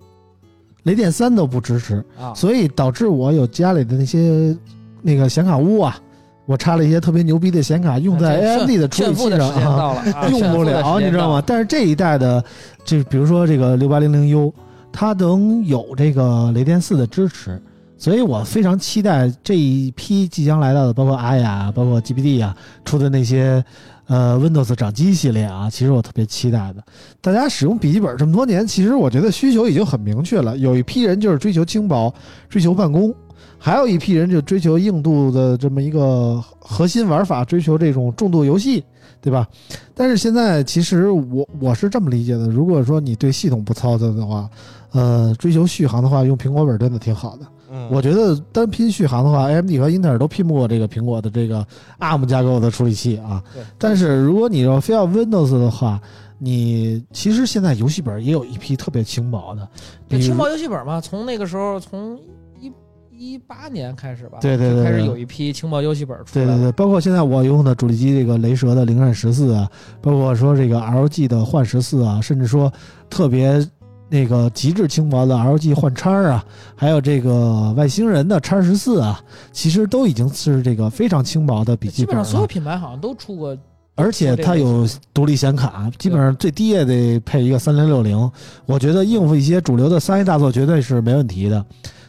[0.82, 4.56] 雷电三都不支持，啊，所以导致我有家里的那些
[5.02, 5.98] 那个显卡屋啊，
[6.46, 11.42] 我插了一些特别牛逼的显卡用在啊这 AMD 的处理器上啊 用不了，你知道吗？？
[11.46, 12.44] 但是这一代的，
[12.84, 14.52] 就比如说这个六八零零 U，
[14.92, 17.60] 它能有这个雷电四的支持，
[17.98, 23.64] 所以我非常期待这一批即将来到的，包括阿雅、包括 GPD 啊出的那些
[24.06, 26.82] 呃 Windows 掌机系列啊，其实我特别期待的。
[27.20, 32.12] 大家使用笔记本这么多年，其实我觉得需求已经很明确了，有一批人就是追求轻薄、
[32.48, 33.14] 追求办公。
[33.58, 38.84] 还有一批人就追求硬度的这么一个核心玩法，追求这种重度游戏，
[39.20, 39.48] 对吧？
[39.94, 44.48] 但是现在其实我我是这么理解的，如果说你对系统不操作的话，
[44.92, 47.46] 呃，追求续航的话，用苹果本真的挺好的。
[47.70, 51.66] 嗯我觉得单拼续航的话，AMD 和英特尔都拼不过这个苹果的这个
[51.98, 53.42] ARM 架构的处理器啊。
[53.54, 56.00] 对，但是如果你要非要 Windows 的话，
[56.38, 62.18] 你其实现在游戏本也有一批特别轻薄的，轻薄游戏本嘛，从那个时候从
[62.60, 62.70] 一
[63.10, 66.34] 一八年开始吧，对对对对开始有一批轻薄游戏本出。
[66.34, 69.68] 对对对，包括现在我用的主力机这个雷蛇的零闪十四啊，
[70.02, 72.70] 包括说这个 LG 的幻十四啊，甚至说
[73.08, 73.66] 特别
[74.08, 79.20] 那个极致轻薄的 LG 幻叉啊，还有这个外星人的叉十四啊，
[79.52, 82.22] 其实都已经是这个非常轻薄的笔记本了。
[82.22, 83.56] 本上所有品牌好像都出过，
[83.96, 88.30] 而且它有独立显卡，基本上最低也得配一个三零六零。
[88.64, 91.64] 我觉得应付一些主流的三 A 大作绝对是没问题的。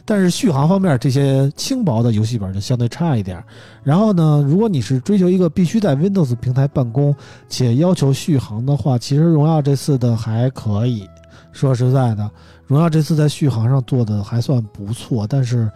[0.10, 3.44] 但是续航方面，这些轻薄的游戏本就相对差一点。
[3.84, 7.14] 然后呢，如果你是追求一个必须在 Windows 平台办公
[7.49, 11.06] 且要求续航的话，其实荣耀这次的还可以。
[11.52, 12.30] 说实在的，
[12.68, 15.69] 荣耀这次在续航上做的还算不错，但是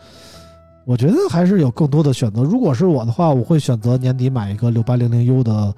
[0.85, 2.43] 我觉得还是有更多的选择。
[2.43, 5.73] 如果是我的话，我会选择年底买一个六八零零 U 的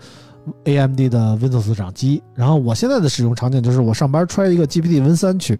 [0.66, 2.22] AMD 的 Windows 掌机。
[2.34, 5.60] 然后我现在的使用场景就是我上班揣一个 GPT Win 三去，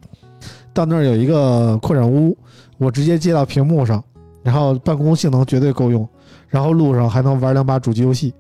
[0.74, 2.36] 到那儿有一个扩展坞，
[2.78, 4.04] 我直接接到屏幕上，
[4.44, 6.08] 然后办公性能绝对够用，
[6.48, 8.34] 然后路上还能玩两把主机游戏，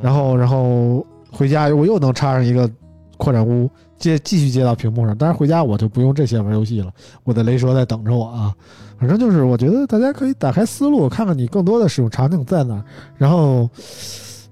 [0.00, 2.70] 然后然后回家我又能插上一个
[3.16, 5.16] 扩展坞，接继续接到屏幕上。
[5.16, 6.92] 当然回家我就不用这些玩游戏了，
[7.22, 8.54] 我的雷蛇在等着我啊。
[8.98, 12.84] 反正就是我觉得大家可以打开思路，看看你更多的使用场景在哪儿，
[13.18, 13.68] 然后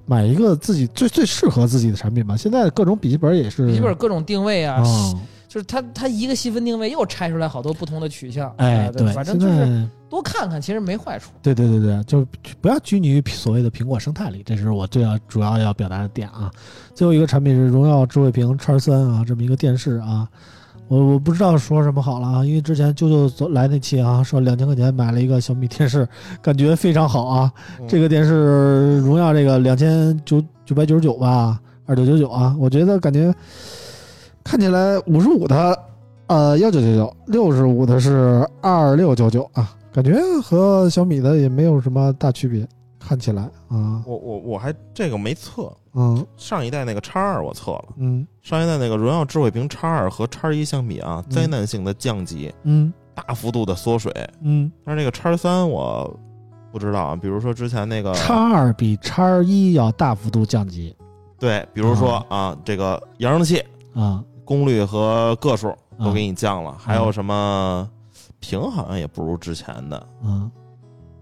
[0.04, 2.36] 买一个自己最最适合自己的产品吧。
[2.36, 5.20] 现在各种笔记本也是笔记本各种定位啊，哦，
[5.52, 8.50] 就是它它一个细分定位又拆出来好多不同的取向。
[8.56, 11.30] 哎，啊对，反正现就是在多看看，其实没坏处。
[11.42, 12.26] 对对对对，就
[12.62, 16.50] 不要拘泥于所谓的苹果生态里，这是我最要主要要表达的点啊。
[16.94, 20.26] 最后一个产品是荣耀智慧屏叉三啊，这么一个电视啊，
[20.88, 26.08] 我我不知道说什么好了啊，因为之前舅舅走来那期啊，说两千块钱买了一个小米电视，
[26.40, 27.52] 感觉非常好啊。
[27.78, 33.30] 嗯这个电视荣耀这个两千九九百九十九吧，二九九九啊，我觉得感觉
[34.44, 35.78] 看起来五十五的
[36.26, 42.66] 呃幺九九九，六十五的是二六九九啊，感觉和小米的也没有什么大区别，
[42.98, 46.24] 看起来啊，我我我还这个没测，嗯。
[46.36, 48.26] 上一代那个叉二我测了，嗯。
[48.40, 51.30] 上一代那个荣耀智慧屏叉二和叉一相比啊，嗯。
[51.34, 52.92] 灾难性的降级，嗯。
[53.14, 54.10] 大幅度的缩水。
[54.40, 56.18] 嗯，但是这个叉三我
[56.72, 60.96] 不知道啊，比如说之前那个叉二比叉一要大幅度降级。
[61.38, 63.62] 对，比如说啊，这个扬声器
[63.94, 67.88] 啊，功功率和个数啊都给你降了，还有什么
[68.38, 70.06] 屏好像也不如之前的。
[70.22, 70.50] 嗯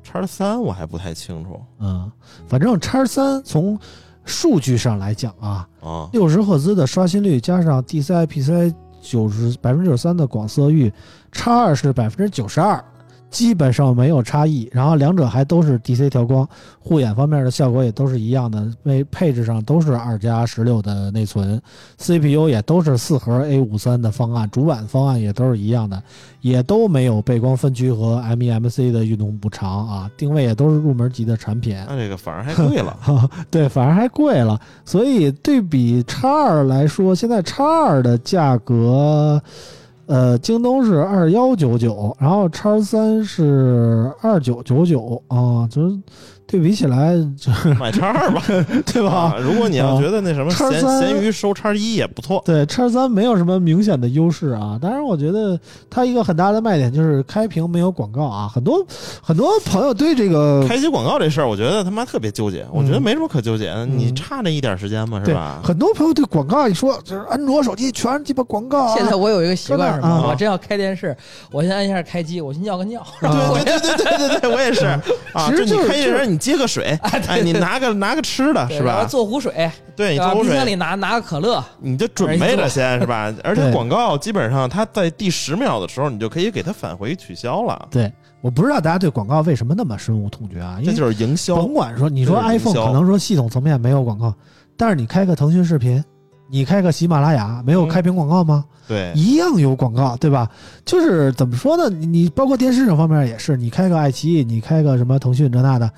[0.03, 2.11] 叉三我还不太清楚嗯，
[2.49, 3.79] 反正叉三从
[4.25, 6.09] 数据上来讲啊，啊。
[6.13, 10.93] 六十赫兹的刷新率加上 DCI、PCI 九十百分之九十三的广色域，
[11.31, 12.85] 叉二是百分之九十二，
[13.31, 14.69] 基本上没有差异。
[14.73, 16.49] 然后两者还都是 DC 调光，
[16.79, 21.61] 护眼方面的效果也都是一样的，为配置上都是二加十六的内存
[21.99, 26.03] ，CPU 也都是四核 A 五三的方案，主板方案也都是一样的，
[26.41, 31.77] 也都没有背光分区和 MEMC 的运动补偿啊，定位也都是入门级的产品。
[31.89, 32.99] 那这个反而还贵了，
[33.51, 34.61] 对，反而还贵了。
[34.85, 39.41] 所以对比叉二来说，现在叉二的价格，
[40.11, 45.97] 呃，京东是二幺九九，然后叉三是二九九九啊，就是
[46.51, 48.43] 对比起来，就买叉二吧，
[48.93, 49.11] 对吧？
[49.13, 54.77] 啊，如果你要觉得那什么闲叉三闲鱼收叉一也不错，对，叉三没有什么明显的优势啊。
[54.83, 55.59] 当然，我觉得
[55.89, 58.51] 它一个很大的卖点就是开屏没有广告啊。
[58.53, 58.85] 很多
[59.23, 62.67] 很多朋友对这个开机广告这事儿，我觉得他妈特别纠结。
[62.73, 65.61] 我觉得没什么可纠结的，你差那一点时间嘛，是吧？
[65.63, 68.95] 很多朋友对广告一说，就是安卓手机全是鸡巴广告、啊。
[68.97, 70.31] 现在我有一个习惯什啊么？
[70.31, 71.17] 我真要开电视，
[71.53, 74.85] 我先按一下开机，我去尿个尿，对对对对对对，我也是
[75.33, 75.47] 啊。
[75.47, 76.99] 其实就是开一人，你接个水，
[77.29, 79.05] 哎，你拿个拿个吃的，是吧？
[79.05, 80.19] 做壶水，对，你？
[80.19, 83.33] 做口冰箱里水，拿拿个可乐，你就准备着先，是吧？
[83.45, 88.11] 而且广告基本上它在第十秒的时候，你就可以给它返回取消了，对，
[88.41, 90.79] 我不知道大家对广告为什么那么深恶痛绝啊？
[90.81, 91.57] 因这就是营销。
[91.57, 94.35] 甭管说你说 iPhone 可能说系统层面没有广告，
[94.77, 96.03] 但是你开个腾讯视频，
[96.51, 98.65] 你开个喜马拉雅，没有嗯开屏广告吗？
[98.89, 100.51] 对，一样有广告，对吧？
[100.85, 101.89] 就是怎么说呢？
[101.89, 105.89] 你你包括电视这方面也是，你开个爱奇艺，你开个什么腾讯这那的，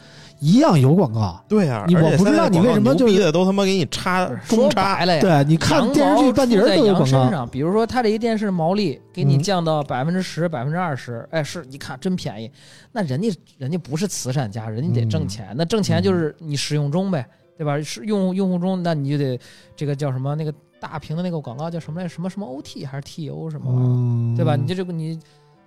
[0.40, 1.42] 一样有广告。
[1.48, 7.06] 对呀，你我不知道你为什么就是的都他妈给你插中插白，了呀，对，你看电视剧半截在羊都有广告。
[7.06, 12.50] 身上，比如说他这一电视毛利给你嗯降到百分之十、百分之二十，哎，是你看真便宜。
[12.92, 17.26] 那人家人家不是慈善家，人家得挣钱，那挣钱就是你使用中呗，
[17.62, 17.80] 对吧？
[17.80, 19.38] 是用用户中，那你就得
[19.76, 22.08] 这个叫什么那个大屏的那个广告叫什么来？
[22.08, 23.86] 什么什么 OT 还是 TO 什么玩意儿？
[23.86, 24.56] 嗯，对吧？
[24.56, 25.18] 你就这个你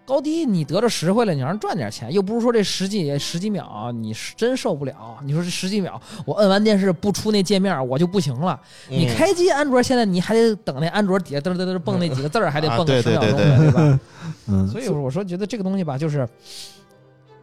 [0.06, 5.18] 高低你得着实惠了，你让人赚点钱，又不是说这十几十几秒你是真受不了。
[5.24, 8.60] 你说这十几秒，我摁完电视不出那界面我就不行了。
[8.90, 14.00] 你嗯开机安卓现在你还得等那安卓底下嘚嘚嘚蹦那几个字儿，还得啊蹦个十秒钟的，对对对吧？
[14.48, 16.28] 嗯，所以我说觉得这个东西吧，就是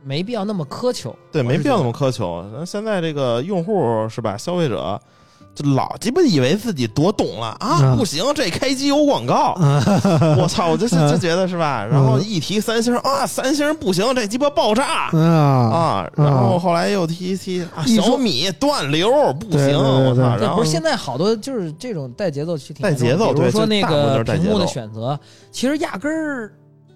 [0.04, 1.14] 没必要那么苛求。
[1.30, 2.44] 对，没必要那么苛求。
[2.52, 4.36] 那现在这个用户是吧？
[4.36, 5.00] 消费者
[5.54, 7.78] 就老鸡巴以为自己多懂了啊！
[7.82, 9.54] 嗯不行，这开机有广告，
[10.40, 10.68] 我操！
[10.70, 11.84] 我就就就觉得是吧？
[11.84, 16.10] 然后一提三星啊，三星不行，这鸡巴爆炸啊，啊！
[16.16, 20.36] 然后后来又提提啊，一提小米断流不行，我操！
[20.38, 25.20] 对，然后不是现在好多就是这种带节奏去挺带节奏比如说那个屏幕的选择，
[25.50, 26.50] 其实压根儿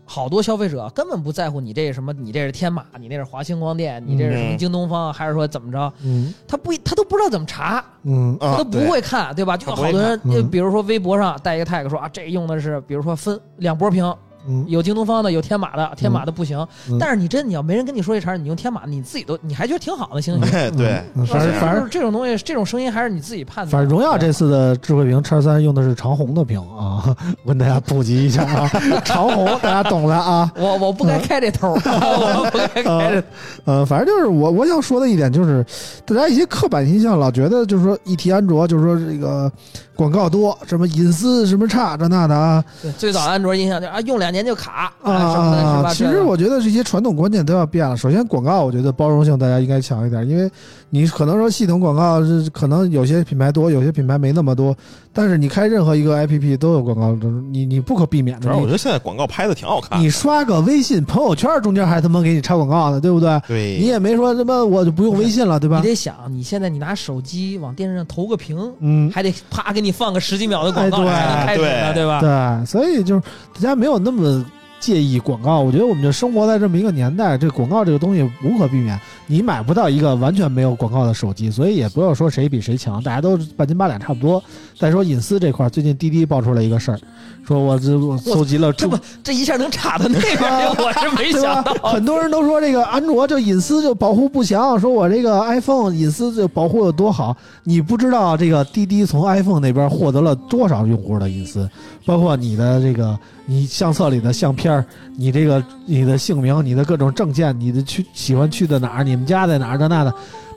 [0.08, 6.32] 好多消费者根本不在乎你这是什么，你这是天马，你那是华星光电，你这是什么嗯京东方，还是说怎么着，嗯。
[6.46, 9.56] 他不他都不知道怎么查，嗯啊他都不会看，对吧？
[9.56, 10.20] 就好多人，
[10.50, 14.14] 比如说微博上带一个 tag 说啊，这用的是比如说分两波屏，
[14.48, 16.58] 嗯，有京东方的，有天马的，天马的不行。
[16.90, 20.54] 嗯但是你真你要没人跟你说这茬，你用天马，你自己都你还觉得挺好的，行不行？
[20.54, 23.70] 哎对，嗯反正反正这种东西，这种声音还是你自己判断。
[23.70, 27.14] 反正荣耀这次的智慧屏叉三用的是长虹的屏啊，
[27.44, 28.70] 我跟大家普及一下啊，
[29.04, 30.50] 长虹大家懂的啊。
[30.56, 33.24] 我我不该开这头儿， 我不该开这。
[33.64, 35.64] 呃，反正就是我我想说的一点就是，
[36.04, 39.50] 大家一些刻板印象老觉得就是说一提安卓就是说这个
[39.96, 45.94] 广告多，什么隐私什么差这那的啊对，最早安卓印象就是啊，用两年就卡啊什么的，是啊！
[45.94, 47.96] 其实我觉得这些传统观念都要变了。
[47.96, 50.50] 首先，广告我觉得包容性大家应该强一点，因为
[50.96, 54.74] 你可能说系统广告是可能有些品牌多，有些品牌没那么多，
[55.12, 58.46] 但是你开任何一个 APP 都有广告，你你不可避免的。
[58.46, 60.08] 你主要我觉得现在广告拍的挺好看你。
[60.08, 63.38] 刷个微信朋友圈中间还他妈给你插广告呢，对不对？
[63.46, 65.88] 对，你也没说他妈我就不用微信了，对吧你？
[65.88, 72.20] 得想，你现在你拿手机往电视上投个屏，嗯，还得啪给你放个十几秒的广告才能开始呢，对对吧？
[72.20, 73.20] 对，所以就是
[73.54, 74.42] 大家没有那么
[74.86, 75.58] 介意广告。
[75.58, 78.96] 我觉得我们就生活在这么一个年代，这广告这个东西无可避免，
[79.26, 84.40] 你买不到一个完全没有广告的手机，所以也不要说谁比谁强，大家都半斤八两差不多。
[84.78, 86.98] 再说隐私这块儿，最近滴滴爆出来一个事儿，
[87.44, 91.72] 说我这我搜集了这不 这一下能插到那边去，我是没想到。？
[91.82, 101.68] 很多人都说这个安卓就隐私就保护不强，说我这个 iPhone 隐私就保护有多好，你不知道这个滴滴从 iPhone 那边获得了多少用户的隐私，
[102.04, 104.84] 包括你的这个你相册里的相片儿，
[105.16, 110.12] 你这个你的姓名、你的各种证件、你的去喜欢去的哪儿、你们家在哪儿的那的，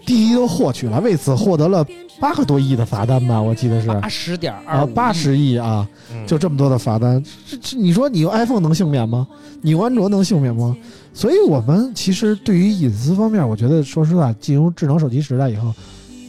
[0.05, 1.85] 第一都获取了，为此获得了
[2.19, 3.39] 八个多亿的罚单吧？
[3.39, 9.27] 我记得是八十点二啊，八十亿啊，嗯就这么多的罚单，这这你说你用 iPhone 能幸免吗？
[9.61, 10.75] 你用安卓能幸免吗？
[11.13, 15.71] 所以我们其实对于隐私方面，我觉得说实话，进入智能手机时代以后，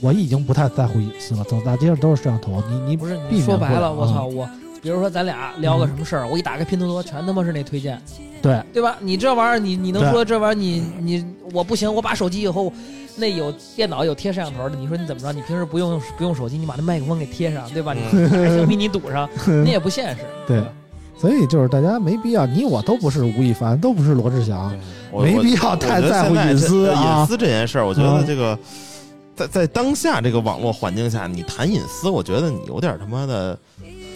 [0.03, 1.45] 我已经不太在乎隐私了。
[1.45, 4.47] 走大街上都是摄像头，你你不是你说白了，我操我。
[4.83, 8.01] 比如说咱俩聊个什么事儿，我一打开拼多多，全他妈是那推荐，
[8.43, 8.97] 对对吧？
[9.01, 12.73] 你这玩意儿，你你能说这玩意儿你你我不行，我把手机以后
[13.17, 15.33] 那有电脑有贴摄像头的，你说你怎么着？
[15.33, 17.93] 你平时不用不用手机，你把那麦克风给贴上，对吧？
[17.93, 20.23] 你嗯把小米你堵上， 那也不现实。
[20.49, 20.63] 对，
[21.19, 24.73] 所以就是大家没必要，你我都不是吴亦凡，都不是罗志祥，
[25.13, 28.59] 没必要太在乎隐私啊隐私这件事儿，我觉啊得这个
[29.37, 33.59] 在在当下这个网络环境下，你谈隐私，我觉得你有点他妈的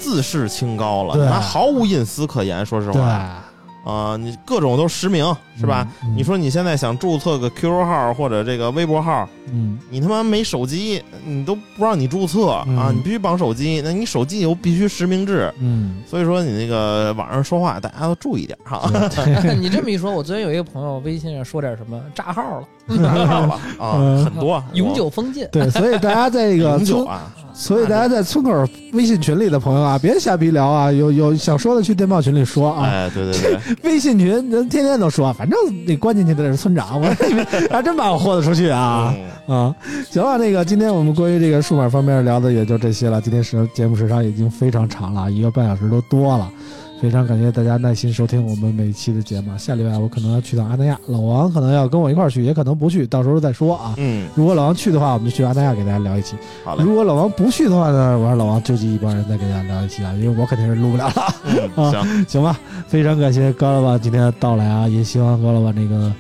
[0.05, 2.65] 自视清高了，对你妈毫无隐私可言。
[2.67, 3.43] 说实对话
[3.85, 5.25] 啊，你各种都实名
[5.61, 5.87] 是吧？？
[6.03, 12.91] 嗯你说你现在想注册个 QQ 号或者这个微博号，嗯，你他妈没手机，你都不让你注册嗯啊！
[12.95, 18.91] 你必须绑手机，那你手机又必须实名制，嗯所以说你那个网上说话，大家都注意点哈。
[18.93, 25.47] 嗯， 你这么一说，我昨天有一个朋友微信上说点什么炸号了，啊，嗯很多 永久封禁。
[25.53, 32.85] 对，所以大家在这个村， 永久啊，所以大家在村口微信群里的朋友啊，别瞎逼聊啊，有有想说的去电报群里说啊。
[32.85, 33.59] 哎，对对对，
[33.91, 37.07] 微信群人天天都说，反正那关进去的是村长，我
[37.71, 39.15] 还真把我豁得出去啊。
[39.17, 39.77] 嗯啊，
[40.11, 43.21] 行了，那个今天我们关于这个数码方面聊的也就这些了。
[43.21, 46.51] 今天时节目时长已经非常长了，一个半小时都多了。
[47.01, 49.51] 非常感谢大家耐心收听我们每一期的节目。
[49.59, 53.95] 下礼拜我可能要去趟阿那亚，老王可能要跟我一块儿去，也可能不去，到时候再说啊。
[53.99, 56.35] 嗯，如果老王去的话，我们就去阿那亚给大家聊一期；
[56.65, 61.35] 好嘞，如果老王不去的话呢，我让老王纠集一帮人再给大家聊一期啊，因为我肯定是录不了了。
[61.77, 66.11] 嗯，行， 行吧，非常感谢高老板今天的到来啊，也希望高老板那个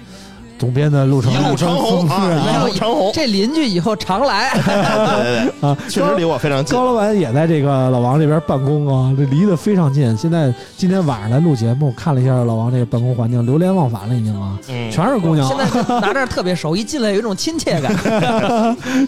[0.64, 6.86] 总编的路程一路长虹啊，啊一路长虹，这邻居以后常来， 对对对， 啊，确实离我非常近高。
[6.86, 10.16] 老板也在这个老王这边办公啊，这离得非常近。
[10.16, 15.46] 现在今天晚上来录节目，看了一下老王这个办公环境，流连忘返了已经啊，嗯，全是姑娘。
[15.46, 15.64] 现在
[16.00, 17.94] 拿这儿特别熟，一进来有一种亲切感。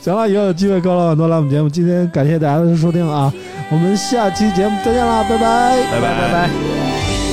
[0.05, 1.71] 行了，以后有机会高老板多来我们节目。
[1.71, 3.33] 今天感谢大家的收听啊，
[3.71, 6.51] 我们下期节目再见啦，拜拜，拜拜拜拜。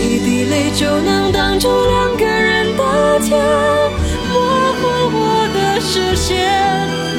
[0.02, 3.40] 一滴泪就能挡住两个人的天，
[5.86, 6.50] 视线，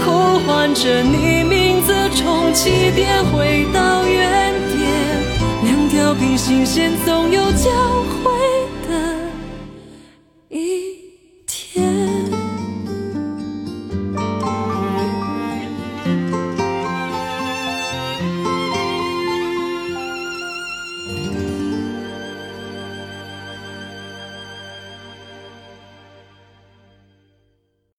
[0.04, 4.90] 呼唤着你名字，从起点回到原点，
[5.64, 7.70] 两条平行线总有交
[8.08, 8.13] 汇